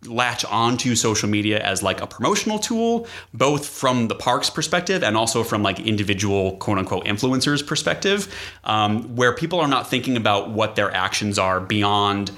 latch 0.07 0.43
onto 0.45 0.95
social 0.95 1.29
media 1.29 1.59
as 1.59 1.83
like 1.83 2.01
a 2.01 2.07
promotional 2.07 2.57
tool, 2.57 3.07
both 3.33 3.67
from 3.67 4.07
the 4.07 4.15
park's 4.15 4.49
perspective 4.49 5.03
and 5.03 5.15
also 5.15 5.43
from 5.43 5.61
like 5.61 5.79
individual 5.79 6.57
quote 6.57 6.77
unquote 6.77 7.05
influencers 7.05 7.65
perspective, 7.65 8.33
um, 8.63 9.15
where 9.15 9.33
people 9.33 9.59
are 9.59 9.67
not 9.67 9.89
thinking 9.89 10.17
about 10.17 10.49
what 10.49 10.75
their 10.75 10.93
actions 10.93 11.37
are 11.37 11.59
beyond 11.59 12.31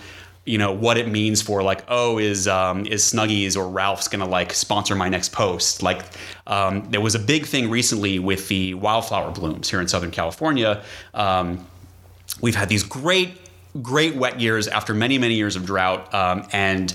you 0.45 0.57
know 0.57 0.73
what 0.73 0.97
it 0.97 1.07
means 1.07 1.41
for 1.41 1.63
like 1.63 1.85
oh 1.87 2.17
is 2.17 2.47
um, 2.47 2.85
is 2.85 3.03
Snuggies 3.03 3.55
or 3.55 3.69
Ralph's 3.69 4.07
gonna 4.07 4.27
like 4.27 4.53
sponsor 4.53 4.95
my 4.95 5.07
next 5.07 5.31
post? 5.31 5.81
Like 5.81 6.03
um, 6.47 6.89
there 6.89 7.01
was 7.01 7.15
a 7.15 7.19
big 7.19 7.45
thing 7.45 7.69
recently 7.69 8.19
with 8.19 8.47
the 8.49 8.73
wildflower 8.73 9.31
blooms 9.31 9.69
here 9.69 9.79
in 9.79 9.87
Southern 9.87 10.11
California. 10.11 10.83
Um, 11.13 11.65
we've 12.41 12.55
had 12.55 12.67
these 12.67 12.83
great 12.83 13.37
great 13.81 14.15
wet 14.15 14.39
years 14.39 14.67
after 14.67 14.93
many 14.93 15.17
many 15.17 15.35
years 15.35 15.55
of 15.55 15.65
drought 15.65 16.13
um, 16.13 16.45
and 16.51 16.93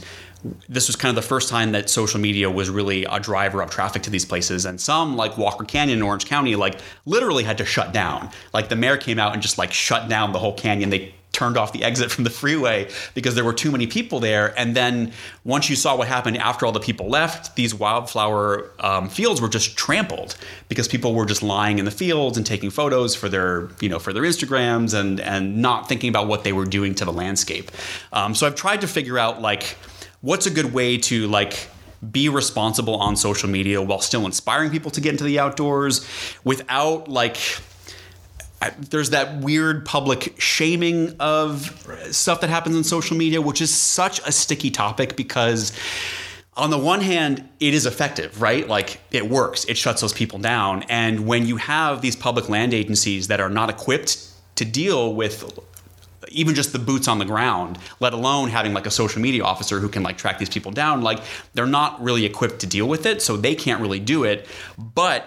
this 0.68 0.86
was 0.86 0.96
kind 0.96 1.10
of 1.10 1.16
the 1.22 1.28
first 1.28 1.48
time 1.48 1.72
that 1.72 1.90
social 1.90 2.20
media 2.20 2.50
was 2.50 2.70
really 2.70 3.04
a 3.04 3.18
driver 3.18 3.62
of 3.62 3.70
traffic 3.70 4.02
to 4.02 4.10
these 4.10 4.24
places 4.24 4.64
and 4.64 4.80
some 4.80 5.16
like 5.16 5.36
walker 5.36 5.64
canyon 5.64 5.98
in 5.98 6.02
orange 6.02 6.26
county 6.26 6.54
like 6.54 6.80
literally 7.06 7.42
had 7.42 7.58
to 7.58 7.64
shut 7.64 7.92
down 7.92 8.30
like 8.54 8.68
the 8.68 8.76
mayor 8.76 8.96
came 8.96 9.18
out 9.18 9.32
and 9.32 9.42
just 9.42 9.58
like 9.58 9.72
shut 9.72 10.08
down 10.08 10.32
the 10.32 10.38
whole 10.38 10.54
canyon 10.54 10.90
they 10.90 11.12
turned 11.38 11.56
off 11.56 11.72
the 11.72 11.84
exit 11.84 12.10
from 12.10 12.24
the 12.24 12.30
freeway 12.30 12.88
because 13.14 13.36
there 13.36 13.44
were 13.44 13.52
too 13.52 13.70
many 13.70 13.86
people 13.86 14.18
there. 14.18 14.58
And 14.58 14.74
then 14.74 15.12
once 15.44 15.70
you 15.70 15.76
saw 15.76 15.96
what 15.96 16.08
happened 16.08 16.36
after 16.38 16.66
all 16.66 16.72
the 16.72 16.80
people 16.80 17.08
left, 17.08 17.54
these 17.54 17.72
wildflower 17.72 18.70
um, 18.80 19.08
fields 19.08 19.40
were 19.40 19.48
just 19.48 19.76
trampled 19.76 20.36
because 20.68 20.88
people 20.88 21.14
were 21.14 21.26
just 21.26 21.42
lying 21.42 21.78
in 21.78 21.84
the 21.84 21.92
fields 21.92 22.36
and 22.36 22.44
taking 22.44 22.70
photos 22.70 23.14
for 23.14 23.28
their, 23.28 23.68
you 23.80 23.88
know, 23.88 24.00
for 24.00 24.12
their 24.12 24.24
Instagrams 24.24 24.98
and 24.98 25.20
and 25.20 25.58
not 25.58 25.88
thinking 25.88 26.08
about 26.08 26.26
what 26.26 26.42
they 26.42 26.52
were 26.52 26.64
doing 26.64 26.94
to 26.96 27.04
the 27.04 27.12
landscape. 27.12 27.70
Um, 28.12 28.34
so 28.34 28.46
I've 28.46 28.56
tried 28.56 28.80
to 28.80 28.88
figure 28.88 29.18
out 29.18 29.40
like 29.40 29.76
what's 30.20 30.46
a 30.46 30.50
good 30.50 30.72
way 30.72 30.98
to 30.98 31.26
like 31.28 31.68
be 32.12 32.28
responsible 32.28 32.96
on 32.96 33.16
social 33.16 33.48
media 33.48 33.82
while 33.82 34.00
still 34.00 34.24
inspiring 34.24 34.70
people 34.70 34.90
to 34.90 35.00
get 35.00 35.10
into 35.10 35.24
the 35.24 35.38
outdoors 35.38 36.06
without 36.44 37.08
like 37.08 37.36
I, 38.60 38.70
there's 38.70 39.10
that 39.10 39.38
weird 39.38 39.84
public 39.84 40.34
shaming 40.40 41.14
of 41.20 41.62
stuff 42.10 42.40
that 42.40 42.50
happens 42.50 42.76
on 42.76 42.84
social 42.84 43.16
media, 43.16 43.40
which 43.40 43.60
is 43.60 43.72
such 43.72 44.18
a 44.26 44.32
sticky 44.32 44.70
topic 44.70 45.14
because, 45.16 45.72
on 46.56 46.70
the 46.70 46.78
one 46.78 47.00
hand, 47.00 47.48
it 47.60 47.72
is 47.72 47.86
effective, 47.86 48.42
right? 48.42 48.66
Like 48.66 49.00
it 49.12 49.30
works, 49.30 49.64
it 49.66 49.76
shuts 49.76 50.00
those 50.00 50.12
people 50.12 50.40
down. 50.40 50.82
And 50.88 51.26
when 51.26 51.46
you 51.46 51.56
have 51.56 52.00
these 52.00 52.16
public 52.16 52.48
land 52.48 52.74
agencies 52.74 53.28
that 53.28 53.40
are 53.40 53.48
not 53.48 53.70
equipped 53.70 54.18
to 54.56 54.64
deal 54.64 55.14
with 55.14 55.56
even 56.30 56.54
just 56.54 56.72
the 56.72 56.78
boots 56.78 57.08
on 57.08 57.18
the 57.18 57.24
ground, 57.24 57.78
let 58.00 58.12
alone 58.12 58.48
having 58.48 58.72
like 58.74 58.86
a 58.86 58.90
social 58.90 59.20
media 59.20 59.44
officer 59.44 59.80
who 59.80 59.88
can 59.88 60.02
like 60.02 60.18
track 60.18 60.38
these 60.38 60.48
people 60.48 60.72
down, 60.72 61.02
like 61.02 61.20
they're 61.54 61.66
not 61.66 62.02
really 62.02 62.24
equipped 62.24 62.60
to 62.60 62.66
deal 62.66 62.88
with 62.88 63.06
it, 63.06 63.22
so 63.22 63.36
they 63.36 63.54
can't 63.54 63.80
really 63.80 64.00
do 64.00 64.24
it. 64.24 64.46
But 64.76 65.26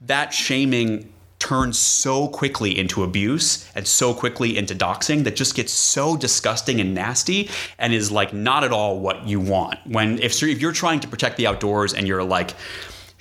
that 0.00 0.32
shaming 0.32 1.12
turns 1.42 1.76
so 1.76 2.28
quickly 2.28 2.78
into 2.78 3.02
abuse 3.02 3.68
and 3.74 3.86
so 3.86 4.14
quickly 4.14 4.56
into 4.56 4.76
doxing 4.76 5.24
that 5.24 5.34
just 5.34 5.56
gets 5.56 5.72
so 5.72 6.16
disgusting 6.16 6.80
and 6.80 6.94
nasty 6.94 7.50
and 7.80 7.92
is 7.92 8.12
like 8.12 8.32
not 8.32 8.62
at 8.62 8.72
all 8.72 9.00
what 9.00 9.26
you 9.26 9.40
want. 9.40 9.76
When 9.84 10.20
if 10.20 10.40
if 10.40 10.60
you're 10.60 10.72
trying 10.72 11.00
to 11.00 11.08
protect 11.08 11.36
the 11.36 11.48
outdoors 11.48 11.94
and 11.94 12.06
you're 12.06 12.22
like 12.22 12.54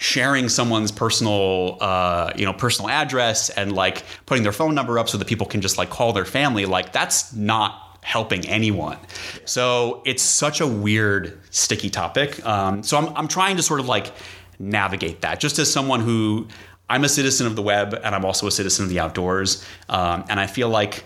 sharing 0.01 0.49
someone's 0.49 0.91
personal 0.91 1.77
uh, 1.79 2.33
you 2.35 2.43
know 2.43 2.53
personal 2.53 2.89
address 2.89 3.49
and 3.51 3.71
like 3.71 4.03
putting 4.25 4.41
their 4.41 4.51
phone 4.51 4.73
number 4.73 4.97
up 4.97 5.07
so 5.07 5.15
that 5.15 5.27
people 5.27 5.45
can 5.45 5.61
just 5.61 5.77
like 5.77 5.91
call 5.91 6.11
their 6.11 6.25
family 6.25 6.65
like 6.65 6.91
that's 6.91 7.33
not 7.33 7.99
helping 8.03 8.43
anyone. 8.47 8.97
So 9.45 10.01
it's 10.05 10.23
such 10.23 10.59
a 10.59 10.65
weird 10.65 11.39
sticky 11.51 11.91
topic. 11.91 12.43
Um, 12.43 12.81
so 12.81 12.97
I'm, 12.97 13.15
I'm 13.15 13.27
trying 13.27 13.57
to 13.57 13.61
sort 13.61 13.79
of 13.79 13.87
like 13.87 14.11
navigate 14.57 15.21
that. 15.21 15.39
Just 15.39 15.59
as 15.59 15.71
someone 15.71 15.99
who 15.99 16.47
i'm 16.89 17.05
a 17.05 17.09
citizen 17.09 17.47
of 17.47 17.55
the 17.55 17.61
web 17.61 17.93
and 18.03 18.13
i'm 18.13 18.25
also 18.25 18.47
a 18.47 18.51
citizen 18.51 18.83
of 18.83 18.89
the 18.89 18.99
outdoors 18.99 19.65
um, 19.87 20.25
and 20.27 20.39
i 20.41 20.45
feel 20.45 20.67
like 20.67 21.05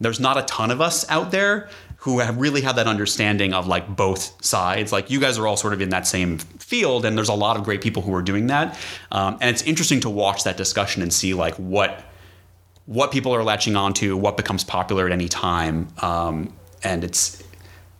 there's 0.00 0.18
not 0.18 0.36
a 0.36 0.42
ton 0.42 0.70
of 0.72 0.80
us 0.80 1.08
out 1.08 1.30
there 1.30 1.68
who 2.00 2.18
have 2.20 2.38
really 2.40 2.62
had 2.62 2.76
that 2.76 2.86
understanding 2.86 3.52
of 3.52 3.66
like 3.66 3.86
both 3.94 4.42
sides. 4.42 4.90
Like 4.90 5.10
you 5.10 5.20
guys 5.20 5.38
are 5.38 5.46
all 5.46 5.56
sort 5.56 5.74
of 5.74 5.82
in 5.82 5.90
that 5.90 6.06
same 6.06 6.38
field, 6.38 7.04
and 7.04 7.16
there's 7.16 7.28
a 7.28 7.34
lot 7.34 7.56
of 7.56 7.64
great 7.64 7.82
people 7.82 8.02
who 8.02 8.14
are 8.14 8.22
doing 8.22 8.46
that. 8.46 8.78
Um, 9.12 9.36
and 9.40 9.50
it's 9.50 9.62
interesting 9.62 10.00
to 10.00 10.10
watch 10.10 10.44
that 10.44 10.56
discussion 10.56 11.02
and 11.02 11.12
see 11.12 11.34
like 11.34 11.54
what 11.56 12.04
what 12.86 13.12
people 13.12 13.34
are 13.34 13.44
latching 13.44 13.76
onto, 13.76 14.16
what 14.16 14.36
becomes 14.36 14.64
popular 14.64 15.06
at 15.06 15.12
any 15.12 15.28
time. 15.28 15.88
Um, 16.02 16.52
and 16.82 17.04
it's 17.04 17.42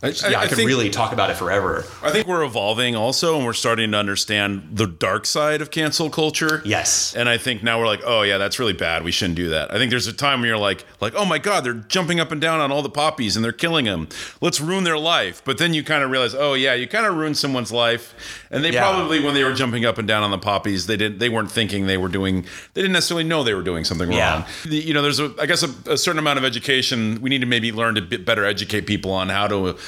yeah, 0.03 0.41
I, 0.41 0.47
could 0.47 0.57
think- 0.57 0.69
really 0.69 0.89
talk 0.89 1.13
about 1.13 1.29
it 1.31 1.37
forever. 1.37 1.85
I 2.03 2.11
think 2.11 2.27
we're 2.27 2.43
evolving 2.43 2.97
also, 2.97 3.37
and 3.37 3.45
we're 3.45 3.53
starting 3.53 3.91
to 3.93 3.99
understand 3.99 4.69
the 4.73 4.87
dark 4.87 5.27
side 5.27 5.61
of 5.61 5.71
cancel 5.71 6.09
culture. 6.09 6.63
Yes. 6.65 7.15
And 7.15 7.29
I 7.29 7.37
think 7.37 7.63
now 7.63 7.79
we're 7.79 7.87
like, 7.87 8.01
oh 8.07 8.23
yeah, 8.23 8.39
that's 8.39 8.59
really 8.59 8.73
bad. 8.73 9.05
We 9.05 9.13
shouldn't 9.13 9.37
do 9.37 9.51
that. 9.51 9.73
I 9.75 9.77
think 9.79 9.91
there's 9.91 10.07
a 10.07 10.13
time 10.13 10.41
when 10.41 10.49
you're 10.49 10.57
like, 10.59 10.85
like, 11.01 11.15
oh 11.15 11.25
my 11.27 11.39
god, 11.39 11.65
they're 11.65 11.75
jumping 11.75 12.19
up 12.19 12.33
and 12.33 12.41
down 12.41 12.61
on 12.61 12.73
all 12.73 12.83
the 12.83 12.89
poppies 12.89 13.37
and 13.37 13.45
they're 13.45 13.53
killing 13.53 13.85
them. 13.85 14.09
Let's 14.41 14.61
ruin 14.61 14.85
their 14.85 14.99
life. 14.99 15.43
But 15.45 15.59
then 15.59 15.75
you 15.75 15.85
kind 15.85 16.03
of 16.03 16.11
realize, 16.11 16.35
oh 16.35 16.55
yeah, 16.55 16.73
you 16.75 16.89
kind 16.89 17.05
of 17.05 17.15
ruined 17.17 17.37
someone's 17.37 17.71
life. 17.73 18.15
And 18.51 18.65
they 18.65 18.73
Yeah. 18.73 18.81
probably, 18.91 19.21
when 19.23 19.35
they 19.35 19.45
were 19.45 19.53
jumping 19.53 19.85
up 19.85 19.99
and 19.99 20.09
down 20.09 20.23
on 20.23 20.31
the 20.31 20.39
poppies, 20.39 20.87
they 20.87 20.97
didn't, 20.97 21.19
they 21.19 21.29
weren't 21.29 21.51
thinking 21.53 21.87
they 21.87 21.99
were 21.99 22.09
doing, 22.09 22.43
they 22.75 22.81
didn't 22.83 22.95
necessarily 22.95 23.25
know 23.25 23.45
they 23.45 23.55
were 23.55 23.63
doing 23.63 23.85
something 23.85 24.11
Yeah. 24.11 24.33
wrong. 24.37 24.45
The, 24.65 24.77
you 24.77 24.95
know, 24.95 25.03
there's 25.03 25.21
a, 25.21 25.33
I 25.39 25.47
guess 25.47 25.63
a, 25.63 25.93
a 25.93 25.99
certain 25.99 26.19
amount 26.19 26.39
of 26.39 26.45
education. 26.45 27.21
We 27.21 27.29
need 27.31 27.41
to 27.43 27.47
maybe 27.47 27.71
learn 27.71 27.97
to 27.97 28.19
better 28.19 28.45
educate 28.47 28.87
people 28.87 29.11
on 29.13 29.29
how 29.29 29.47
to, 29.49 29.77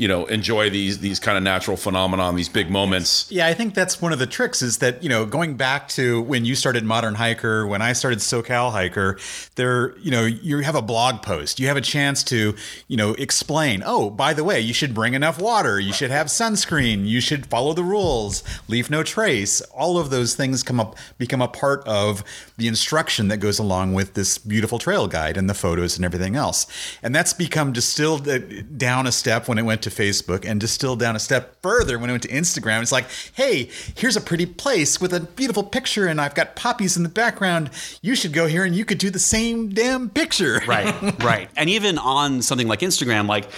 you 0.00 0.08
know, 0.08 0.24
enjoy 0.24 0.70
these 0.70 1.00
these 1.00 1.20
kind 1.20 1.36
of 1.36 1.44
natural 1.44 1.76
phenomenon, 1.76 2.34
these 2.34 2.48
big 2.48 2.70
moments. 2.70 3.30
Yeah, 3.30 3.46
I 3.46 3.52
think 3.52 3.74
that's 3.74 4.00
one 4.00 4.14
of 4.14 4.18
the 4.18 4.26
tricks 4.26 4.62
is 4.62 4.78
that, 4.78 5.02
you 5.02 5.10
know, 5.10 5.26
going 5.26 5.58
back 5.58 5.88
to 5.90 6.22
when 6.22 6.46
you 6.46 6.54
started 6.54 6.84
Modern 6.84 7.16
Hiker, 7.16 7.66
when 7.66 7.82
I 7.82 7.92
started 7.92 8.20
SoCal 8.20 8.72
Hiker, 8.72 9.18
there, 9.56 9.94
you 9.98 10.10
know, 10.10 10.24
you 10.24 10.60
have 10.60 10.74
a 10.74 10.80
blog 10.80 11.20
post. 11.20 11.60
You 11.60 11.66
have 11.66 11.76
a 11.76 11.82
chance 11.82 12.24
to, 12.24 12.54
you 12.88 12.96
know, 12.96 13.12
explain, 13.14 13.82
oh, 13.84 14.08
by 14.08 14.32
the 14.32 14.42
way, 14.42 14.58
you 14.58 14.72
should 14.72 14.94
bring 14.94 15.12
enough 15.12 15.38
water, 15.38 15.78
you 15.78 15.92
should 15.92 16.10
have 16.10 16.28
sunscreen, 16.28 17.06
you 17.06 17.20
should 17.20 17.44
follow 17.44 17.74
the 17.74 17.84
rules, 17.84 18.42
leave 18.68 18.88
no 18.88 19.02
trace. 19.02 19.60
All 19.60 19.98
of 19.98 20.08
those 20.08 20.34
things 20.34 20.62
come 20.62 20.80
up 20.80 20.96
become 21.18 21.42
a 21.42 21.48
part 21.48 21.86
of 21.86 22.24
the 22.56 22.68
instruction 22.68 23.28
that 23.28 23.36
goes 23.36 23.58
along 23.58 23.92
with 23.92 24.14
this 24.14 24.38
beautiful 24.38 24.78
trail 24.78 25.06
guide 25.06 25.36
and 25.36 25.50
the 25.50 25.54
photos 25.54 25.96
and 25.96 26.06
everything 26.06 26.36
else. 26.36 26.66
And 27.02 27.14
that's 27.14 27.34
become 27.34 27.74
distilled 27.74 28.26
uh, 28.26 28.38
down 28.78 29.06
a 29.06 29.12
step 29.12 29.46
when 29.46 29.58
it 29.58 29.64
went 29.64 29.82
to 29.82 29.89
Facebook 29.90 30.44
and 30.44 30.60
distilled 30.60 31.00
down 31.00 31.16
a 31.16 31.20
step 31.20 31.56
further 31.62 31.98
when 31.98 32.10
I 32.10 32.12
went 32.12 32.22
to 32.24 32.28
Instagram. 32.28 32.82
It's 32.82 32.92
like, 32.92 33.06
hey, 33.34 33.68
here's 33.94 34.16
a 34.16 34.20
pretty 34.20 34.46
place 34.46 35.00
with 35.00 35.12
a 35.12 35.20
beautiful 35.20 35.62
picture 35.62 36.06
and 36.06 36.20
I've 36.20 36.34
got 36.34 36.56
poppies 36.56 36.96
in 36.96 37.02
the 37.02 37.08
background. 37.08 37.70
You 38.02 38.14
should 38.14 38.32
go 38.32 38.46
here 38.46 38.64
and 38.64 38.74
you 38.74 38.84
could 38.84 38.98
do 38.98 39.10
the 39.10 39.18
same 39.18 39.70
damn 39.70 40.08
picture. 40.08 40.60
right 40.66 41.22
right 41.22 41.48
and 41.56 41.68
even 41.68 41.98
on 41.98 42.42
something 42.42 42.68
like 42.68 42.80
instagram 42.80 43.26
like 43.26 43.48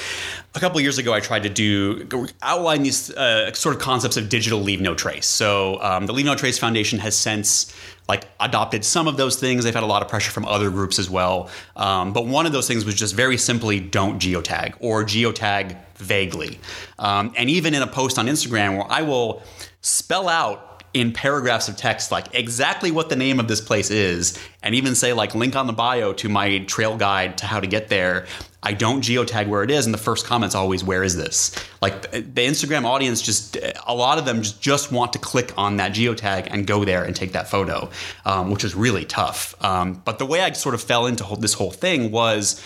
a 0.54 0.60
couple 0.60 0.80
years 0.80 0.98
ago 0.98 1.12
i 1.12 1.20
tried 1.20 1.42
to 1.42 1.48
do 1.48 2.08
outline 2.42 2.82
these 2.82 3.10
uh, 3.10 3.52
sort 3.52 3.74
of 3.74 3.80
concepts 3.80 4.16
of 4.16 4.28
digital 4.28 4.60
leave 4.60 4.80
no 4.80 4.94
trace 4.94 5.26
so 5.26 5.80
um, 5.82 6.06
the 6.06 6.12
leave 6.12 6.26
no 6.26 6.34
trace 6.34 6.58
foundation 6.58 6.98
has 6.98 7.16
since 7.16 7.72
like 8.12 8.26
adopted 8.40 8.84
some 8.84 9.08
of 9.08 9.16
those 9.16 9.36
things. 9.36 9.64
They've 9.64 9.74
had 9.74 9.82
a 9.82 9.86
lot 9.94 10.02
of 10.02 10.08
pressure 10.08 10.30
from 10.30 10.44
other 10.44 10.70
groups 10.70 10.98
as 10.98 11.08
well. 11.08 11.48
Um, 11.76 12.12
but 12.12 12.26
one 12.26 12.44
of 12.44 12.52
those 12.52 12.68
things 12.68 12.84
was 12.84 12.94
just 12.94 13.14
very 13.14 13.38
simply 13.38 13.80
don't 13.80 14.20
geotag 14.20 14.74
or 14.80 15.02
geotag 15.02 15.78
vaguely. 15.96 16.58
Um, 16.98 17.32
and 17.36 17.48
even 17.48 17.74
in 17.74 17.82
a 17.82 17.86
post 17.86 18.18
on 18.18 18.26
instagram 18.26 18.76
where 18.76 18.90
i 18.90 19.02
will 19.02 19.42
spell 19.80 20.28
out 20.28 20.84
in 20.94 21.12
paragraphs 21.12 21.68
of 21.68 21.76
text 21.76 22.10
like 22.12 22.26
exactly 22.34 22.90
what 22.90 23.08
the 23.08 23.16
name 23.16 23.40
of 23.40 23.48
this 23.48 23.60
place 23.60 23.90
is 23.90 24.38
and 24.62 24.74
even 24.74 24.94
say 24.94 25.12
like 25.12 25.34
link 25.34 25.56
on 25.56 25.66
the 25.66 25.72
bio 25.72 26.12
to 26.12 26.28
my 26.28 26.58
trail 26.60 26.96
guide 26.96 27.38
to 27.38 27.46
how 27.46 27.60
to 27.60 27.66
get 27.66 27.88
there 27.88 28.26
i 28.62 28.72
don't 28.72 29.02
geotag 29.02 29.48
where 29.48 29.62
it 29.62 29.70
is 29.70 29.86
and 29.86 29.94
the 29.94 29.98
first 29.98 30.26
comment's 30.26 30.54
always 30.54 30.84
where 30.84 31.02
is 31.02 31.16
this? 31.16 31.54
Like 31.80 32.10
the 32.10 32.46
instagram 32.46 32.84
audience 32.84 33.22
just 33.22 33.56
a 33.86 33.94
lot 33.94 34.18
of 34.18 34.24
them 34.24 34.42
just, 34.42 34.60
just 34.60 34.92
want 34.92 35.12
to 35.14 35.18
click 35.18 35.52
on 35.56 35.76
that 35.76 35.92
geotag 35.92 36.48
and 36.50 36.66
go 36.66 36.84
there 36.84 37.04
and 37.04 37.14
take 37.14 37.32
that 37.32 37.48
photo 37.48 37.90
um, 38.24 38.50
which 38.50 38.64
is 38.64 38.74
really 38.74 39.04
tough. 39.04 39.54
Um, 39.64 40.02
but 40.04 40.18
the 40.18 40.26
way 40.26 40.40
i 40.40 40.52
sort 40.52 40.74
of 40.74 40.82
fell 40.82 41.06
into 41.06 41.24
this 41.38 41.54
whole 41.54 41.70
thing 41.70 42.10
was 42.10 42.60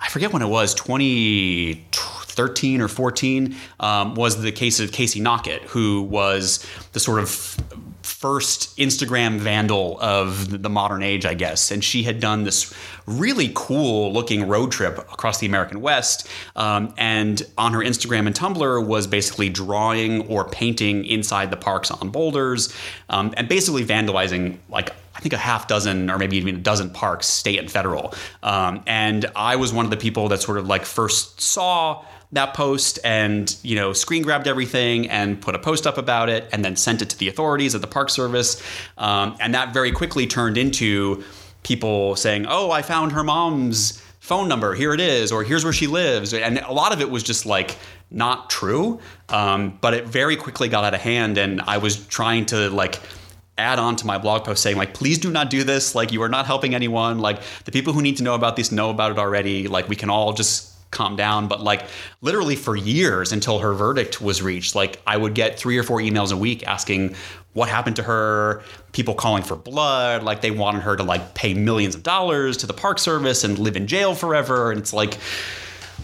i 0.00 0.08
forget 0.08 0.32
when 0.32 0.42
it 0.42 0.48
was 0.48 0.74
2013 0.74 2.80
or 2.80 2.88
14 2.88 3.56
um, 3.80 4.14
was 4.14 4.40
the 4.40 4.52
case 4.52 4.80
of 4.80 4.92
Casey 4.92 5.20
Nocket, 5.20 5.62
who 5.62 6.02
was 6.02 6.64
the 6.92 7.00
sort 7.00 7.20
of 7.20 7.56
first 8.18 8.76
Instagram 8.76 9.38
vandal 9.38 9.96
of 10.00 10.60
the 10.60 10.68
modern 10.68 11.04
age, 11.04 11.24
I 11.24 11.34
guess. 11.34 11.70
And 11.70 11.84
she 11.84 12.02
had 12.02 12.18
done 12.18 12.42
this 12.42 12.74
really 13.06 13.52
cool 13.54 14.12
looking 14.12 14.48
road 14.48 14.72
trip 14.72 14.98
across 14.98 15.38
the 15.38 15.46
American 15.46 15.80
West. 15.80 16.26
Um, 16.56 16.92
and 16.98 17.40
on 17.56 17.74
her 17.74 17.78
Instagram 17.78 18.26
and 18.26 18.34
Tumblr 18.34 18.84
was 18.84 19.06
basically 19.06 19.50
drawing 19.50 20.26
or 20.26 20.48
painting 20.48 21.04
inside 21.04 21.52
the 21.52 21.56
parks 21.56 21.92
on 21.92 22.10
boulders 22.10 22.74
um, 23.08 23.32
and 23.36 23.48
basically 23.48 23.84
vandalizing 23.84 24.58
like 24.68 24.90
I 25.14 25.20
think 25.20 25.32
a 25.32 25.38
half 25.38 25.68
dozen 25.68 26.10
or 26.10 26.18
maybe 26.18 26.38
even 26.38 26.56
a 26.56 26.58
dozen 26.58 26.90
parks, 26.90 27.28
state 27.28 27.60
and 27.60 27.70
federal. 27.70 28.14
Um, 28.42 28.82
and 28.88 29.26
I 29.36 29.56
was 29.56 29.72
one 29.72 29.84
of 29.84 29.92
the 29.92 29.96
people 29.96 30.28
that 30.28 30.42
sort 30.42 30.58
of 30.58 30.66
like 30.66 30.84
first 30.84 31.40
saw 31.40 32.04
that 32.32 32.54
post 32.54 32.98
and 33.04 33.56
you 33.62 33.74
know 33.74 33.92
screen 33.92 34.22
grabbed 34.22 34.46
everything 34.46 35.08
and 35.08 35.40
put 35.40 35.54
a 35.54 35.58
post 35.58 35.86
up 35.86 35.98
about 35.98 36.28
it 36.28 36.48
and 36.52 36.64
then 36.64 36.76
sent 36.76 37.00
it 37.02 37.08
to 37.10 37.18
the 37.18 37.28
authorities 37.28 37.74
at 37.74 37.80
the 37.80 37.86
park 37.86 38.10
service. 38.10 38.62
Um, 38.98 39.36
and 39.40 39.54
that 39.54 39.72
very 39.72 39.92
quickly 39.92 40.26
turned 40.26 40.58
into 40.58 41.24
people 41.64 42.14
saying 42.16 42.46
oh 42.48 42.70
i 42.70 42.82
found 42.82 43.12
her 43.12 43.24
mom's 43.24 44.02
phone 44.20 44.46
number. 44.46 44.74
Here 44.74 44.92
it 44.92 45.00
is 45.00 45.32
or 45.32 45.42
here's 45.42 45.64
where 45.64 45.72
she 45.72 45.86
lives. 45.86 46.34
And 46.34 46.58
a 46.58 46.72
lot 46.72 46.92
of 46.92 47.00
it 47.00 47.10
was 47.10 47.22
just 47.22 47.46
like 47.46 47.78
not 48.10 48.50
true 48.50 49.00
um, 49.30 49.78
but 49.80 49.94
it 49.94 50.06
very 50.06 50.36
quickly 50.36 50.68
got 50.68 50.84
out 50.84 50.92
of 50.92 51.00
hand. 51.00 51.38
And 51.38 51.62
i 51.62 51.78
was 51.78 52.06
trying 52.06 52.44
to 52.46 52.68
like 52.68 53.00
add 53.56 53.78
on 53.78 53.96
to 53.96 54.06
my 54.06 54.18
blog 54.18 54.44
post 54.44 54.62
saying 54.62 54.76
like 54.76 54.92
please 54.92 55.18
do 55.18 55.30
not 55.30 55.48
do 55.48 55.64
this. 55.64 55.94
Like 55.94 56.12
you 56.12 56.22
are 56.22 56.28
not 56.28 56.44
helping 56.44 56.74
anyone. 56.74 57.20
Like 57.20 57.40
the 57.64 57.72
people 57.72 57.94
who 57.94 58.02
need 58.02 58.18
to 58.18 58.22
know 58.22 58.34
about 58.34 58.54
this 58.56 58.70
know 58.70 58.90
about 58.90 59.12
it 59.12 59.18
already. 59.18 59.66
Like 59.66 59.88
we 59.88 59.96
can 59.96 60.10
all 60.10 60.34
just 60.34 60.74
calm 60.90 61.16
down 61.16 61.48
but 61.48 61.60
like 61.60 61.86
literally 62.20 62.56
for 62.56 62.76
years 62.76 63.32
until 63.32 63.58
her 63.58 63.74
verdict 63.74 64.20
was 64.20 64.40
reached 64.40 64.74
like 64.74 65.00
i 65.06 65.16
would 65.16 65.34
get 65.34 65.58
three 65.58 65.76
or 65.76 65.82
four 65.82 65.98
emails 65.98 66.32
a 66.32 66.36
week 66.36 66.66
asking 66.66 67.14
what 67.52 67.68
happened 67.68 67.96
to 67.96 68.02
her 68.02 68.62
people 68.92 69.14
calling 69.14 69.42
for 69.42 69.56
blood 69.56 70.22
like 70.22 70.40
they 70.40 70.50
wanted 70.50 70.80
her 70.80 70.96
to 70.96 71.02
like 71.02 71.34
pay 71.34 71.52
millions 71.54 71.94
of 71.94 72.02
dollars 72.02 72.56
to 72.56 72.66
the 72.66 72.72
park 72.72 72.98
service 72.98 73.44
and 73.44 73.58
live 73.58 73.76
in 73.76 73.86
jail 73.86 74.14
forever 74.14 74.70
and 74.70 74.80
it's 74.80 74.92
like 74.92 75.18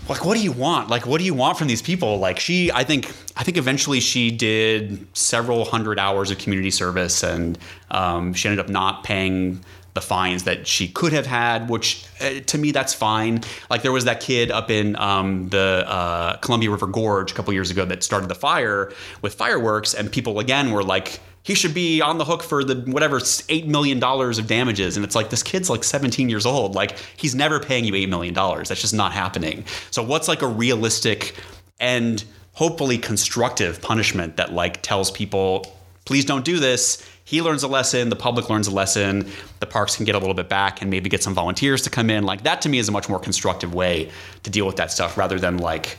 like 0.09 0.25
what 0.25 0.37
do 0.37 0.42
you 0.42 0.53
want? 0.53 0.90
Like 0.90 1.07
what 1.07 1.18
do 1.18 1.25
you 1.25 1.35
want 1.35 1.57
from 1.59 1.66
these 1.68 1.83
people? 1.83 2.18
Like 2.18 2.38
she 2.38 2.70
i 2.73 2.85
think 2.85 3.09
i 3.37 3.42
think 3.42 3.57
eventually 3.57 4.01
she 4.01 4.31
did 4.31 5.07
several 5.16 5.64
hundred 5.64 5.99
hours 5.99 6.31
of 6.31 6.38
community 6.38 6.70
service 6.70 7.23
and 7.23 7.59
um, 7.90 8.35
she 8.35 8.49
ended 8.49 8.64
up 8.64 8.70
not 8.70 9.05
paying 9.05 9.61
the 9.94 10.00
fines 10.00 10.42
that 10.42 10.66
she 10.66 10.88
could 10.88 11.12
have 11.12 11.26
had 11.26 11.70
which 11.70 12.04
uh, 12.20 12.40
to 12.46 12.59
me 12.59 12.72
that's 12.72 12.92
fine. 12.92 13.40
Like 13.70 13.83
there 13.83 13.92
was 13.92 14.04
that 14.04 14.20
kid 14.20 14.50
up 14.50 14.70
in 14.70 14.96
um, 14.96 15.48
the 15.48 15.85
uh, 15.87 16.37
columbia 16.38 16.70
river 16.70 16.87
gorge 16.87 17.33
a 17.33 17.35
couple 17.35 17.52
years 17.52 17.70
ago 17.70 17.85
that 17.85 18.02
started 18.02 18.28
the 18.28 18.35
fire 18.35 18.92
with 19.22 19.35
fireworks 19.35 19.94
and 19.94 20.11
people 20.11 20.38
again 20.40 20.72
were 20.72 20.83
like 20.83 21.20
he 21.44 21.54
should 21.54 21.74
be 21.74 22.00
on 22.00 22.19
the 22.19 22.25
hook 22.25 22.42
for 22.42 22.64
the 22.64 22.90
whatever 22.90 23.21
eight 23.48 23.66
million 23.66 24.00
dollars 24.00 24.38
of 24.38 24.46
damages. 24.46 24.96
And 24.96 25.04
it's 25.04 25.14
like 25.14 25.31
this 25.31 25.42
kid's 25.42 25.71
like 25.71 25.85
17 25.85 26.29
years 26.29 26.46
old. 26.46 26.75
Like 26.75 26.98
he's 27.16 27.35
never 27.35 27.60
paying 27.60 27.85
you 27.85 27.94
eight 27.94 28.08
million 28.08 28.35
dollars. 28.35 28.71
That's 28.71 28.81
just 28.81 28.94
not 28.94 29.12
happening. 29.12 29.64
So 29.90 30.02
what's 30.02 30.27
like 30.27 30.42
a 30.42 30.48
realistic 30.48 31.37
and 31.79 32.25
hopefully 32.54 32.98
constructive 32.98 33.83
punishment 33.83 34.38
that 34.38 34.52
like 34.52 34.81
tells 34.83 35.10
people 35.10 35.77
please 36.05 36.25
don't 36.25 36.44
do 36.44 36.59
this 36.59 37.07
he 37.25 37.40
learns 37.40 37.63
a 37.63 37.69
lesson 37.69 38.09
the 38.11 38.17
public 38.17 38.50
learns 38.50 38.67
a 38.67 38.71
lesson 38.71 39.27
the 39.61 39.67
parks 39.67 39.96
can 39.96 40.05
get 40.05 40.15
a 40.15 40.19
little 40.19 40.35
bit 40.35 40.48
back 40.48 40.83
and 40.83 40.90
maybe 40.90 41.09
get 41.09 41.23
some 41.23 41.35
volunteers 41.35 41.83
to 41.83 41.90
come 41.90 42.11
in 42.11 42.25
like 42.25 42.42
that 42.42 42.61
to 42.63 42.69
me 42.69 42.79
is 42.79 42.88
a 42.88 42.92
much 42.92 43.09
more 43.09 43.19
constructive 43.19 43.73
way 43.75 44.11
to 44.42 44.50
deal 44.50 44.67
with 44.67 44.77
that 44.77 44.90
stuff 44.92 45.17
rather 45.17 45.38
than 45.38 45.59
like 45.59 45.96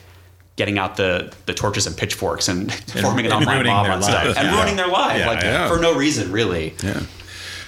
getting 0.55 0.77
out 0.77 0.95
the 0.95 1.33
the 1.47 1.53
torches 1.53 1.85
and 1.87 1.97
pitchforks 1.97 2.47
and, 2.47 2.71
forming 3.01 3.25
an 3.25 3.31
and 3.33 3.41
online 3.47 3.65
mob 3.65 3.87
on 3.89 4.01
stuff 4.03 4.23
and 4.37 4.47
Yeah. 4.47 4.55
ruining 4.57 4.75
their 4.77 4.87
life 4.87 5.19
Yeah, 5.19 5.27
like 5.27 5.41
yeah. 5.43 5.67
for 5.67 5.79
no 5.79 5.95
reason 5.95 6.31
really 6.31 6.73
Yeah. 6.83 7.01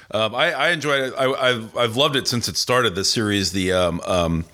Um, 0.10 0.34
I, 0.36 0.54
I 0.54 0.70
enjoy 0.70 0.94
it. 1.08 1.14
I, 1.18 1.26
I've 1.34 1.76
I've 1.78 1.98
loved 1.98 2.16
it 2.16 2.30
since 2.30 2.48
it 2.48 2.56
started. 2.56 2.96
The 2.96 3.04
series, 3.04 3.52
the 3.52 3.74
um, 3.74 4.00
um, 4.06 4.46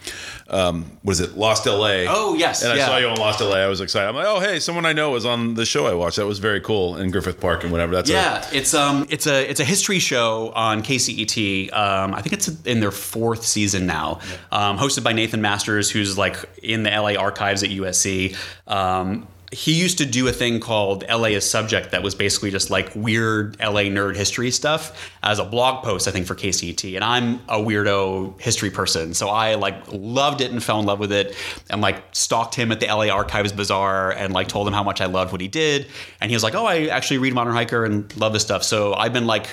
um, 0.50 0.86
what 1.04 1.14
is 1.14 1.20
it, 1.20 1.38
Lost 1.38 1.66
L.A. 1.68 2.06
Oh, 2.08 2.36
yes, 2.36 2.64
and 2.64 2.74
I 2.74 2.76
yeah. 2.78 2.86
saw 2.86 2.98
you 2.98 3.08
on 3.08 3.18
Lost 3.18 3.42
L.A. 3.42 3.60
I 3.60 3.68
was 3.68 3.82
excited. 3.82 4.08
I'm 4.10 4.16
like, 4.16 4.26
oh 4.28 4.40
hey, 4.40 4.60
someone 4.60 4.86
I 4.86 4.94
know 4.94 5.12
was 5.12 5.26
on 5.26 5.54
the 5.54 5.66
show 5.66 5.86
I 5.86 5.94
watched. 5.94 6.18
That 6.18 6.26
was 6.26 6.40
very 6.40 6.60
cool 6.62 6.98
in 6.98 7.12
Griffith 7.12 7.40
Park 7.40 7.64
and 7.64 7.72
whatever. 7.72 7.94
That's 7.94 8.10
a- 8.10 8.14
Yeah, 8.14 8.48
it's 8.52 8.74
um, 8.74 9.08
it's 9.10 9.26
a 9.28 9.50
it's 9.50 9.60
a 9.60 9.66
history 9.66 10.00
show 10.00 10.52
on 10.56 10.84
KCET. 10.84 11.72
Um, 11.74 12.14
I 12.14 12.22
think 12.22 12.34
it's 12.34 12.50
in 12.66 12.80
their 12.80 12.92
fourth 12.92 13.46
season 13.46 13.86
now, 13.86 14.20
um, 14.52 14.78
hosted 14.78 15.04
by 15.04 15.14
Nathan 15.14 15.42
Masters, 15.42 15.90
who's 15.90 16.18
like 16.18 16.38
in 16.62 16.84
the 16.84 16.90
LA 16.90 17.14
archives 17.16 17.64
at 17.64 17.70
USC. 17.70 18.36
Um, 18.68 19.28
he 19.54 19.74
used 19.74 20.00
to 20.00 20.06
do 20.06 20.28
a 20.28 20.32
thing 20.32 20.60
called 20.60 21.04
LA 21.08 21.30
as 21.30 21.48
Subject 21.50 21.92
that 21.92 22.02
was 22.02 22.16
basically 22.16 22.50
just 22.50 22.70
like 22.72 22.92
weird 22.96 23.60
LA 23.60 23.84
nerd 23.84 24.16
history 24.16 24.50
stuff 24.50 25.12
as 25.22 25.38
a 25.38 25.46
blog 25.46 25.84
post, 25.84 26.08
I 26.08 26.12
think, 26.12 26.26
for 26.26 26.34
KCET. 26.34 26.96
And 26.96 27.04
I'm 27.04 27.36
a 27.48 27.58
weirdo 27.60 28.42
history 28.42 28.72
person. 28.72 29.14
So 29.14 29.30
I 29.30 29.56
like 29.56 29.76
loved 29.92 30.42
it 30.42 30.52
and 30.52 30.62
fell 30.64 30.80
in 30.80 30.86
love 30.86 31.00
with 31.00 31.12
it 31.12 31.36
and 31.70 31.82
like 31.82 32.04
stalked 32.14 32.56
him 32.56 32.72
at 32.72 32.80
the 32.80 32.88
LA 32.88 33.10
Archives 33.10 33.52
Bazaar 33.52 34.12
and 34.12 34.34
like 34.34 34.48
told 34.48 34.68
him 34.68 34.74
how 34.74 34.84
much 34.84 35.02
I 35.02 35.06
loved 35.06 35.32
what 35.32 35.42
he 35.42 35.48
did. 35.48 35.88
And 36.20 36.32
he 36.32 36.36
was 36.36 36.44
like, 36.44 36.56
oh, 36.56 36.66
I 36.66 36.88
actually 36.88 37.20
read 37.20 37.34
Modern 37.34 37.54
Hiker 37.54 37.86
and 37.86 38.16
love 38.18 38.34
this 38.34 38.42
stuff. 38.42 38.64
So 38.64 38.94
I've 38.96 39.14
been 39.14 39.28
like, 39.28 39.48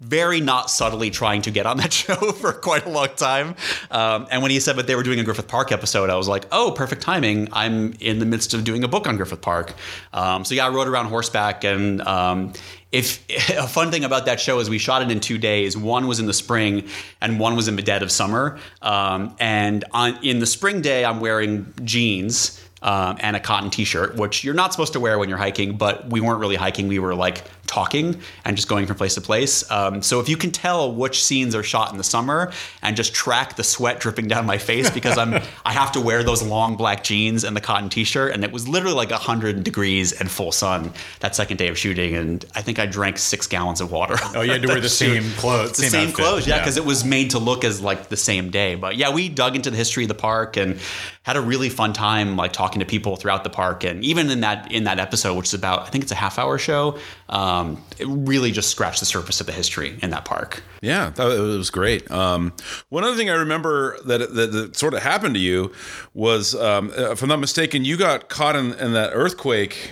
very 0.00 0.40
not 0.40 0.70
subtly 0.70 1.10
trying 1.10 1.42
to 1.42 1.50
get 1.50 1.66
on 1.66 1.76
that 1.76 1.92
show 2.00 2.14
for 2.14 2.52
quite 2.52 2.86
a 2.86 2.88
long 2.88 3.08
time. 3.16 3.54
Um, 3.90 4.26
and 4.30 4.42
when 4.42 4.50
he 4.50 4.58
said 4.58 4.76
that 4.76 4.86
they 4.86 4.94
were 4.94 5.02
doing 5.02 5.20
a 5.20 5.24
Griffith 5.24 5.48
Park 5.48 5.72
episode, 5.72 6.10
I 6.10 6.16
was 6.16 6.26
like, 6.26 6.46
oh, 6.52 6.72
perfect 6.72 7.02
timing. 7.02 7.48
I'm 7.52 7.94
in 8.00 8.18
the 8.18 8.26
midst 8.26 8.54
of 8.54 8.64
doing 8.64 8.82
a 8.82 8.88
book 8.88 9.06
on 9.06 9.16
Griffith 9.16 9.42
Park. 9.42 9.74
Um, 10.12 10.44
so 10.44 10.54
yeah, 10.54 10.66
I 10.66 10.70
rode 10.70 10.88
around 10.88 11.06
horseback. 11.06 11.64
And 11.64 12.00
um, 12.02 12.54
if 12.92 13.24
a 13.50 13.68
fun 13.68 13.90
thing 13.90 14.04
about 14.04 14.26
that 14.26 14.40
show 14.40 14.58
is 14.58 14.70
we 14.70 14.78
shot 14.78 15.02
it 15.02 15.10
in 15.10 15.20
two 15.20 15.38
days. 15.38 15.76
One 15.76 16.06
was 16.06 16.18
in 16.18 16.26
the 16.26 16.34
spring 16.34 16.88
and 17.20 17.38
one 17.38 17.54
was 17.54 17.68
in 17.68 17.76
the 17.76 17.82
dead 17.82 18.02
of 18.02 18.10
summer. 18.10 18.58
Um, 18.80 19.36
and 19.38 19.84
on, 19.92 20.24
in 20.24 20.38
the 20.38 20.46
spring 20.46 20.80
day, 20.80 21.04
I'm 21.04 21.20
wearing 21.20 21.72
jeans. 21.84 22.58
Um, 22.82 23.18
and 23.20 23.36
a 23.36 23.40
cotton 23.40 23.68
t-shirt, 23.68 24.16
which 24.16 24.42
you're 24.42 24.54
not 24.54 24.72
supposed 24.72 24.94
to 24.94 25.00
wear 25.00 25.18
when 25.18 25.28
you're 25.28 25.36
hiking, 25.36 25.76
but 25.76 26.08
we 26.08 26.22
weren't 26.22 26.40
really 26.40 26.56
hiking. 26.56 26.88
We 26.88 26.98
were 26.98 27.14
like 27.14 27.44
talking 27.70 28.20
and 28.44 28.56
just 28.56 28.68
going 28.68 28.84
from 28.84 28.96
place 28.96 29.14
to 29.14 29.20
place. 29.20 29.70
Um, 29.70 30.02
so 30.02 30.18
if 30.18 30.28
you 30.28 30.36
can 30.36 30.50
tell 30.50 30.92
which 30.92 31.22
scenes 31.22 31.54
are 31.54 31.62
shot 31.62 31.92
in 31.92 31.98
the 31.98 32.04
summer 32.04 32.52
and 32.82 32.96
just 32.96 33.14
track 33.14 33.54
the 33.54 33.62
sweat 33.62 34.00
dripping 34.00 34.26
down 34.26 34.44
my 34.44 34.58
face 34.58 34.90
because 34.98 35.16
I'm 35.16 35.34
I 35.64 35.72
have 35.72 35.92
to 35.92 36.00
wear 36.00 36.24
those 36.24 36.42
long 36.42 36.76
black 36.76 37.04
jeans 37.04 37.44
and 37.44 37.56
the 37.56 37.60
cotton 37.60 37.88
t-shirt, 37.88 38.32
and 38.32 38.42
it 38.42 38.50
was 38.50 38.66
literally 38.68 38.96
like 38.96 39.12
hundred 39.12 39.62
degrees 39.62 40.12
and 40.12 40.28
full 40.28 40.50
sun 40.50 40.92
that 41.20 41.36
second 41.36 41.58
day 41.58 41.68
of 41.68 41.78
shooting, 41.78 42.16
and 42.16 42.44
I 42.56 42.62
think 42.62 42.80
I 42.80 42.86
drank 42.86 43.18
six 43.18 43.46
gallons 43.46 43.80
of 43.80 43.92
water. 43.92 44.16
Oh, 44.34 44.42
you 44.42 44.52
had 44.52 44.62
to 44.62 44.68
wear 44.68 44.80
the 44.80 44.88
same 44.88 45.30
clothes, 45.32 45.76
the 45.76 45.84
same, 45.84 46.08
outfit. 46.08 46.16
clothes, 46.16 46.46
yeah, 46.46 46.58
because 46.58 46.76
it 46.76 46.84
was 46.84 47.04
made 47.04 47.30
to 47.30 47.38
look 47.38 47.64
as 47.64 47.80
like 47.80 48.08
the 48.08 48.16
same 48.16 48.50
day. 48.50 48.74
But 48.74 48.96
yeah, 48.96 49.12
we 49.12 49.28
dug 49.28 49.54
into 49.54 49.70
the 49.70 49.76
history 49.76 50.04
of 50.04 50.08
the 50.08 50.14
park 50.14 50.56
and 50.56 50.80
had 51.22 51.36
a 51.36 51.40
really 51.40 51.68
fun 51.68 51.92
time 51.92 52.36
like 52.36 52.52
talking 52.52 52.80
to 52.80 52.86
people 52.86 53.14
throughout 53.16 53.44
the 53.44 53.50
park 53.50 53.84
and 53.84 54.02
even 54.02 54.30
in 54.30 54.40
that 54.40 54.72
in 54.72 54.84
that 54.84 54.98
episode 54.98 55.34
which 55.36 55.48
is 55.48 55.54
about 55.54 55.82
i 55.82 55.90
think 55.90 56.02
it's 56.02 56.12
a 56.12 56.16
half 56.16 56.38
hour 56.38 56.56
show 56.56 56.98
um, 57.28 57.59
it 57.98 58.06
really 58.06 58.50
just 58.50 58.68
scratched 58.70 59.00
the 59.00 59.06
surface 59.06 59.40
of 59.40 59.46
the 59.46 59.52
history 59.52 59.98
in 60.02 60.10
that 60.10 60.24
park 60.24 60.62
Yeah, 60.80 61.10
that, 61.10 61.30
it 61.30 61.40
was 61.40 61.70
great. 61.70 62.10
Um, 62.10 62.52
one 62.88 63.04
other 63.04 63.16
thing 63.16 63.30
I 63.30 63.34
remember 63.34 63.98
that, 64.06 64.34
that, 64.34 64.52
that 64.52 64.76
sort 64.76 64.94
of 64.94 65.02
happened 65.02 65.34
to 65.34 65.40
you 65.40 65.72
was, 66.14 66.54
um, 66.54 66.92
if 66.94 67.22
I'm 67.22 67.28
not 67.28 67.40
mistaken, 67.40 67.84
you 67.84 67.96
got 67.96 68.28
caught 68.28 68.56
in, 68.56 68.72
in 68.74 68.92
that 68.92 69.10
earthquake, 69.12 69.90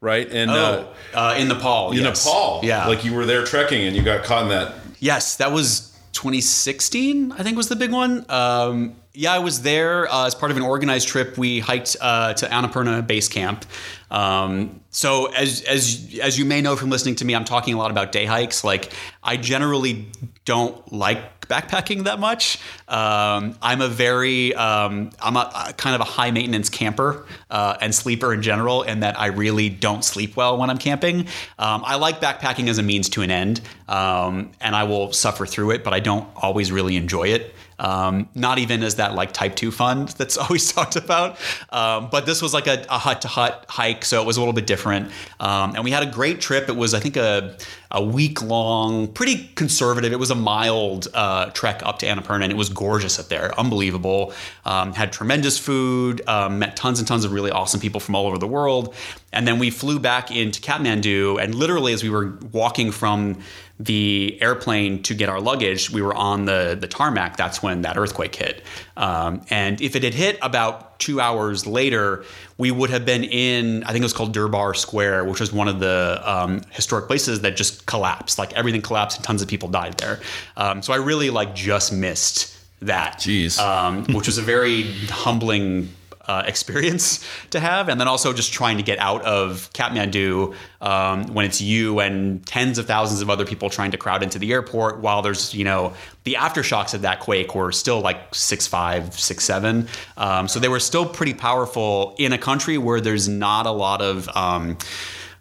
right? 0.00 0.28
In, 0.28 0.48
uh, 0.48 0.86
uh, 1.14 1.34
in 1.38 1.48
nepal 1.48 1.92
in 1.92 1.98
yes. 1.98 2.24
Nepal. 2.24 2.60
yeah 2.62 2.86
Like 2.86 3.04
you 3.04 3.14
were 3.14 3.26
there 3.26 3.44
trekking 3.44 3.86
and 3.86 3.96
you 3.96 4.02
got 4.02 4.24
caught 4.24 4.44
in 4.44 4.48
that. 4.50 4.74
Yes, 4.98 5.36
that 5.36 5.52
was 5.52 5.92
2016. 6.12 7.32
I 7.32 7.42
think 7.42 7.56
was 7.56 7.68
the 7.68 7.76
big 7.76 7.92
one. 7.92 8.24
Um, 8.30 8.96
yeah, 9.16 9.32
I 9.32 9.38
was 9.38 9.62
there 9.62 10.12
uh, 10.12 10.26
as 10.26 10.34
part 10.34 10.50
of 10.50 10.58
an 10.58 10.62
organized 10.62 11.08
trip. 11.08 11.38
We 11.38 11.58
hiked 11.58 11.96
uh, 12.00 12.34
to 12.34 12.46
Annapurna 12.46 13.04
Base 13.06 13.28
Camp. 13.28 13.64
Um, 14.10 14.80
so 14.90 15.26
as 15.32 15.62
as 15.62 16.18
as 16.22 16.38
you 16.38 16.44
may 16.44 16.60
know 16.60 16.76
from 16.76 16.90
listening 16.90 17.16
to 17.16 17.24
me, 17.24 17.34
I'm 17.34 17.44
talking 17.44 17.74
a 17.74 17.78
lot 17.78 17.90
about 17.90 18.12
day 18.12 18.26
hikes. 18.26 18.62
Like 18.62 18.92
I 19.22 19.38
generally 19.38 20.08
don't 20.44 20.92
like 20.92 21.46
backpacking 21.48 22.04
that 22.04 22.20
much. 22.20 22.58
Um, 22.88 23.56
I'm 23.62 23.80
a 23.80 23.88
very 23.88 24.54
um, 24.54 25.10
I'm 25.20 25.36
a, 25.36 25.50
a 25.68 25.72
kind 25.72 25.94
of 25.94 26.02
a 26.02 26.04
high 26.04 26.30
maintenance 26.30 26.68
camper 26.68 27.26
uh, 27.50 27.78
and 27.80 27.94
sleeper 27.94 28.34
in 28.34 28.42
general, 28.42 28.82
in 28.82 29.00
that 29.00 29.18
I 29.18 29.26
really 29.26 29.70
don't 29.70 30.04
sleep 30.04 30.36
well 30.36 30.58
when 30.58 30.68
I'm 30.68 30.78
camping. 30.78 31.20
Um, 31.58 31.82
I 31.84 31.96
like 31.96 32.20
backpacking 32.20 32.68
as 32.68 32.76
a 32.76 32.82
means 32.82 33.08
to 33.10 33.22
an 33.22 33.30
end, 33.30 33.62
um, 33.88 34.52
and 34.60 34.76
I 34.76 34.84
will 34.84 35.12
suffer 35.12 35.46
through 35.46 35.70
it, 35.70 35.84
but 35.84 35.94
I 35.94 36.00
don't 36.00 36.28
always 36.36 36.70
really 36.70 36.96
enjoy 36.96 37.28
it. 37.28 37.54
Um, 37.78 38.28
not 38.34 38.58
even 38.58 38.82
as 38.82 38.94
that 38.96 39.14
like 39.14 39.32
type 39.32 39.54
two 39.54 39.70
fun 39.70 40.06
that's 40.16 40.36
always 40.36 40.72
talked 40.72 40.96
about. 40.96 41.38
Um, 41.70 42.08
but 42.10 42.26
this 42.26 42.42
was 42.42 42.54
like 42.54 42.66
a, 42.66 42.84
a 42.88 42.98
hut 42.98 43.22
to 43.22 43.28
hut 43.28 43.66
hike, 43.68 44.04
so 44.04 44.20
it 44.20 44.26
was 44.26 44.36
a 44.36 44.40
little 44.40 44.54
bit 44.54 44.66
different. 44.66 45.10
Um, 45.40 45.74
and 45.74 45.84
we 45.84 45.90
had 45.90 46.02
a 46.02 46.10
great 46.10 46.40
trip. 46.40 46.68
It 46.68 46.76
was 46.76 46.94
I 46.94 47.00
think 47.00 47.16
a 47.16 47.56
a 47.90 48.02
week 48.02 48.42
long, 48.42 49.08
pretty 49.08 49.50
conservative. 49.54 50.12
It 50.12 50.18
was 50.18 50.30
a 50.30 50.34
mild 50.34 51.08
uh, 51.14 51.46
trek 51.50 51.82
up 51.84 51.98
to 52.00 52.06
Annapurna, 52.06 52.44
and 52.44 52.52
it 52.52 52.56
was 52.56 52.68
gorgeous 52.68 53.18
up 53.18 53.28
there, 53.28 53.58
unbelievable. 53.58 54.32
Um, 54.64 54.92
had 54.92 55.12
tremendous 55.12 55.58
food, 55.58 56.26
um, 56.28 56.58
met 56.58 56.76
tons 56.76 56.98
and 56.98 57.06
tons 57.06 57.24
of 57.24 57.32
really 57.32 57.50
awesome 57.50 57.80
people 57.80 58.00
from 58.00 58.14
all 58.14 58.26
over 58.26 58.38
the 58.38 58.48
world, 58.48 58.94
and 59.32 59.46
then 59.46 59.58
we 59.58 59.70
flew 59.70 59.98
back 59.98 60.30
into 60.30 60.60
Kathmandu. 60.60 61.42
And 61.42 61.54
literally, 61.54 61.92
as 61.92 62.02
we 62.02 62.10
were 62.10 62.38
walking 62.52 62.90
from 62.90 63.38
the 63.78 64.38
airplane 64.40 65.02
to 65.02 65.14
get 65.14 65.28
our 65.28 65.40
luggage, 65.40 65.90
we 65.90 66.00
were 66.02 66.14
on 66.14 66.46
the 66.46 66.76
the 66.80 66.86
tarmac. 66.88 67.36
That's 67.36 67.62
when 67.62 67.82
that 67.82 67.96
earthquake 67.96 68.34
hit. 68.34 68.62
Um, 68.96 69.42
and 69.50 69.80
if 69.80 69.94
it 69.94 70.02
had 70.02 70.14
hit 70.14 70.38
about 70.42 70.98
two 70.98 71.20
hours 71.20 71.66
later, 71.66 72.24
we 72.56 72.70
would 72.70 72.90
have 72.90 73.04
been 73.04 73.24
in 73.24 73.84
I 73.84 73.88
think 73.88 74.02
it 74.02 74.04
was 74.04 74.12
called 74.12 74.34
Durbar 74.34 74.74
Square, 74.76 75.24
which 75.24 75.40
was 75.40 75.52
one 75.52 75.68
of 75.68 75.80
the 75.80 76.22
um, 76.24 76.62
historic 76.70 77.06
places 77.06 77.40
that 77.40 77.56
just 77.56 77.86
collapsed. 77.86 78.38
Like 78.38 78.52
everything 78.54 78.82
collapsed, 78.82 79.18
and 79.18 79.24
tons 79.24 79.42
of 79.42 79.48
people 79.48 79.68
died 79.68 79.98
there. 79.98 80.20
Um, 80.56 80.82
so 80.82 80.92
I 80.92 80.96
really 80.96 81.30
like 81.30 81.54
just 81.54 81.92
missed 81.92 82.56
that. 82.80 83.18
Jeez. 83.18 83.58
Um, 83.58 84.04
which 84.14 84.26
was 84.26 84.38
a 84.38 84.42
very 84.42 84.92
humbling 85.08 85.90
uh, 86.26 86.42
experience 86.46 87.24
to 87.50 87.60
have, 87.60 87.88
and 87.88 88.00
then 88.00 88.08
also 88.08 88.32
just 88.32 88.52
trying 88.52 88.76
to 88.76 88.82
get 88.82 88.98
out 88.98 89.22
of 89.22 89.70
Kathmandu 89.72 90.54
um, 90.80 91.26
when 91.34 91.44
it's 91.44 91.60
you 91.60 92.00
and 92.00 92.44
tens 92.46 92.78
of 92.78 92.86
thousands 92.86 93.22
of 93.22 93.30
other 93.30 93.44
people 93.44 93.70
trying 93.70 93.90
to 93.90 93.96
crowd 93.96 94.22
into 94.22 94.38
the 94.38 94.52
airport, 94.52 95.00
while 95.00 95.22
there's 95.22 95.54
you 95.54 95.64
know 95.64 95.92
the 96.24 96.34
aftershocks 96.34 96.94
of 96.94 97.02
that 97.02 97.20
quake 97.20 97.54
were 97.54 97.72
still 97.72 98.00
like 98.00 98.34
six 98.34 98.66
five, 98.66 99.18
six 99.18 99.44
seven, 99.44 99.88
um, 100.16 100.48
so 100.48 100.58
they 100.58 100.68
were 100.68 100.80
still 100.80 101.06
pretty 101.06 101.34
powerful 101.34 102.14
in 102.18 102.32
a 102.32 102.38
country 102.38 102.78
where 102.78 103.00
there's 103.00 103.28
not 103.28 103.66
a 103.66 103.70
lot 103.70 104.02
of 104.02 104.28
um, 104.36 104.76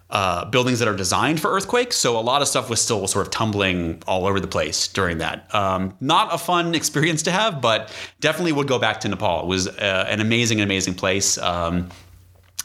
uh, 0.10 0.46
buildings 0.46 0.80
that 0.80 0.88
are 0.88 0.96
designed 0.96 1.40
for 1.40 1.52
earthquakes. 1.52 1.96
So 1.98 2.18
a 2.18 2.22
lot 2.22 2.42
of 2.42 2.48
stuff 2.48 2.70
was 2.70 2.82
still 2.82 3.08
sort 3.08 3.26
of 3.26 3.32
tumbling 3.32 4.04
all 4.08 4.28
over 4.28 4.40
the 4.40 4.48
place 4.48 4.88
during 4.88 5.18
that. 5.18 5.54
Um, 5.54 5.98
not 6.00 6.34
a 6.34 6.38
fun 6.38 6.76
experience 6.82 7.24
to 7.24 7.32
have, 7.32 7.62
but 7.62 7.92
definitely 8.20 8.52
would 8.52 8.68
go 8.68 8.80
back 8.80 9.00
to 9.02 9.08
Nepal. 9.08 9.42
It 9.42 9.48
was 9.48 9.68
uh, 9.68 10.06
an 10.08 10.22
amazing, 10.22 10.62
amazing 10.62 10.94
place. 10.94 11.38
Um, 11.38 11.90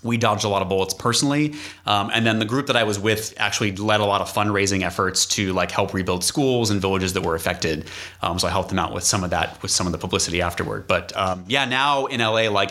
we 0.03 0.17
dodged 0.17 0.45
a 0.45 0.49
lot 0.49 0.63
of 0.63 0.69
bullets 0.69 0.95
personally, 0.95 1.55
um, 1.85 2.11
and 2.15 2.25
then 2.25 2.39
the 2.39 2.47
group 2.47 2.69
that 2.69 2.77
I 2.77 2.85
was 2.85 2.99
with 2.99 3.35
actually 3.37 3.77
led 3.77 4.01
a 4.01 4.05
lot 4.05 4.23
of 4.23 4.33
fundraising 4.33 4.83
efforts 4.83 5.27
to 5.27 5.53
like 5.53 5.71
help 5.71 5.93
rebuild 5.93 6.25
schools 6.25 6.71
and 6.71 6.81
villages 6.81 7.13
that 7.13 7.23
were 7.23 7.35
affected. 7.35 7.87
Um, 8.23 8.39
so 8.39 8.49
I 8.49 8.51
helped 8.51 8.71
them 8.71 8.79
out 8.79 8.95
with 8.95 9.05
some 9.05 9.25
of 9.25 9.31
that, 9.31 9.61
with 9.61 9.71
some 9.71 9.87
of 9.87 9.93
the 9.93 9.99
publicity 9.99 10.41
afterward. 10.41 10.87
But 10.87 11.15
um, 11.17 11.45
yeah, 11.49 11.67
now 11.67 12.07
in 12.07 12.21
LA, 12.21 12.49
like 12.49 12.71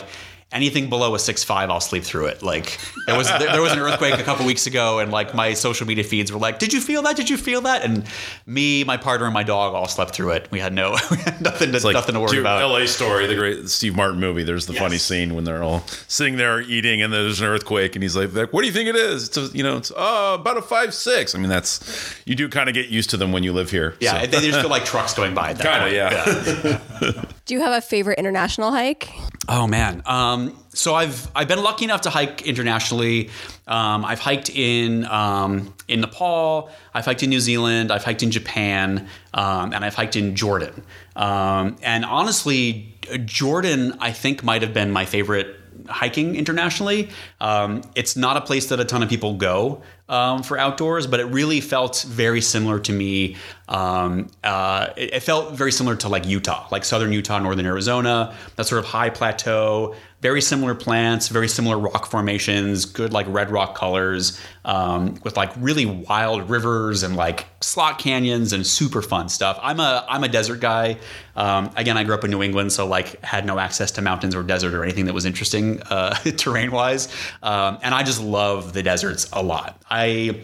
anything 0.52 0.88
below 0.88 1.14
a 1.14 1.18
six 1.18 1.44
five, 1.44 1.70
I'll 1.70 1.80
sleep 1.80 2.02
through 2.04 2.26
it. 2.26 2.42
Like 2.42 2.78
there 3.06 3.16
was 3.16 3.28
there, 3.28 3.38
there 3.52 3.62
was 3.62 3.72
an 3.72 3.78
earthquake 3.78 4.18
a 4.18 4.22
couple 4.22 4.44
weeks 4.46 4.66
ago, 4.66 4.98
and 4.98 5.10
like 5.12 5.34
my 5.34 5.54
social 5.54 5.86
media 5.86 6.04
feeds 6.04 6.32
were 6.32 6.38
like, 6.38 6.58
"Did 6.58 6.72
you 6.72 6.80
feel 6.80 7.02
that? 7.02 7.16
Did 7.16 7.30
you 7.30 7.36
feel 7.36 7.60
that?" 7.62 7.84
And 7.84 8.04
me, 8.46 8.84
my 8.84 8.96
partner, 8.96 9.26
and 9.26 9.34
my 9.34 9.42
dog 9.42 9.74
all 9.74 9.86
slept 9.88 10.14
through 10.14 10.30
it. 10.32 10.48
We 10.50 10.58
had 10.60 10.72
no, 10.72 10.90
we 11.10 11.16
had 11.18 11.40
nothing 11.40 11.72
to 11.72 11.92
nothing 11.92 12.14
to 12.14 12.20
worry 12.20 12.30
Dude, 12.30 12.40
about. 12.40 12.62
L.A. 12.62 12.86
Story, 12.86 13.26
the 13.26 13.34
great 13.36 13.68
Steve 13.68 13.94
Martin 13.96 14.18
movie. 14.20 14.42
There's 14.42 14.66
the 14.66 14.72
Yes. 14.74 14.82
funny 14.82 14.98
scene 14.98 15.34
when 15.34 15.44
they're 15.44 15.62
all 15.62 15.84
sitting 16.08 16.36
there 16.36 16.60
eating, 16.60 17.02
and 17.02 17.12
there's 17.12 17.40
an 17.40 17.46
earthquake, 17.46 17.94
and 17.96 18.02
he's 18.02 18.16
like, 18.16 18.32
like, 18.34 18.52
"What 18.52 18.62
do 18.62 18.66
you 18.66 18.72
think 18.72 18.88
it 18.88 18.96
is?" 18.96 19.28
It's 19.28 19.36
a, 19.36 19.56
you 19.56 19.62
know, 19.62 19.76
it's 19.76 19.90
uh, 19.90 20.36
about 20.40 20.56
a 20.56 20.62
five 20.62 20.94
six. 20.94 21.34
I 21.34 21.38
mean, 21.38 21.48
that's 21.48 22.14
you 22.24 22.34
do 22.34 22.48
kind 22.48 22.68
of 22.68 22.74
get 22.74 22.88
used 22.88 23.10
to 23.10 23.16
them 23.16 23.32
when 23.32 23.42
you 23.42 23.52
live 23.52 23.70
here. 23.70 23.94
Yeah, 24.00 24.20
so. 24.22 24.26
they 24.26 24.40
just 24.40 24.60
feel 24.60 24.70
like 24.70 24.84
trucks 24.84 25.14
going 25.14 25.34
by. 25.34 25.52
That 25.52 25.90
Kinda, 25.90 26.80
point. 27.00 27.14
yeah. 27.14 27.24
Do 27.46 27.54
you 27.54 27.60
have 27.60 27.72
a 27.72 27.80
favorite 27.80 28.18
international 28.18 28.70
hike? 28.70 29.10
Oh 29.52 29.66
man. 29.66 30.02
Um, 30.06 30.56
so 30.68 30.94
I've 30.94 31.28
I've 31.34 31.48
been 31.48 31.60
lucky 31.60 31.84
enough 31.84 32.02
to 32.02 32.10
hike 32.10 32.42
internationally. 32.42 33.30
Um, 33.66 34.04
I've 34.04 34.20
hiked 34.20 34.48
in 34.48 35.04
um, 35.06 35.74
in 35.88 36.02
Nepal. 36.02 36.70
I've 36.94 37.04
hiked 37.04 37.24
in 37.24 37.30
New 37.30 37.40
Zealand. 37.40 37.90
I've 37.90 38.04
hiked 38.04 38.22
in 38.22 38.30
Japan, 38.30 39.08
um, 39.34 39.72
and 39.72 39.84
I've 39.84 39.96
hiked 39.96 40.14
in 40.14 40.36
Jordan. 40.36 40.84
Um, 41.16 41.78
and 41.82 42.04
honestly, 42.04 42.94
Jordan 43.24 43.96
I 43.98 44.12
think 44.12 44.44
might 44.44 44.62
have 44.62 44.72
been 44.72 44.92
my 44.92 45.04
favorite 45.04 45.59
hiking 45.88 46.36
internationally. 46.36 47.10
Um, 47.40 47.82
it's 47.94 48.16
not 48.16 48.36
a 48.36 48.40
place 48.40 48.68
that 48.68 48.80
a 48.80 48.84
ton 48.84 49.02
of 49.02 49.08
people 49.08 49.34
go. 49.34 49.82
um, 50.10 50.42
for 50.42 50.58
outdoors, 50.58 51.06
but 51.06 51.20
it 51.20 51.26
really 51.26 51.60
felt 51.60 52.04
very 52.06 52.40
similar 52.40 52.80
to 52.80 52.92
me. 52.92 53.36
Um, 53.68 54.28
uh, 54.42 54.88
it, 54.96 55.14
it 55.14 55.22
felt 55.22 55.54
very 55.54 55.70
similar 55.70 55.94
to 55.96 56.08
like 56.08 56.26
Utah, 56.26 56.66
like 56.72 56.84
southern 56.84 57.12
Utah, 57.12 57.38
northern 57.38 57.64
Arizona, 57.64 58.34
that 58.56 58.66
sort 58.66 58.80
of 58.80 58.86
high 58.86 59.10
plateau. 59.10 59.94
Very 60.20 60.42
similar 60.42 60.74
plants, 60.74 61.28
very 61.28 61.48
similar 61.48 61.78
rock 61.78 62.06
formations, 62.06 62.84
good 62.84 63.12
like 63.12 63.26
red 63.28 63.50
rock 63.50 63.74
colors, 63.74 64.38
um, 64.66 65.18
with 65.24 65.36
like 65.36 65.50
really 65.56 65.86
wild 65.86 66.50
rivers 66.50 67.02
and 67.02 67.16
like 67.16 67.46
slot 67.62 67.98
canyons 67.98 68.52
and 68.52 68.66
super 68.66 69.00
fun 69.00 69.30
stuff. 69.30 69.58
I'm 69.62 69.80
a 69.80 70.04
I'm 70.08 70.22
a 70.22 70.28
desert 70.28 70.60
guy. 70.60 70.98
Um, 71.36 71.70
again, 71.74 71.96
I 71.96 72.04
grew 72.04 72.14
up 72.14 72.24
in 72.24 72.30
New 72.30 72.42
England, 72.42 72.72
so 72.72 72.86
like 72.86 73.22
had 73.24 73.46
no 73.46 73.58
access 73.58 73.90
to 73.92 74.02
mountains 74.02 74.34
or 74.34 74.42
desert 74.42 74.74
or 74.74 74.82
anything 74.82 75.06
that 75.06 75.14
was 75.14 75.24
interesting 75.24 75.80
uh, 75.84 76.14
terrain 76.36 76.70
wise, 76.70 77.08
um, 77.42 77.78
and 77.82 77.94
I 77.94 78.02
just 78.02 78.20
love 78.20 78.74
the 78.74 78.82
deserts 78.82 79.26
a 79.32 79.42
lot. 79.42 79.82
I 79.88 80.42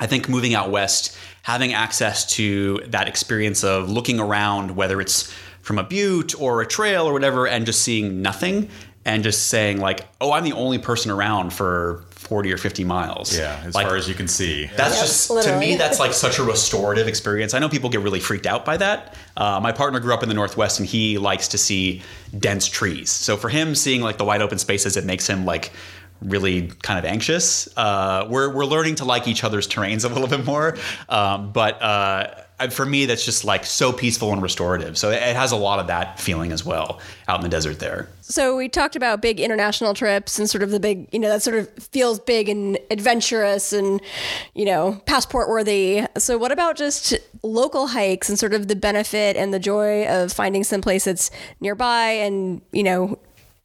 I 0.00 0.06
think 0.06 0.28
moving 0.28 0.54
out 0.54 0.70
west, 0.70 1.16
having 1.42 1.72
access 1.72 2.28
to 2.34 2.82
that 2.88 3.08
experience 3.08 3.64
of 3.64 3.90
looking 3.90 4.20
around, 4.20 4.76
whether 4.76 5.00
it's 5.00 5.32
from 5.60 5.78
a 5.78 5.84
butte 5.84 6.40
or 6.40 6.62
a 6.62 6.66
trail 6.66 7.04
or 7.04 7.12
whatever, 7.12 7.46
and 7.46 7.66
just 7.66 7.82
seeing 7.82 8.22
nothing 8.22 8.70
and 9.08 9.24
just 9.24 9.48
saying 9.48 9.80
like, 9.80 10.06
"Oh, 10.20 10.32
I'm 10.32 10.44
the 10.44 10.52
only 10.52 10.78
person 10.78 11.10
around 11.10 11.52
for 11.52 12.04
40 12.10 12.52
or 12.52 12.58
50 12.58 12.84
miles." 12.84 13.36
Yeah, 13.36 13.60
as 13.64 13.74
Like, 13.74 13.86
far 13.86 13.96
as 13.96 14.06
you 14.08 14.14
can 14.14 14.28
see. 14.28 14.66
that's 14.76 14.94
Yeah, 14.96 15.00
just 15.00 15.48
to 15.48 15.58
me 15.58 15.76
that's 15.76 15.98
like 15.98 16.12
such 16.12 16.38
a 16.38 16.42
restorative 16.44 17.08
experience. 17.08 17.54
I 17.54 17.58
know 17.58 17.68
people 17.70 17.88
get 17.90 18.00
really 18.00 18.20
freaked 18.20 18.46
out 18.46 18.64
by 18.64 18.76
that. 18.76 19.14
Uh, 19.36 19.58
my 19.60 19.72
partner 19.72 19.98
grew 19.98 20.12
up 20.12 20.22
in 20.22 20.28
the 20.28 20.34
northwest 20.34 20.78
and 20.78 20.86
he 20.88 21.16
likes 21.16 21.48
to 21.48 21.58
see 21.58 22.02
dense 22.38 22.66
trees. 22.68 23.10
So 23.10 23.36
for 23.36 23.48
him 23.48 23.74
seeing 23.74 24.02
like 24.02 24.18
the 24.18 24.24
wide 24.24 24.42
open 24.42 24.58
spaces 24.58 24.96
it 24.96 25.04
makes 25.04 25.26
him 25.26 25.44
like 25.46 25.72
really 26.20 26.66
kind 26.82 26.98
of 26.98 27.04
anxious. 27.04 27.68
Uh, 27.76 28.26
we're, 28.28 28.52
we're 28.52 28.64
learning 28.66 28.96
to 28.96 29.04
like 29.04 29.28
each 29.28 29.44
other's 29.44 29.68
terrains 29.68 30.04
a 30.04 30.08
little 30.12 30.26
bit 30.28 30.44
more. 30.44 30.76
Um, 31.08 31.52
but 31.52 31.80
uh, 31.80 32.34
for 32.70 32.84
me 32.84 33.06
that's 33.06 33.24
just 33.24 33.44
like 33.44 33.64
so 33.64 33.92
peaceful 33.92 34.32
and 34.32 34.42
restorative 34.42 34.98
so 34.98 35.10
it 35.10 35.36
has 35.36 35.52
a 35.52 35.56
lot 35.56 35.78
of 35.78 35.86
that 35.86 36.18
feeling 36.20 36.52
as 36.52 36.64
well 36.64 37.00
out 37.28 37.38
in 37.38 37.42
the 37.42 37.48
desert 37.48 37.78
there 37.78 38.08
So 38.28 38.58
we 38.58 38.68
talked 38.68 38.94
about 38.94 39.22
big 39.22 39.40
international 39.40 39.94
trips 39.94 40.38
and 40.38 40.50
sort 40.50 40.62
of 40.62 40.70
the 40.70 40.78
big, 40.78 41.08
you 41.12 41.18
know, 41.18 41.30
that 41.30 41.42
sort 41.42 41.56
of 41.56 41.72
feels 41.78 42.20
big 42.20 42.50
and 42.50 42.78
adventurous 42.90 43.72
and, 43.72 44.02
you 44.54 44.66
know, 44.66 45.00
passport 45.06 45.48
worthy. 45.48 46.04
So 46.18 46.36
what 46.36 46.52
about 46.52 46.76
just 46.76 47.14
local 47.42 47.86
hikes 47.86 48.28
and 48.28 48.38
sort 48.38 48.52
of 48.52 48.68
the 48.68 48.76
benefit 48.76 49.34
and 49.36 49.54
the 49.54 49.58
joy 49.58 50.06
of 50.06 50.30
finding 50.30 50.62
some 50.62 50.82
place 50.82 51.04
that's 51.04 51.30
nearby 51.60 52.10
and, 52.10 52.60
you 52.70 52.82
know, 52.82 53.18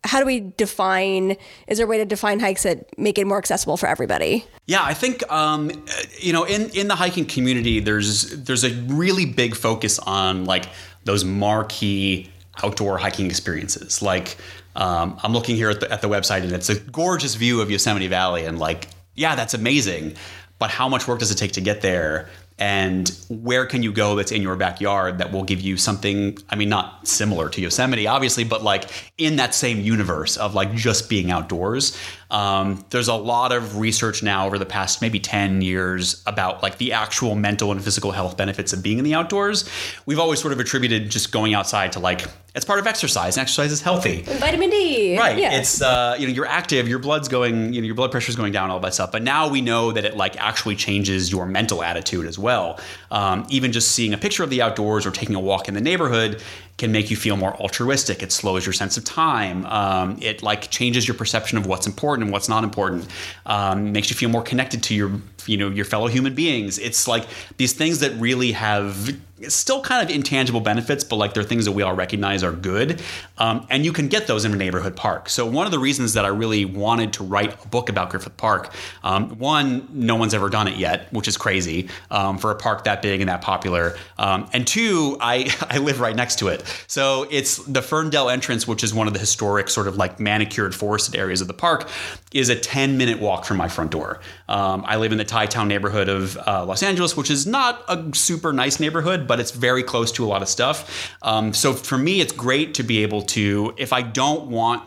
how 0.03 0.19
do 0.19 0.25
we 0.25 0.51
define 0.57 1.37
is 1.67 1.77
there 1.77 1.85
a 1.85 1.89
way 1.89 1.97
to 1.97 2.05
define 2.05 2.39
hikes 2.39 2.63
that 2.63 2.97
make 2.97 3.17
it 3.17 3.25
more 3.25 3.37
accessible 3.37 3.77
for 3.77 3.87
everybody? 3.87 4.45
Yeah, 4.65 4.83
I 4.83 4.93
think 4.93 5.29
um, 5.31 5.71
you 6.19 6.33
know 6.33 6.43
in 6.43 6.69
in 6.71 6.87
the 6.87 6.95
hiking 6.95 7.25
community, 7.25 7.79
there's 7.79 8.43
there's 8.43 8.63
a 8.63 8.71
really 8.87 9.25
big 9.25 9.55
focus 9.55 9.99
on 9.99 10.45
like 10.45 10.65
those 11.05 11.23
marquee 11.23 12.29
outdoor 12.63 12.97
hiking 12.97 13.27
experiences. 13.27 14.01
Like 14.01 14.37
um, 14.75 15.19
I'm 15.23 15.33
looking 15.33 15.55
here 15.55 15.69
at 15.69 15.79
the, 15.79 15.91
at 15.91 16.01
the 16.01 16.09
website, 16.09 16.43
and 16.43 16.51
it's 16.51 16.69
a 16.69 16.79
gorgeous 16.79 17.35
view 17.35 17.61
of 17.61 17.71
Yosemite 17.71 18.07
Valley, 18.07 18.45
and 18.45 18.59
like 18.59 18.87
yeah, 19.15 19.35
that's 19.35 19.53
amazing. 19.53 20.15
But 20.59 20.69
how 20.69 20.87
much 20.87 21.07
work 21.07 21.19
does 21.19 21.31
it 21.31 21.35
take 21.35 21.53
to 21.53 21.61
get 21.61 21.81
there? 21.81 22.29
And 22.59 23.09
where 23.29 23.65
can 23.65 23.83
you 23.83 23.91
go 23.91 24.15
that's 24.15 24.31
in 24.31 24.41
your 24.41 24.55
backyard 24.55 25.17
that 25.17 25.31
will 25.31 25.43
give 25.43 25.59
you 25.61 25.77
something? 25.77 26.37
I 26.49 26.55
mean, 26.55 26.69
not 26.69 27.07
similar 27.07 27.49
to 27.49 27.61
Yosemite, 27.61 28.07
obviously, 28.07 28.43
but 28.43 28.63
like 28.63 28.89
in 29.17 29.37
that 29.37 29.55
same 29.55 29.81
universe 29.81 30.37
of 30.37 30.53
like 30.53 30.73
just 30.73 31.09
being 31.09 31.31
outdoors. 31.31 31.97
Um, 32.33 32.83
there's 32.89 33.07
a 33.07 33.13
lot 33.13 33.51
of 33.51 33.77
research 33.77 34.23
now 34.23 34.47
over 34.47 34.57
the 34.57 34.65
past 34.65 35.01
maybe 35.01 35.19
10 35.19 35.61
years 35.61 36.23
about 36.25 36.63
like 36.63 36.79
the 36.79 36.91
actual 36.91 37.35
mental 37.35 37.71
and 37.71 37.81
physical 37.81 38.11
health 38.11 38.35
benefits 38.35 38.73
of 38.73 38.81
being 38.81 38.97
in 38.97 39.03
the 39.03 39.13
outdoors. 39.13 39.69
We've 40.07 40.19
always 40.19 40.41
sort 40.41 40.51
of 40.51 40.59
attributed 40.59 41.11
just 41.11 41.31
going 41.31 41.53
outside 41.53 41.91
to 41.93 41.99
like, 41.99 42.25
it's 42.55 42.65
part 42.65 42.79
of 42.79 42.87
exercise, 42.87 43.37
and 43.37 43.41
exercise 43.41 43.71
is 43.71 43.81
healthy. 43.81 44.21
Vitamin 44.23 44.69
D. 44.69 45.17
Right. 45.17 45.37
Yeah. 45.37 45.57
It's 45.57 45.81
uh, 45.81 46.15
you 46.19 46.27
know 46.27 46.33
you're 46.33 46.45
active, 46.45 46.87
your 46.87 46.99
blood's 46.99 47.27
going, 47.27 47.73
you 47.73 47.81
know 47.81 47.85
your 47.85 47.95
blood 47.95 48.11
pressure's 48.11 48.35
going 48.35 48.51
down, 48.51 48.69
all 48.69 48.79
that 48.79 48.93
stuff. 48.93 49.11
But 49.11 49.23
now 49.23 49.49
we 49.49 49.61
know 49.61 49.91
that 49.91 50.05
it 50.05 50.15
like 50.17 50.39
actually 50.39 50.75
changes 50.75 51.31
your 51.31 51.47
mental 51.47 51.83
attitude 51.83 52.27
as 52.27 52.37
well. 52.37 52.79
Um, 53.09 53.47
even 53.49 53.71
just 53.71 53.91
seeing 53.93 54.13
a 54.13 54.19
picture 54.19 54.43
of 54.43 54.51
the 54.51 54.61
outdoors 54.61 55.05
or 55.05 55.11
taking 55.11 55.35
a 55.35 55.39
walk 55.39 55.67
in 55.67 55.73
the 55.73 55.81
neighborhood 55.81 56.43
can 56.77 56.91
make 56.91 57.11
you 57.11 57.17
feel 57.17 57.37
more 57.37 57.55
altruistic. 57.61 58.23
It 58.23 58.31
slows 58.31 58.65
your 58.65 58.73
sense 58.73 58.97
of 58.97 59.03
time. 59.03 59.65
Um, 59.67 60.17
it 60.21 60.41
like 60.41 60.69
changes 60.71 61.07
your 61.07 61.15
perception 61.15 61.57
of 61.57 61.65
what's 61.65 61.85
important 61.85 62.22
and 62.23 62.31
what's 62.31 62.49
not 62.49 62.63
important. 62.63 63.07
Um, 63.45 63.91
makes 63.91 64.09
you 64.09 64.15
feel 64.15 64.29
more 64.29 64.41
connected 64.41 64.81
to 64.83 64.95
your 64.95 65.11
you 65.47 65.57
know 65.57 65.69
your 65.69 65.85
fellow 65.85 66.07
human 66.07 66.35
beings. 66.35 66.79
It's 66.79 67.07
like 67.07 67.25
these 67.57 67.73
things 67.73 67.99
that 67.99 68.11
really 68.19 68.53
have 68.53 69.15
still 69.49 69.81
kind 69.81 70.07
of 70.07 70.13
intangible 70.15 70.61
benefits, 70.61 71.03
but 71.03 71.17
like 71.17 71.33
they're 71.33 71.43
things 71.43 71.65
that 71.65 71.71
we 71.71 71.83
all 71.83 71.93
recognize 71.93 72.43
are 72.43 72.51
good. 72.51 73.01
Um, 73.37 73.65
and 73.69 73.85
you 73.85 73.91
can 73.91 74.07
get 74.07 74.27
those 74.27 74.45
in 74.45 74.53
a 74.53 74.55
neighborhood 74.55 74.95
park. 74.95 75.29
So 75.29 75.45
one 75.45 75.65
of 75.65 75.71
the 75.71 75.79
reasons 75.79 76.13
that 76.13 76.25
I 76.25 76.29
really 76.29 76.65
wanted 76.65 77.13
to 77.13 77.23
write 77.23 77.63
a 77.63 77.67
book 77.67 77.89
about 77.89 78.09
Griffith 78.09 78.37
Park, 78.37 78.73
um, 79.03 79.37
one, 79.39 79.87
no 79.91 80.15
one's 80.15 80.33
ever 80.33 80.49
done 80.49 80.67
it 80.67 80.77
yet, 80.77 81.11
which 81.11 81.27
is 81.27 81.37
crazy 81.37 81.89
um, 82.11 82.37
for 82.37 82.51
a 82.51 82.55
park 82.55 82.83
that 82.85 83.01
big 83.01 83.21
and 83.21 83.29
that 83.29 83.41
popular. 83.41 83.95
Um, 84.17 84.49
and 84.53 84.65
two, 84.65 85.17
I, 85.19 85.53
I 85.69 85.79
live 85.79 85.99
right 85.99 86.15
next 86.15 86.39
to 86.39 86.47
it. 86.47 86.63
So 86.87 87.27
it's 87.29 87.57
the 87.57 87.81
Fern 87.81 88.09
Dell 88.09 88.29
entrance, 88.29 88.67
which 88.67 88.83
is 88.83 88.93
one 88.93 89.07
of 89.07 89.13
the 89.13 89.19
historic 89.19 89.69
sort 89.69 89.87
of 89.87 89.97
like 89.97 90.19
manicured 90.19 90.75
forested 90.75 91.15
areas 91.15 91.41
of 91.41 91.47
the 91.47 91.53
park, 91.53 91.89
is 92.33 92.49
a 92.49 92.55
10 92.55 92.97
minute 92.97 93.19
walk 93.19 93.45
from 93.45 93.57
my 93.57 93.67
front 93.67 93.91
door. 93.91 94.19
Um, 94.47 94.83
I 94.87 94.97
live 94.97 95.11
in 95.11 95.17
the 95.17 95.25
Thai 95.33 95.47
Town 95.47 95.67
neighborhood 95.67 96.09
of 96.09 96.37
uh, 96.37 96.63
Los 96.63 96.83
Angeles, 96.83 97.17
which 97.17 97.31
is 97.31 97.47
not 97.47 97.83
a 97.89 98.13
super 98.13 98.53
nice 98.53 98.79
neighborhood, 98.79 99.27
but 99.27 99.39
it's 99.39 99.49
very 99.49 99.81
close 99.81 100.11
to 100.11 100.23
a 100.23 100.27
lot 100.27 100.43
of 100.43 100.47
stuff. 100.47 101.09
Um, 101.23 101.53
so 101.53 101.73
for 101.73 101.97
me, 101.97 102.21
it's 102.21 102.31
great 102.31 102.75
to 102.75 102.83
be 102.83 103.01
able 103.01 103.23
to, 103.37 103.73
if 103.77 103.93
I 103.93 104.03
don't 104.03 104.51
want 104.51 104.83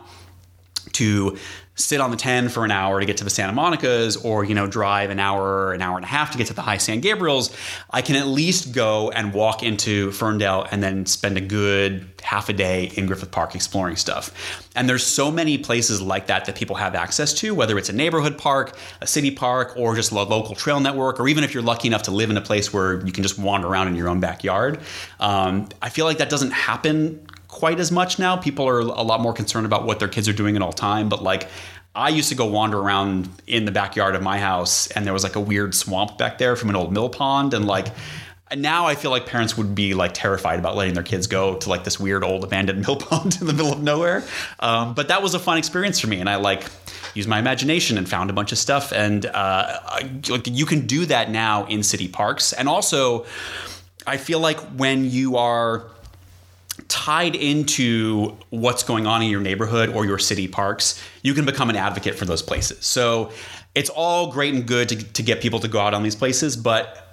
to 0.93 1.37
sit 1.77 2.01
on 2.01 2.09
the 2.09 2.17
10 2.17 2.49
for 2.49 2.65
an 2.65 2.71
hour 2.71 2.99
to 2.99 3.05
get 3.05 3.17
to 3.17 3.23
the 3.23 3.29
Santa 3.29 3.53
Monica's 3.53 4.17
or, 4.17 4.43
you 4.43 4.55
know, 4.55 4.65
drive 4.67 5.11
an 5.11 5.19
hour, 5.19 5.73
an 5.73 5.81
hour 5.81 5.95
and 5.95 6.03
a 6.03 6.07
half 6.07 6.31
to 6.31 6.37
get 6.37 6.47
to 6.47 6.53
the 6.53 6.63
high 6.63 6.77
San 6.77 7.01
Gabriel's, 7.01 7.55
I 7.91 8.01
can 8.01 8.15
at 8.15 8.25
least 8.25 8.73
go 8.73 9.11
and 9.11 9.31
walk 9.31 9.61
into 9.61 10.11
Fern 10.11 10.39
Dell 10.39 10.67
and 10.71 10.81
then 10.81 11.05
spend 11.05 11.37
a 11.37 11.41
good 11.41 12.07
half 12.23 12.49
a 12.49 12.53
day 12.53 12.91
in 12.95 13.05
Griffith 13.05 13.29
Park 13.29 13.53
exploring 13.53 13.95
stuff. 13.95 14.65
And 14.75 14.89
there's 14.89 15.05
so 15.05 15.29
many 15.31 15.59
places 15.59 16.01
like 16.01 16.27
that 16.27 16.45
that 16.45 16.55
people 16.55 16.75
have 16.77 16.95
access 16.95 17.31
to, 17.35 17.53
whether 17.53 17.77
it's 17.77 17.89
a 17.89 17.93
neighborhood 17.93 18.39
park, 18.39 18.75
a 18.99 19.07
city 19.07 19.29
park, 19.29 19.73
or 19.77 19.95
just 19.95 20.11
a 20.11 20.15
local 20.15 20.55
trail 20.55 20.79
network, 20.79 21.19
or 21.19 21.27
even 21.27 21.43
if 21.43 21.53
you're 21.53 21.63
lucky 21.63 21.87
enough 21.87 22.03
to 22.03 22.11
live 22.11 22.31
in 22.31 22.37
a 22.37 22.41
place 22.41 22.73
where 22.73 23.05
you 23.05 23.11
can 23.11 23.21
just 23.21 23.37
wander 23.37 23.67
around 23.67 23.87
in 23.87 23.95
your 23.95 24.09
own 24.09 24.19
backyard. 24.19 24.79
Um, 25.19 25.69
I 25.79 25.89
feel 25.89 26.05
like 26.05 26.17
that 26.17 26.29
doesn't 26.29 26.51
happen 26.51 27.26
quite 27.47 27.79
as 27.79 27.91
much 27.91 28.19
now. 28.19 28.35
People 28.35 28.67
are 28.67 28.79
a 28.79 28.83
lot 29.03 29.21
more 29.21 29.33
concerned 29.33 29.65
about 29.65 29.85
what 29.85 29.99
their 29.99 30.07
kids 30.07 30.27
are 30.27 30.33
doing 30.33 30.55
at 30.55 30.61
all 30.61 30.73
time. 30.73 31.09
But 31.09 31.23
like, 31.23 31.47
I 31.95 32.09
used 32.09 32.29
to 32.29 32.35
go 32.35 32.45
wander 32.45 32.77
around 32.79 33.27
in 33.47 33.65
the 33.65 33.71
backyard 33.71 34.15
of 34.15 34.21
my 34.21 34.37
house, 34.39 34.87
and 34.91 35.05
there 35.05 35.13
was 35.13 35.23
like 35.23 35.35
a 35.35 35.39
weird 35.41 35.73
swamp 35.73 36.17
back 36.17 36.37
there 36.37 36.55
from 36.55 36.69
an 36.69 36.75
old 36.75 36.91
mill 36.93 37.09
pond, 37.09 37.53
and 37.53 37.65
like. 37.65 37.87
Now 38.55 38.85
I 38.85 38.95
feel 38.95 39.11
like 39.11 39.25
parents 39.25 39.57
would 39.57 39.75
be 39.75 39.93
like 39.93 40.13
terrified 40.13 40.57
about 40.57 40.77
letting 40.77 40.93
their 40.93 41.03
kids 41.03 41.27
go 41.27 41.55
to 41.57 41.67
like 41.67 41.83
this 41.83 41.99
weird 41.99 42.23
old 42.23 42.45
abandoned 42.45 42.79
mill 42.87 42.95
pond 42.95 43.37
in 43.41 43.45
the 43.45 43.51
middle 43.51 43.73
of 43.73 43.83
nowhere. 43.83 44.23
Um, 44.61 44.93
but 44.93 45.09
that 45.09 45.21
was 45.21 45.33
a 45.33 45.39
fun 45.39 45.57
experience 45.57 45.99
for 45.99 46.07
me, 46.07 46.21
and 46.21 46.29
I 46.29 46.37
like 46.37 46.63
used 47.13 47.27
my 47.27 47.39
imagination 47.39 47.97
and 47.97 48.07
found 48.07 48.29
a 48.29 48.33
bunch 48.33 48.53
of 48.53 48.57
stuff. 48.57 48.93
And 48.93 49.25
uh, 49.25 49.31
I- 49.85 50.21
like 50.29 50.47
you 50.47 50.65
can 50.65 50.87
do 50.87 51.05
that 51.07 51.29
now 51.29 51.65
in 51.65 51.83
city 51.83 52.07
parks, 52.07 52.53
and 52.53 52.69
also 52.69 53.25
I 54.05 54.15
feel 54.15 54.39
like 54.39 54.59
when 54.77 55.03
you 55.03 55.35
are 55.35 55.83
tied 56.87 57.35
into 57.35 58.37
what's 58.49 58.83
going 58.83 59.07
on 59.07 59.21
in 59.21 59.29
your 59.29 59.41
neighborhood 59.41 59.89
or 59.89 60.05
your 60.05 60.17
city 60.17 60.47
parks, 60.47 61.01
you 61.21 61.33
can 61.33 61.45
become 61.45 61.69
an 61.69 61.75
advocate 61.75 62.15
for 62.15 62.25
those 62.25 62.41
places. 62.41 62.85
So 62.85 63.31
it's 63.75 63.89
all 63.89 64.31
great 64.31 64.53
and 64.53 64.65
good 64.65 64.89
to, 64.89 65.03
to 65.13 65.23
get 65.23 65.41
people 65.41 65.59
to 65.59 65.67
go 65.67 65.79
out 65.79 65.93
on 65.93 66.03
these 66.03 66.15
places, 66.15 66.55
but 66.55 67.03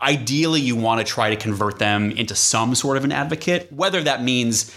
ideally 0.00 0.60
you 0.60 0.76
want 0.76 1.04
to 1.04 1.04
try 1.04 1.30
to 1.30 1.36
convert 1.36 1.78
them 1.78 2.10
into 2.12 2.34
some 2.34 2.74
sort 2.74 2.96
of 2.96 3.04
an 3.04 3.12
advocate, 3.12 3.72
whether 3.72 4.02
that 4.02 4.22
means 4.22 4.74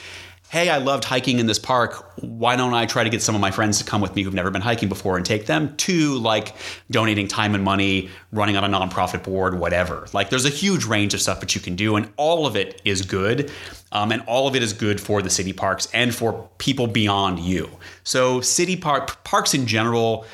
hey, 0.52 0.70
I 0.70 0.80
loved 0.80 1.06
hiking 1.06 1.40
in 1.40 1.46
this 1.46 1.58
park. 1.58 2.14
Why 2.20 2.58
don't 2.58 2.74
I 2.74 2.86
try 2.86 3.06
to 3.06 3.10
get 3.10 3.22
some 3.22 3.36
of 3.36 3.40
my 3.40 3.52
friends 3.52 3.78
to 3.78 3.86
come 3.86 4.02
with 4.02 4.14
me 4.18 4.22
who've 4.22 4.34
never 4.34 4.52
been 4.52 4.62
hiking 4.62 4.90
before 4.90 5.16
and 5.16 5.26
take 5.26 5.46
them? 5.46 5.78
To 5.78 6.16
like 6.16 6.54
donating 6.92 7.30
time 7.30 7.56
and 7.56 7.64
money, 7.64 8.10
running 8.34 8.58
on 8.58 8.66
a 8.66 8.68
nonprofit 8.68 9.24
board, 9.24 9.58
whatever. 9.58 10.08
Like 10.12 10.30
there's 10.30 10.44
a 10.44 10.50
huge 10.50 10.84
range 10.84 11.14
of 11.14 11.22
stuff 11.22 11.40
that 11.40 11.56
you 11.56 11.62
can 11.62 11.78
do, 11.78 11.96
and 11.96 12.12
all 12.18 12.46
of 12.46 12.58
it 12.58 12.82
is 12.84 13.02
good. 13.04 13.50
Um, 13.94 14.12
and 14.12 14.24
all 14.28 14.46
of 14.46 14.58
it 14.58 14.62
is 14.62 14.74
good 14.74 15.00
for 15.00 15.22
the 15.22 15.30
city 15.30 15.54
parks 15.54 15.88
and 15.94 16.14
for 16.14 16.50
people 16.58 16.86
beyond 16.86 17.40
you. 17.40 17.70
So 18.04 18.42
city 18.42 18.76
park 18.76 19.24
parks 19.24 19.54
in 19.54 19.66
general 19.68 20.26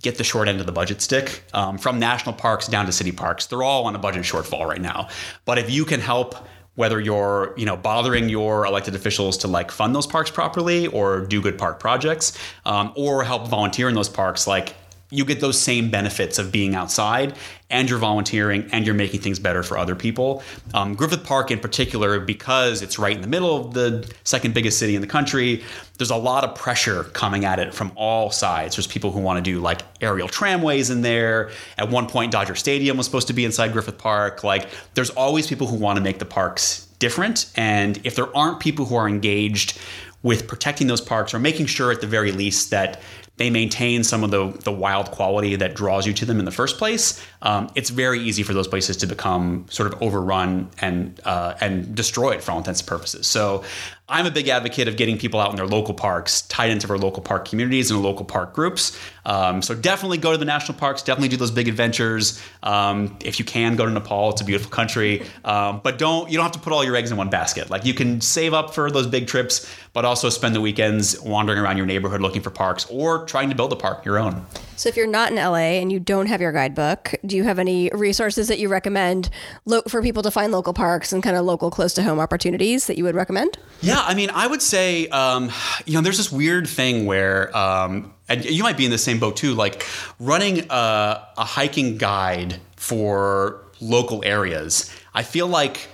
get 0.00 0.16
the 0.16 0.24
short 0.24 0.48
end 0.48 0.58
of 0.58 0.66
the 0.66 0.72
budget 0.72 1.02
stick 1.02 1.44
um, 1.52 1.78
from 1.78 1.98
national 1.98 2.34
parks 2.34 2.66
down 2.66 2.86
to 2.86 2.92
city 2.92 3.12
parks. 3.12 3.46
They're 3.46 3.62
all 3.62 3.84
on 3.84 3.94
a 3.94 3.98
budget 3.98 4.24
shortfall 4.24 4.66
right 4.66 4.80
now. 4.80 5.08
But 5.44 5.58
if 5.58 5.70
you 5.70 5.84
can 5.84 6.00
help 6.00 6.34
whether 6.74 7.00
you're 7.00 7.54
you 7.56 7.66
know 7.66 7.76
bothering 7.76 8.28
your 8.28 8.64
elected 8.66 8.94
officials 8.94 9.36
to 9.38 9.48
like 9.48 9.70
fund 9.70 9.94
those 9.94 10.06
parks 10.06 10.30
properly 10.30 10.86
or 10.88 11.20
do 11.20 11.40
good 11.40 11.58
park 11.58 11.78
projects 11.78 12.38
um, 12.64 12.92
or 12.96 13.22
help 13.24 13.48
volunteer 13.48 13.88
in 13.88 13.94
those 13.94 14.08
parks 14.08 14.46
like 14.46 14.74
you 15.12 15.26
get 15.26 15.40
those 15.40 15.60
same 15.60 15.90
benefits 15.90 16.38
of 16.38 16.50
being 16.50 16.74
outside 16.74 17.36
and 17.68 17.88
you're 17.88 17.98
volunteering 17.98 18.66
and 18.72 18.86
you're 18.86 18.94
making 18.94 19.20
things 19.20 19.38
better 19.38 19.62
for 19.62 19.76
other 19.76 19.94
people. 19.94 20.42
Um, 20.72 20.94
Griffith 20.94 21.22
Park, 21.22 21.50
in 21.50 21.58
particular, 21.58 22.18
because 22.18 22.80
it's 22.80 22.98
right 22.98 23.14
in 23.14 23.20
the 23.20 23.28
middle 23.28 23.54
of 23.54 23.74
the 23.74 24.10
second 24.24 24.54
biggest 24.54 24.78
city 24.78 24.94
in 24.94 25.02
the 25.02 25.06
country, 25.06 25.62
there's 25.98 26.10
a 26.10 26.16
lot 26.16 26.44
of 26.44 26.54
pressure 26.54 27.04
coming 27.04 27.44
at 27.44 27.58
it 27.58 27.74
from 27.74 27.92
all 27.94 28.30
sides. 28.30 28.76
There's 28.76 28.86
people 28.86 29.12
who 29.12 29.20
want 29.20 29.36
to 29.36 29.42
do 29.42 29.60
like 29.60 29.82
aerial 30.00 30.28
tramways 30.28 30.88
in 30.88 31.02
there. 31.02 31.50
At 31.76 31.90
one 31.90 32.06
point, 32.08 32.32
Dodger 32.32 32.54
Stadium 32.54 32.96
was 32.96 33.04
supposed 33.04 33.26
to 33.26 33.34
be 33.34 33.44
inside 33.44 33.72
Griffith 33.74 33.98
Park. 33.98 34.42
Like, 34.42 34.66
there's 34.94 35.10
always 35.10 35.46
people 35.46 35.66
who 35.66 35.76
want 35.76 35.98
to 35.98 36.02
make 36.02 36.20
the 36.20 36.24
parks 36.24 36.86
different. 36.98 37.52
And 37.54 38.00
if 38.04 38.16
there 38.16 38.34
aren't 38.34 38.60
people 38.60 38.86
who 38.86 38.94
are 38.94 39.08
engaged 39.08 39.78
with 40.22 40.46
protecting 40.46 40.86
those 40.86 41.00
parks 41.00 41.34
or 41.34 41.38
making 41.38 41.66
sure 41.66 41.90
at 41.90 42.00
the 42.00 42.06
very 42.06 42.32
least 42.32 42.70
that 42.70 43.00
they 43.36 43.50
maintain 43.50 44.04
some 44.04 44.22
of 44.22 44.30
the, 44.30 44.50
the 44.64 44.72
wild 44.72 45.10
quality 45.10 45.56
that 45.56 45.74
draws 45.74 46.06
you 46.06 46.12
to 46.12 46.26
them 46.26 46.38
in 46.38 46.44
the 46.44 46.50
first 46.50 46.78
place, 46.78 47.24
um, 47.40 47.70
it's 47.74 47.90
very 47.90 48.20
easy 48.20 48.42
for 48.42 48.52
those 48.52 48.68
places 48.68 48.96
to 48.98 49.06
become 49.06 49.66
sort 49.70 49.92
of 49.92 50.02
overrun 50.02 50.68
and 50.80 51.20
uh, 51.24 51.54
and 51.60 51.94
destroyed 51.94 52.42
for 52.42 52.52
all 52.52 52.58
intents 52.58 52.80
and 52.80 52.88
purposes. 52.88 53.26
So 53.26 53.64
I'm 54.12 54.26
a 54.26 54.30
big 54.30 54.48
advocate 54.48 54.88
of 54.88 54.96
getting 54.98 55.16
people 55.16 55.40
out 55.40 55.50
in 55.50 55.56
their 55.56 55.66
local 55.66 55.94
parks, 55.94 56.42
tied 56.42 56.70
into 56.70 56.86
their 56.86 56.98
local 56.98 57.22
park 57.22 57.48
communities 57.48 57.90
and 57.90 58.02
local 58.02 58.26
park 58.26 58.52
groups. 58.52 58.96
Um, 59.24 59.62
so 59.62 59.74
definitely 59.74 60.18
go 60.18 60.32
to 60.32 60.38
the 60.38 60.44
national 60.44 60.76
parks. 60.76 61.02
Definitely 61.02 61.30
do 61.30 61.38
those 61.38 61.50
big 61.50 61.66
adventures. 61.66 62.40
Um, 62.62 63.16
if 63.24 63.38
you 63.38 63.46
can, 63.46 63.74
go 63.74 63.86
to 63.86 63.90
Nepal. 63.90 64.30
It's 64.30 64.42
a 64.42 64.44
beautiful 64.44 64.70
country. 64.70 65.22
Um, 65.46 65.80
but 65.82 65.96
don't 65.96 66.30
you 66.30 66.36
don't 66.36 66.44
have 66.44 66.52
to 66.52 66.58
put 66.58 66.74
all 66.74 66.84
your 66.84 66.94
eggs 66.94 67.10
in 67.10 67.16
one 67.16 67.30
basket. 67.30 67.70
Like 67.70 67.86
you 67.86 67.94
can 67.94 68.20
save 68.20 68.52
up 68.52 68.74
for 68.74 68.90
those 68.90 69.06
big 69.06 69.26
trips, 69.26 69.66
but 69.94 70.04
also 70.04 70.28
spend 70.28 70.54
the 70.54 70.60
weekends 70.60 71.18
wandering 71.20 71.58
around 71.58 71.78
your 71.78 71.86
neighborhood 71.86 72.20
looking 72.20 72.42
for 72.42 72.50
parks 72.50 72.86
or 72.90 73.24
trying 73.24 73.48
to 73.48 73.54
build 73.54 73.72
a 73.72 73.76
park 73.76 74.04
your 74.04 74.18
own. 74.18 74.44
So 74.82 74.88
if 74.88 74.96
you're 74.96 75.06
not 75.06 75.30
in 75.30 75.36
LA 75.36 75.78
and 75.78 75.92
you 75.92 76.00
don't 76.00 76.26
have 76.26 76.40
your 76.40 76.50
guidebook, 76.50 77.14
do 77.24 77.36
you 77.36 77.44
have 77.44 77.60
any 77.60 77.88
resources 77.94 78.48
that 78.48 78.58
you 78.58 78.68
recommend 78.68 79.30
lo- 79.64 79.82
for 79.86 80.02
people 80.02 80.24
to 80.24 80.30
find 80.32 80.50
local 80.50 80.72
parks 80.72 81.12
and 81.12 81.22
kind 81.22 81.36
of 81.36 81.44
local 81.44 81.70
close 81.70 81.94
to 81.94 82.02
home 82.02 82.18
opportunities 82.18 82.88
that 82.88 82.98
you 82.98 83.04
would 83.04 83.14
recommend? 83.14 83.58
Yeah, 83.80 84.02
I 84.04 84.14
mean, 84.14 84.28
I 84.30 84.48
would 84.48 84.60
say, 84.60 85.06
um, 85.10 85.52
you 85.86 85.94
know, 85.94 86.00
there's 86.00 86.16
this 86.16 86.32
weird 86.32 86.66
thing 86.66 87.06
where, 87.06 87.56
um, 87.56 88.12
and 88.28 88.44
you 88.44 88.64
might 88.64 88.76
be 88.76 88.84
in 88.84 88.90
the 88.90 88.98
same 88.98 89.20
boat 89.20 89.36
too, 89.36 89.54
like 89.54 89.86
running 90.18 90.66
a, 90.68 91.28
a 91.38 91.44
hiking 91.44 91.96
guide 91.96 92.60
for 92.74 93.64
local 93.80 94.24
areas. 94.24 94.92
I 95.14 95.22
feel 95.22 95.46
like 95.46 95.86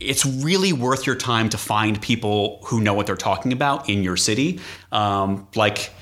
it's 0.00 0.26
really 0.26 0.72
worth 0.72 1.06
your 1.06 1.14
time 1.14 1.50
to 1.50 1.56
find 1.56 2.02
people 2.02 2.62
who 2.64 2.80
know 2.80 2.94
what 2.94 3.06
they're 3.06 3.14
talking 3.14 3.52
about 3.52 3.88
in 3.88 4.02
your 4.02 4.16
city. 4.16 4.58
Um, 4.90 5.46
like, 5.54 5.92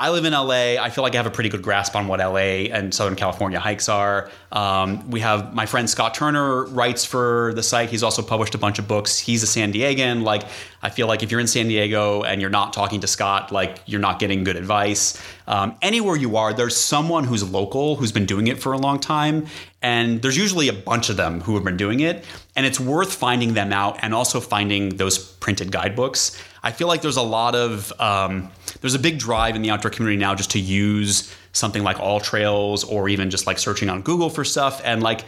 I 0.00 0.08
live 0.08 0.24
in 0.24 0.32
LA. 0.32 0.82
I 0.82 0.88
feel 0.88 1.04
like 1.04 1.12
I 1.12 1.18
have 1.18 1.26
a 1.26 1.30
pretty 1.30 1.50
good 1.50 1.60
grasp 1.60 1.94
on 1.94 2.08
what 2.08 2.20
LA 2.20 2.72
and 2.72 2.94
Southern 2.94 3.16
California 3.16 3.60
hikes 3.60 3.86
are. 3.86 4.30
Um, 4.50 5.10
we 5.10 5.20
have 5.20 5.52
my 5.52 5.66
friend 5.66 5.90
Scott 5.90 6.14
Turner 6.14 6.64
writes 6.64 7.04
for 7.04 7.52
the 7.54 7.62
site. 7.62 7.90
He's 7.90 8.02
also 8.02 8.22
published 8.22 8.54
a 8.54 8.58
bunch 8.58 8.78
of 8.78 8.88
books. 8.88 9.18
He's 9.18 9.42
a 9.42 9.46
San 9.46 9.74
Diegan. 9.74 10.22
Like, 10.22 10.44
I 10.82 10.88
feel 10.88 11.06
like 11.06 11.22
if 11.22 11.30
you're 11.30 11.38
in 11.38 11.46
San 11.46 11.68
Diego 11.68 12.22
and 12.22 12.40
you're 12.40 12.48
not 12.48 12.72
talking 12.72 13.02
to 13.02 13.06
Scott, 13.06 13.52
like 13.52 13.82
you're 13.84 14.00
not 14.00 14.18
getting 14.18 14.42
good 14.42 14.56
advice. 14.56 15.22
Um, 15.46 15.76
anywhere 15.82 16.16
you 16.16 16.38
are, 16.38 16.54
there's 16.54 16.76
someone 16.76 17.24
who's 17.24 17.46
local 17.48 17.96
who's 17.96 18.10
been 18.10 18.24
doing 18.24 18.46
it 18.46 18.58
for 18.58 18.72
a 18.72 18.78
long 18.78 19.00
time, 19.00 19.48
and 19.82 20.22
there's 20.22 20.36
usually 20.36 20.68
a 20.68 20.72
bunch 20.72 21.10
of 21.10 21.18
them 21.18 21.42
who 21.42 21.56
have 21.56 21.64
been 21.64 21.76
doing 21.76 22.00
it. 22.00 22.24
And 22.56 22.64
it's 22.64 22.80
worth 22.80 23.14
finding 23.14 23.52
them 23.52 23.70
out 23.70 23.98
and 24.00 24.14
also 24.14 24.40
finding 24.40 24.96
those 24.96 25.18
printed 25.18 25.70
guidebooks. 25.70 26.42
I 26.62 26.72
feel 26.72 26.88
like 26.88 27.02
there's 27.02 27.16
a 27.16 27.22
lot 27.22 27.54
of 27.54 27.92
um, 28.00 28.50
there's 28.80 28.94
a 28.94 28.98
big 28.98 29.18
drive 29.18 29.56
in 29.56 29.62
the 29.62 29.70
outdoor 29.70 29.90
community 29.90 30.18
now 30.18 30.34
just 30.34 30.50
to 30.52 30.60
use 30.60 31.34
something 31.52 31.82
like 31.82 31.98
All 31.98 32.20
Trails 32.20 32.84
or 32.84 33.08
even 33.08 33.30
just 33.30 33.46
like 33.46 33.58
searching 33.58 33.88
on 33.88 34.02
Google 34.02 34.30
for 34.30 34.44
stuff 34.44 34.80
and 34.84 35.02
like 35.02 35.24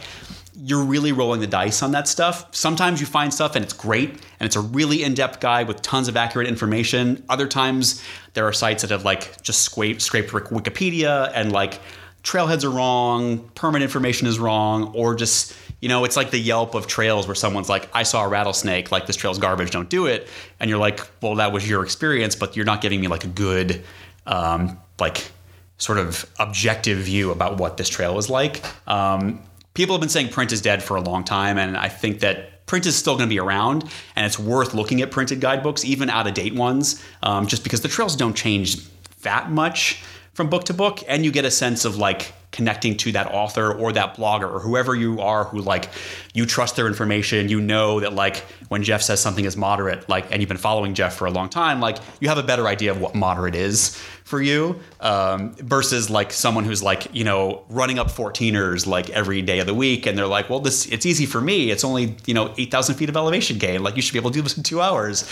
you're 0.54 0.84
really 0.84 1.12
rolling 1.12 1.40
the 1.40 1.46
dice 1.46 1.82
on 1.82 1.92
that 1.92 2.06
stuff. 2.06 2.54
Sometimes 2.54 3.00
you 3.00 3.06
find 3.06 3.32
stuff 3.32 3.56
and 3.56 3.64
it's 3.64 3.72
great 3.72 4.10
and 4.10 4.46
it's 4.46 4.56
a 4.56 4.60
really 4.60 5.02
in-depth 5.02 5.40
guide 5.40 5.66
with 5.66 5.80
tons 5.80 6.08
of 6.08 6.16
accurate 6.16 6.46
information. 6.46 7.24
Other 7.28 7.48
times 7.48 8.04
there 8.34 8.46
are 8.46 8.52
sites 8.52 8.82
that 8.82 8.90
have 8.90 9.04
like 9.04 9.42
just 9.42 9.62
scraped 9.62 10.02
scraped 10.02 10.30
Wikipedia 10.30 11.32
and 11.34 11.52
like 11.52 11.80
trailheads 12.22 12.64
are 12.64 12.70
wrong, 12.70 13.50
permit 13.54 13.82
information 13.82 14.26
is 14.26 14.38
wrong, 14.38 14.92
or 14.94 15.14
just 15.14 15.54
you 15.82 15.88
know, 15.88 16.04
it's 16.04 16.16
like 16.16 16.30
the 16.30 16.38
Yelp 16.38 16.74
of 16.74 16.86
trails 16.86 17.26
where 17.26 17.34
someone's 17.34 17.68
like, 17.68 17.90
I 17.92 18.04
saw 18.04 18.24
a 18.24 18.28
rattlesnake, 18.28 18.92
like 18.92 19.06
this 19.06 19.16
trail's 19.16 19.38
garbage, 19.38 19.72
don't 19.72 19.90
do 19.90 20.06
it. 20.06 20.28
And 20.60 20.70
you're 20.70 20.78
like, 20.78 21.00
well, 21.20 21.34
that 21.34 21.52
was 21.52 21.68
your 21.68 21.82
experience, 21.82 22.36
but 22.36 22.56
you're 22.56 22.64
not 22.64 22.80
giving 22.80 23.00
me 23.00 23.08
like 23.08 23.24
a 23.24 23.28
good, 23.28 23.82
um, 24.26 24.78
like, 25.00 25.30
sort 25.78 25.98
of 25.98 26.24
objective 26.38 26.98
view 26.98 27.32
about 27.32 27.58
what 27.58 27.76
this 27.76 27.88
trail 27.88 28.16
is 28.16 28.30
like. 28.30 28.62
Um, 28.88 29.42
people 29.74 29.96
have 29.96 30.00
been 30.00 30.08
saying 30.08 30.28
print 30.28 30.52
is 30.52 30.60
dead 30.60 30.84
for 30.84 30.96
a 30.96 31.00
long 31.00 31.24
time, 31.24 31.58
and 31.58 31.76
I 31.76 31.88
think 31.88 32.20
that 32.20 32.64
print 32.66 32.86
is 32.86 32.94
still 32.94 33.16
going 33.16 33.28
to 33.28 33.34
be 33.34 33.40
around, 33.40 33.90
and 34.14 34.24
it's 34.24 34.38
worth 34.38 34.74
looking 34.74 35.02
at 35.02 35.10
printed 35.10 35.40
guidebooks, 35.40 35.84
even 35.84 36.08
out 36.08 36.28
of 36.28 36.34
date 36.34 36.54
ones, 36.54 37.04
um, 37.24 37.48
just 37.48 37.64
because 37.64 37.80
the 37.80 37.88
trails 37.88 38.14
don't 38.14 38.36
change 38.36 38.88
that 39.22 39.50
much 39.50 40.04
from 40.34 40.48
book 40.48 40.62
to 40.64 40.74
book, 40.74 41.00
and 41.08 41.24
you 41.24 41.32
get 41.32 41.44
a 41.44 41.50
sense 41.50 41.84
of 41.84 41.96
like 41.96 42.32
connecting 42.52 42.96
to 42.96 43.12
that 43.12 43.26
author 43.28 43.72
or 43.72 43.92
that 43.92 44.16
blogger 44.16 44.50
or 44.50 44.60
whoever 44.60 44.94
you 44.94 45.20
are 45.20 45.44
who 45.44 45.60
like 45.60 45.88
you 46.34 46.46
trust 46.46 46.76
their 46.76 46.86
information 46.86 47.48
you 47.48 47.60
know 47.60 47.98
that 48.00 48.12
like 48.12 48.38
when 48.68 48.82
jeff 48.82 49.02
says 49.02 49.20
something 49.20 49.44
is 49.44 49.56
moderate 49.56 50.08
like 50.08 50.30
and 50.30 50.40
you've 50.40 50.48
been 50.48 50.56
following 50.56 50.94
jeff 50.94 51.16
for 51.16 51.26
a 51.26 51.30
long 51.30 51.48
time 51.48 51.80
like 51.80 51.98
you 52.20 52.28
have 52.28 52.38
a 52.38 52.42
better 52.42 52.68
idea 52.68 52.90
of 52.90 53.00
what 53.00 53.14
moderate 53.14 53.54
is 53.54 53.96
for 54.24 54.40
you 54.40 54.78
um, 55.00 55.52
versus 55.54 56.08
like 56.08 56.32
someone 56.32 56.64
who's 56.64 56.82
like 56.82 57.12
you 57.12 57.24
know 57.24 57.64
running 57.68 57.98
up 57.98 58.08
14ers 58.08 58.86
like 58.86 59.10
every 59.10 59.42
day 59.42 59.58
of 59.58 59.66
the 59.66 59.74
week 59.74 60.06
and 60.06 60.16
they're 60.16 60.26
like 60.26 60.48
well 60.48 60.60
this 60.60 60.86
it's 60.92 61.06
easy 61.06 61.26
for 61.26 61.40
me. 61.40 61.70
It's 61.70 61.84
only 61.84 62.16
you 62.26 62.34
know 62.34 62.54
8000 62.56 62.94
feet 62.94 63.08
of 63.08 63.16
elevation 63.16 63.58
gain. 63.58 63.82
Like 63.82 63.96
you 63.96 64.02
should 64.02 64.12
be 64.12 64.18
able 64.18 64.30
to 64.30 64.34
do 64.38 64.42
this 64.42 64.56
in 64.56 64.62
two 64.62 64.80
hours. 64.80 65.28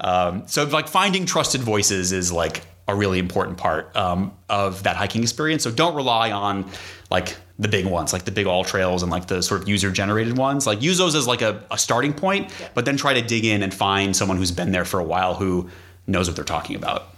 Um, 0.00 0.44
so 0.46 0.64
like 0.64 0.88
finding 0.88 1.26
trusted 1.26 1.60
voices 1.60 2.12
is 2.12 2.32
like 2.32 2.62
a 2.90 2.94
really 2.94 3.18
important 3.18 3.56
part 3.56 3.94
um, 3.96 4.32
of 4.48 4.82
that 4.82 4.96
hiking 4.96 5.22
experience. 5.22 5.62
So 5.62 5.70
don't 5.70 5.94
rely 5.94 6.30
on 6.32 6.68
like 7.10 7.36
the 7.58 7.68
big 7.68 7.86
ones, 7.86 8.12
like 8.12 8.24
the 8.24 8.30
big 8.30 8.46
all 8.46 8.64
trails 8.64 9.02
and 9.02 9.10
like 9.10 9.26
the 9.26 9.42
sort 9.42 9.62
of 9.62 9.68
user 9.68 9.90
generated 9.90 10.36
ones. 10.36 10.66
Like 10.66 10.82
use 10.82 10.98
those 10.98 11.14
as 11.14 11.26
like 11.26 11.42
a, 11.42 11.62
a 11.70 11.78
starting 11.78 12.12
point, 12.12 12.52
but 12.74 12.84
then 12.84 12.96
try 12.96 13.14
to 13.14 13.22
dig 13.22 13.44
in 13.44 13.62
and 13.62 13.72
find 13.72 14.14
someone 14.14 14.36
who's 14.36 14.52
been 14.52 14.72
there 14.72 14.84
for 14.84 15.00
a 15.00 15.04
while 15.04 15.34
who 15.34 15.68
knows 16.06 16.28
what 16.28 16.36
they're 16.36 16.44
talking 16.44 16.76
about. 16.76 17.08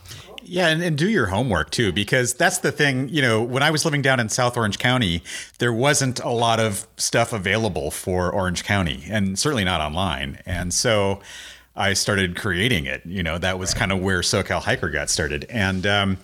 Yeah, 0.44 0.68
and, 0.68 0.82
and 0.82 0.98
do 0.98 1.08
your 1.08 1.26
homework 1.26 1.70
too, 1.70 1.92
because 1.92 2.34
that's 2.34 2.58
the 2.58 2.72
thing. 2.72 3.08
You 3.08 3.22
know, 3.22 3.42
when 3.42 3.62
I 3.62 3.70
was 3.70 3.84
living 3.84 4.02
down 4.02 4.18
in 4.20 4.28
South 4.28 4.56
Orange 4.56 4.78
County, 4.78 5.22
there 5.60 5.72
wasn't 5.72 6.18
a 6.20 6.30
lot 6.30 6.58
of 6.58 6.86
stuff 6.96 7.32
available 7.32 7.90
for 7.90 8.30
Orange 8.30 8.64
County, 8.64 9.04
and 9.08 9.38
certainly 9.38 9.64
not 9.64 9.80
online. 9.80 10.40
And 10.44 10.74
so 10.74 11.20
I 11.74 11.94
started 11.94 12.36
creating 12.36 12.86
it. 12.86 13.02
You 13.06 13.22
know, 13.22 13.38
that 13.38 13.58
was 13.58 13.74
kind 13.74 13.92
of 13.92 14.00
where 14.00 14.20
SoCal 14.20 14.62
Hiker 14.62 14.90
got 14.90 15.08
started. 15.08 15.46
And, 15.48 15.86
um, 15.86 16.18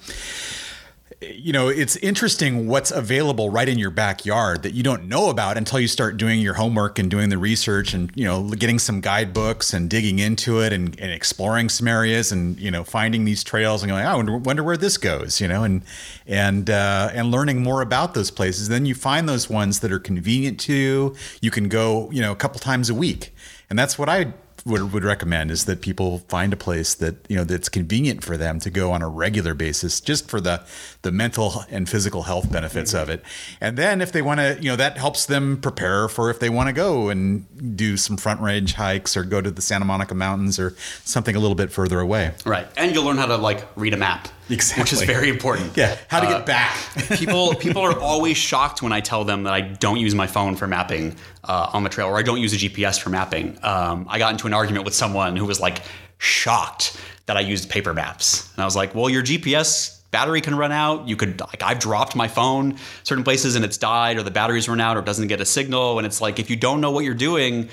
you 1.20 1.52
know, 1.52 1.66
it's 1.68 1.96
interesting 1.96 2.68
what's 2.68 2.92
available 2.92 3.50
right 3.50 3.68
in 3.68 3.76
your 3.76 3.90
backyard 3.90 4.62
that 4.62 4.72
you 4.74 4.84
don't 4.84 5.08
know 5.08 5.30
about 5.30 5.56
until 5.56 5.80
you 5.80 5.88
start 5.88 6.16
doing 6.16 6.38
your 6.38 6.54
homework 6.54 6.98
and 7.00 7.10
doing 7.10 7.28
the 7.28 7.38
research 7.38 7.92
and, 7.92 8.12
you 8.14 8.24
know, 8.24 8.50
getting 8.50 8.78
some 8.78 9.00
guidebooks 9.00 9.72
and 9.72 9.90
digging 9.90 10.20
into 10.20 10.60
it 10.60 10.72
and, 10.72 10.98
and 11.00 11.10
exploring 11.10 11.70
some 11.70 11.88
areas 11.88 12.30
and, 12.30 12.60
you 12.60 12.70
know, 12.70 12.84
finding 12.84 13.24
these 13.24 13.42
trails 13.42 13.82
and 13.82 13.90
going, 13.90 14.04
oh, 14.04 14.08
I 14.08 14.14
wonder, 14.14 14.36
wonder 14.36 14.62
where 14.62 14.76
this 14.76 14.96
goes, 14.96 15.40
you 15.40 15.48
know, 15.48 15.64
and, 15.64 15.82
and, 16.26 16.70
uh, 16.70 17.10
and 17.12 17.32
learning 17.32 17.62
more 17.64 17.82
about 17.82 18.14
those 18.14 18.30
places. 18.30 18.68
Then 18.68 18.86
you 18.86 18.94
find 18.94 19.28
those 19.28 19.50
ones 19.50 19.80
that 19.80 19.90
are 19.90 19.98
convenient 19.98 20.60
to 20.60 20.72
you. 20.72 21.16
You 21.40 21.50
can 21.50 21.68
go, 21.68 22.10
you 22.12 22.20
know, 22.20 22.30
a 22.30 22.36
couple 22.36 22.60
times 22.60 22.90
a 22.90 22.94
week. 22.94 23.34
And 23.70 23.76
that's 23.76 23.98
what 23.98 24.08
I 24.08 24.34
would, 24.64 24.92
would 24.92 25.04
recommend 25.04 25.50
is 25.50 25.64
that 25.66 25.80
people 25.80 26.18
find 26.28 26.52
a 26.52 26.56
place 26.56 26.94
that 26.96 27.16
you 27.28 27.36
know 27.36 27.44
that's 27.44 27.68
convenient 27.68 28.24
for 28.24 28.36
them 28.36 28.58
to 28.60 28.70
go 28.70 28.92
on 28.92 29.02
a 29.02 29.08
regular 29.08 29.54
basis 29.54 30.00
just 30.00 30.28
for 30.28 30.40
the 30.40 30.64
the 31.08 31.12
mental 31.12 31.64
and 31.70 31.88
physical 31.88 32.22
health 32.24 32.52
benefits 32.52 32.92
of 32.92 33.08
it 33.08 33.22
and 33.62 33.78
then 33.78 34.02
if 34.02 34.12
they 34.12 34.20
want 34.20 34.38
to 34.40 34.58
you 34.60 34.68
know 34.70 34.76
that 34.76 34.98
helps 34.98 35.24
them 35.24 35.58
prepare 35.60 36.06
for 36.08 36.28
if 36.30 36.38
they 36.38 36.50
want 36.50 36.66
to 36.68 36.72
go 36.72 37.08
and 37.08 37.24
do 37.76 37.96
some 37.96 38.16
front 38.18 38.40
range 38.42 38.74
hikes 38.74 39.16
or 39.16 39.22
go 39.24 39.40
to 39.40 39.50
the 39.50 39.62
Santa 39.62 39.86
Monica 39.86 40.14
mountains 40.14 40.58
or 40.58 40.74
something 41.04 41.34
a 41.34 41.38
little 41.40 41.54
bit 41.54 41.70
further 41.72 41.98
away 42.00 42.32
Right. 42.44 42.66
And 42.76 42.94
you'll 42.94 43.04
learn 43.04 43.16
how 43.16 43.26
to 43.26 43.36
like 43.38 43.66
read 43.76 43.94
a 43.94 43.96
map. 43.96 44.28
Exactly. 44.50 44.82
Which 44.82 44.92
is 44.92 45.02
very 45.02 45.28
important. 45.30 45.76
yeah 45.76 45.96
how 46.08 46.20
to 46.20 46.26
Uh, 46.26 46.36
get 46.38 46.46
back 46.46 46.76
people 47.18 47.54
people 47.66 47.82
are 47.82 47.98
always 47.98 48.36
shocked 48.36 48.82
when 48.82 48.92
I 48.92 49.00
tell 49.00 49.24
them 49.24 49.44
that 49.44 49.54
I 49.54 49.62
don't 49.62 49.98
use 50.00 50.14
my 50.14 50.26
phone 50.26 50.56
for 50.56 50.66
mapping 50.66 51.16
uh, 51.44 51.70
on 51.72 51.82
the 51.84 51.88
trail, 51.88 52.08
or 52.08 52.18
I 52.18 52.22
don't 52.22 52.40
use 52.46 52.52
a 52.52 52.56
GPS 52.58 53.00
for 53.00 53.08
mapping. 53.08 53.56
Um, 53.62 54.04
I 54.08 54.18
got 54.18 54.32
into 54.32 54.46
an 54.46 54.52
argument 54.54 54.84
with 54.84 54.94
someone 54.94 55.34
who 55.36 55.46
was 55.46 55.58
like 55.60 55.78
shocked 56.18 57.00
that 57.26 57.36
I 57.36 57.40
used 57.40 57.70
paper 57.70 57.94
maps, 57.94 58.50
and 58.54 58.62
I 58.62 58.64
was 58.66 58.76
like, 58.76 58.94
"Well, 58.94 59.08
your 59.08 59.22
GPS 59.22 59.97
battery 60.10 60.40
can 60.40 60.54
run 60.54 60.72
out. 60.72 61.08
You 61.08 61.16
could 61.16 61.40
like 61.40 61.62
I've 61.62 61.78
dropped 61.78 62.16
my 62.16 62.28
phone 62.28 62.76
certain 63.02 63.24
places 63.24 63.56
and 63.56 63.64
it's 63.64 63.78
died, 63.78 64.16
or 64.16 64.22
the 64.22 64.30
battery's 64.30 64.68
run 64.68 64.80
out, 64.80 64.96
or 64.96 65.02
doesn't 65.02 65.28
get 65.28 65.40
a 65.40 65.44
signal, 65.44 65.98
and 65.98 66.06
it's 66.06 66.20
like 66.20 66.38
if 66.38 66.50
you 66.50 66.56
don't 66.56 66.80
know 66.80 66.90
what 66.90 67.04
you're 67.04 67.14
doing." 67.14 67.68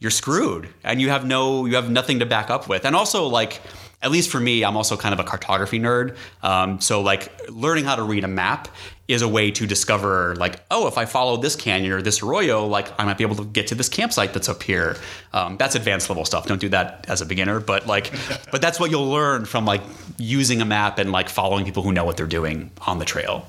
You're 0.00 0.10
screwed, 0.10 0.68
and 0.82 1.00
you 1.00 1.10
have 1.10 1.24
no, 1.24 1.64
you 1.64 1.76
have 1.76 1.88
nothing 1.88 2.18
to 2.18 2.26
back 2.26 2.50
up 2.50 2.68
with. 2.68 2.84
And 2.84 2.96
also, 2.96 3.28
like, 3.28 3.60
at 4.02 4.10
least 4.10 4.30
for 4.30 4.40
me, 4.40 4.64
I'm 4.64 4.76
also 4.76 4.96
kind 4.96 5.12
of 5.12 5.20
a 5.20 5.22
cartography 5.22 5.78
nerd. 5.78 6.16
Um, 6.42 6.80
so, 6.80 7.02
like, 7.02 7.30
learning 7.48 7.84
how 7.84 7.94
to 7.94 8.02
read 8.02 8.24
a 8.24 8.28
map 8.28 8.66
is 9.12 9.22
a 9.22 9.28
way 9.28 9.50
to 9.50 9.66
discover 9.66 10.34
like 10.36 10.60
oh 10.70 10.86
if 10.88 10.96
i 10.98 11.04
follow 11.04 11.36
this 11.36 11.54
canyon 11.56 11.92
or 11.92 12.02
this 12.02 12.22
arroyo 12.22 12.66
like 12.66 12.88
i 13.00 13.04
might 13.04 13.18
be 13.18 13.24
able 13.24 13.36
to 13.36 13.44
get 13.44 13.66
to 13.68 13.74
this 13.74 13.88
campsite 13.88 14.32
that's 14.32 14.48
up 14.48 14.62
here 14.62 14.96
um, 15.32 15.56
that's 15.56 15.74
advanced 15.74 16.08
level 16.10 16.24
stuff 16.24 16.46
don't 16.46 16.60
do 16.60 16.68
that 16.68 17.04
as 17.08 17.20
a 17.20 17.26
beginner 17.26 17.60
but 17.60 17.86
like 17.86 18.12
but 18.50 18.60
that's 18.62 18.80
what 18.80 18.90
you'll 18.90 19.08
learn 19.10 19.44
from 19.44 19.64
like 19.64 19.82
using 20.18 20.60
a 20.60 20.64
map 20.64 20.98
and 20.98 21.12
like 21.12 21.28
following 21.28 21.64
people 21.64 21.82
who 21.82 21.92
know 21.92 22.04
what 22.04 22.16
they're 22.16 22.26
doing 22.26 22.70
on 22.86 22.98
the 22.98 23.04
trail 23.04 23.46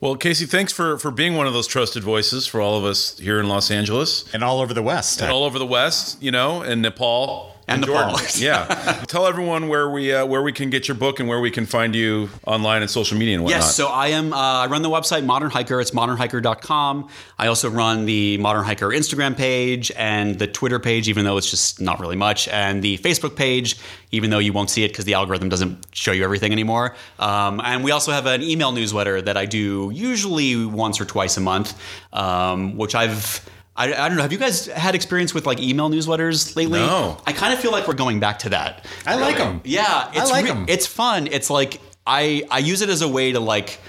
Well, 0.00 0.16
Casey, 0.16 0.46
thanks 0.46 0.72
for 0.72 0.98
for 0.98 1.10
being 1.10 1.34
one 1.36 1.46
of 1.46 1.52
those 1.54 1.66
trusted 1.66 2.02
voices 2.02 2.46
for 2.46 2.60
all 2.60 2.76
of 2.78 2.84
us 2.84 3.18
here 3.18 3.40
in 3.40 3.48
Los 3.48 3.70
Angeles 3.70 4.24
And 4.34 4.42
all 4.44 4.60
over 4.60 4.74
the 4.74 4.82
West. 4.82 5.20
and 5.22 5.30
all 5.30 5.44
over 5.44 5.58
the 5.58 5.66
West, 5.66 6.22
you 6.22 6.30
know, 6.30 6.60
and 6.62 6.82
Nepal. 6.82 7.53
And 7.66 7.84
Jordan. 7.84 8.12
Nepal. 8.12 8.26
yeah. 8.36 9.04
Tell 9.08 9.26
everyone 9.26 9.68
where 9.68 9.88
we 9.88 10.12
uh, 10.12 10.26
where 10.26 10.42
we 10.42 10.52
can 10.52 10.70
get 10.70 10.86
your 10.86 10.96
book 10.96 11.18
and 11.20 11.28
where 11.28 11.40
we 11.40 11.50
can 11.50 11.66
find 11.66 11.94
you 11.94 12.28
online 12.46 12.82
and 12.82 12.90
social 12.90 13.16
media 13.16 13.34
and 13.34 13.44
whatnot. 13.44 13.62
Yes, 13.62 13.74
so 13.74 13.88
I 13.88 14.08
am. 14.08 14.32
Uh, 14.32 14.36
I 14.36 14.66
run 14.66 14.82
the 14.82 14.90
website 14.90 15.24
Modern 15.24 15.50
Hiker. 15.50 15.80
It's 15.80 15.92
modernhiker.com. 15.92 17.08
I 17.38 17.46
also 17.46 17.70
run 17.70 18.04
the 18.04 18.38
Modern 18.38 18.64
Hiker 18.64 18.88
Instagram 18.88 19.36
page 19.36 19.90
and 19.96 20.38
the 20.38 20.46
Twitter 20.46 20.78
page, 20.78 21.08
even 21.08 21.24
though 21.24 21.36
it's 21.36 21.50
just 21.50 21.80
not 21.80 22.00
really 22.00 22.16
much, 22.16 22.48
and 22.48 22.82
the 22.82 22.98
Facebook 22.98 23.36
page, 23.36 23.76
even 24.12 24.30
though 24.30 24.38
you 24.38 24.52
won't 24.52 24.70
see 24.70 24.84
it 24.84 24.88
because 24.88 25.04
the 25.04 25.14
algorithm 25.14 25.48
doesn't 25.48 25.86
show 25.92 26.12
you 26.12 26.24
everything 26.24 26.52
anymore. 26.52 26.94
Um, 27.18 27.60
and 27.64 27.82
we 27.82 27.90
also 27.90 28.12
have 28.12 28.26
an 28.26 28.42
email 28.42 28.72
newsletter 28.72 29.22
that 29.22 29.36
I 29.36 29.46
do 29.46 29.90
usually 29.92 30.64
once 30.66 31.00
or 31.00 31.04
twice 31.04 31.36
a 31.36 31.40
month, 31.40 31.78
um, 32.12 32.76
which 32.76 32.94
I've. 32.94 33.48
I, 33.76 33.92
I 33.92 34.08
don't 34.08 34.16
know. 34.16 34.22
Have 34.22 34.32
you 34.32 34.38
guys 34.38 34.66
had 34.66 34.94
experience 34.94 35.34
with 35.34 35.46
like 35.46 35.60
email 35.60 35.90
newsletters 35.90 36.54
lately? 36.54 36.78
No. 36.78 37.18
I 37.26 37.32
kind 37.32 37.52
of 37.52 37.58
feel 37.60 37.72
like 37.72 37.88
we're 37.88 37.94
going 37.94 38.20
back 38.20 38.38
to 38.40 38.50
that. 38.50 38.84
I 39.04 39.16
like 39.16 39.38
'em. 39.40 39.60
Yeah, 39.64 40.10
it's 40.14 40.30
like 40.30 40.44
re- 40.44 40.50
'em. 40.52 40.66
It's 40.68 40.86
fun. 40.86 41.26
It's 41.26 41.50
like 41.50 41.80
I 42.06 42.44
I 42.50 42.58
use 42.58 42.82
it 42.82 42.88
as 42.88 43.02
a 43.02 43.08
way 43.08 43.32
to 43.32 43.40
like. 43.40 43.80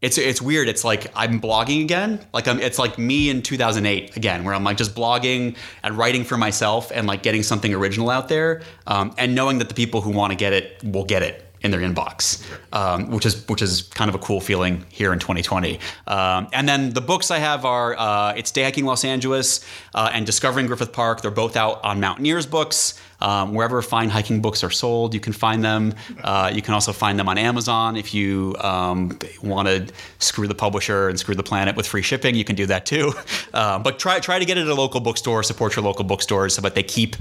It's 0.00 0.16
it's 0.16 0.40
weird. 0.40 0.68
It's 0.68 0.84
like 0.84 1.10
I'm 1.16 1.40
blogging 1.40 1.82
again. 1.82 2.24
Like 2.32 2.46
I'm. 2.46 2.60
It's 2.60 2.78
like 2.78 2.98
me 2.98 3.28
in 3.30 3.42
2008 3.42 4.16
again, 4.16 4.44
where 4.44 4.54
I'm 4.54 4.62
like 4.62 4.76
just 4.76 4.94
blogging 4.94 5.56
and 5.82 5.98
writing 5.98 6.24
for 6.24 6.36
myself 6.38 6.92
and 6.94 7.06
like 7.06 7.22
getting 7.22 7.42
something 7.42 7.74
original 7.74 8.08
out 8.08 8.28
there, 8.28 8.62
um, 8.86 9.12
and 9.18 9.34
knowing 9.34 9.58
that 9.58 9.68
the 9.68 9.74
people 9.74 10.00
who 10.00 10.10
want 10.10 10.30
to 10.30 10.36
get 10.36 10.52
it 10.52 10.80
will 10.84 11.04
get 11.04 11.22
it 11.24 11.47
in 11.62 11.70
their 11.70 11.80
inbox, 11.80 12.44
um, 12.72 13.10
which 13.10 13.26
is 13.26 13.46
which 13.48 13.62
is 13.62 13.82
kind 13.82 14.08
of 14.08 14.14
a 14.14 14.18
cool 14.18 14.40
feeling 14.40 14.84
here 14.88 15.12
in 15.12 15.18
2020. 15.18 15.80
Um, 16.06 16.48
and 16.52 16.68
then 16.68 16.90
the 16.90 17.00
books 17.00 17.30
I 17.30 17.38
have 17.38 17.64
are 17.64 17.98
uh, 17.98 18.34
it's 18.36 18.50
Day 18.50 18.62
Hiking 18.64 18.84
Los 18.84 19.04
Angeles 19.04 19.64
uh, 19.94 20.10
and 20.12 20.26
Discovering 20.26 20.66
Griffith 20.66 20.92
Park. 20.92 21.22
They're 21.22 21.30
both 21.30 21.56
out 21.56 21.82
on 21.84 22.00
Mountaineers 22.00 22.46
Books. 22.46 23.00
Um, 23.20 23.52
wherever 23.52 23.82
fine 23.82 24.10
hiking 24.10 24.40
books 24.40 24.62
are 24.62 24.70
sold, 24.70 25.12
you 25.12 25.18
can 25.18 25.32
find 25.32 25.64
them. 25.64 25.94
Uh, 26.22 26.52
you 26.54 26.62
can 26.62 26.74
also 26.74 26.92
find 26.92 27.18
them 27.18 27.28
on 27.28 27.36
Amazon 27.36 27.96
if 27.96 28.14
you 28.14 28.54
um, 28.60 29.18
want 29.42 29.66
to 29.66 29.92
screw 30.20 30.46
the 30.46 30.54
publisher 30.54 31.08
and 31.08 31.18
screw 31.18 31.34
the 31.34 31.42
planet 31.42 31.74
with 31.74 31.84
free 31.84 32.02
shipping. 32.02 32.36
You 32.36 32.44
can 32.44 32.54
do 32.54 32.66
that 32.66 32.86
too. 32.86 33.12
Uh, 33.54 33.78
but 33.78 33.98
try 33.98 34.20
try 34.20 34.38
to 34.38 34.44
get 34.44 34.58
it 34.58 34.62
at 34.62 34.68
a 34.68 34.74
local 34.74 35.00
bookstore. 35.00 35.42
Support 35.42 35.74
your 35.74 35.84
local 35.84 36.04
bookstores 36.04 36.54
that 36.68 36.74
they 36.74 36.82
keep 36.82 37.16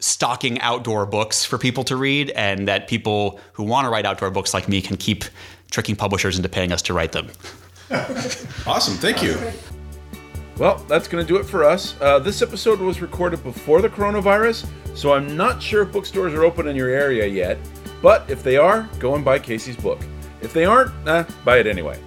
stocking 0.00 0.60
outdoor 0.60 1.06
books 1.06 1.44
for 1.44 1.58
people 1.58 1.84
to 1.84 1.96
read, 1.96 2.30
and 2.30 2.68
that 2.68 2.88
people 2.88 3.40
who 3.52 3.64
want 3.64 3.84
to 3.84 3.90
write 3.90 4.06
outdoor 4.06 4.30
books 4.30 4.54
like 4.54 4.68
me 4.68 4.80
can 4.80 4.96
keep 4.96 5.24
tricking 5.70 5.96
publishers 5.96 6.36
into 6.36 6.48
paying 6.48 6.72
us 6.72 6.82
to 6.82 6.94
write 6.94 7.12
them. 7.12 7.28
Awesome. 8.66 8.94
Thank 8.98 9.22
you. 9.22 9.34
Well, 10.58 10.76
that's 10.88 11.08
going 11.08 11.24
to 11.24 11.28
do 11.28 11.38
it 11.38 11.44
for 11.44 11.64
us. 11.64 11.94
Uh, 12.00 12.18
this 12.18 12.42
episode 12.42 12.80
was 12.80 13.00
recorded 13.00 13.42
before 13.42 13.80
the 13.80 13.88
coronavirus, 13.88 14.68
so 14.94 15.14
I'm 15.14 15.36
not 15.36 15.62
sure 15.62 15.84
if 15.84 15.92
bookstores 15.92 16.34
are 16.34 16.44
open 16.44 16.66
in 16.66 16.76
your 16.76 16.90
area 16.90 17.26
yet. 17.26 17.56
But 18.02 18.28
if 18.28 18.42
they 18.42 18.56
are, 18.56 18.88
go 18.98 19.14
and 19.14 19.24
buy 19.24 19.38
Casey's 19.38 19.76
book. 19.76 20.00
If 20.42 20.52
they 20.52 20.66
aren't, 20.66 20.92
eh, 21.08 21.24
buy 21.44 21.58
it 21.58 21.66
anyway. 21.66 21.98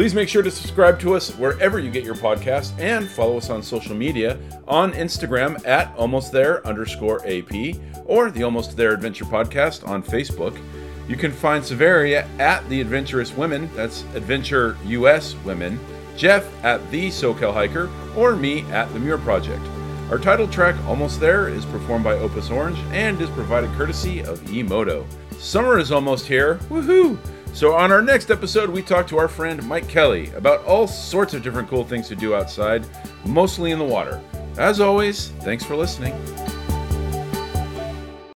Please 0.00 0.14
make 0.14 0.30
sure 0.30 0.42
to 0.42 0.50
subscribe 0.50 0.98
to 1.00 1.14
us 1.14 1.30
wherever 1.36 1.78
you 1.78 1.90
get 1.90 2.04
your 2.04 2.14
podcast 2.14 2.72
and 2.78 3.06
follow 3.06 3.36
us 3.36 3.50
on 3.50 3.62
social 3.62 3.94
media 3.94 4.38
on 4.66 4.94
Instagram 4.94 5.62
at 5.66 5.94
almost 5.94 6.32
there 6.32 6.66
underscore 6.66 7.20
AP 7.28 7.76
or 8.06 8.30
the 8.30 8.42
Almost 8.42 8.78
There 8.78 8.94
Adventure 8.94 9.26
Podcast 9.26 9.86
on 9.86 10.02
Facebook. 10.02 10.58
You 11.06 11.16
can 11.16 11.30
find 11.30 11.62
Severia 11.62 12.26
at 12.38 12.66
the 12.70 12.80
Adventurous 12.80 13.36
Women, 13.36 13.68
that's 13.76 14.04
Adventure 14.14 14.78
US 14.86 15.36
Women, 15.44 15.78
Jeff 16.16 16.48
at 16.64 16.90
the 16.90 17.08
SoCal 17.08 17.52
Hiker, 17.52 17.90
or 18.16 18.34
me 18.34 18.62
at 18.70 18.90
the 18.94 18.98
Muir 18.98 19.18
Project. 19.18 19.66
Our 20.10 20.18
title 20.18 20.48
track, 20.48 20.82
Almost 20.86 21.20
There, 21.20 21.50
is 21.50 21.66
performed 21.66 22.04
by 22.04 22.14
Opus 22.14 22.48
Orange 22.48 22.78
and 22.92 23.20
is 23.20 23.28
provided 23.28 23.70
courtesy 23.72 24.20
of 24.20 24.40
Emoto. 24.44 25.04
Summer 25.38 25.78
is 25.78 25.92
almost 25.92 26.24
here, 26.24 26.54
woohoo! 26.70 27.18
So, 27.52 27.74
on 27.74 27.92
our 27.92 28.00
next 28.00 28.30
episode, 28.30 28.70
we 28.70 28.80
talk 28.80 29.06
to 29.08 29.18
our 29.18 29.28
friend 29.28 29.62
Mike 29.66 29.88
Kelly 29.88 30.30
about 30.30 30.64
all 30.64 30.86
sorts 30.86 31.34
of 31.34 31.42
different 31.42 31.68
cool 31.68 31.84
things 31.84 32.08
to 32.08 32.16
do 32.16 32.34
outside, 32.34 32.86
mostly 33.24 33.70
in 33.72 33.78
the 33.78 33.84
water. 33.84 34.20
As 34.56 34.80
always, 34.80 35.28
thanks 35.40 35.64
for 35.64 35.76
listening. 35.76 36.14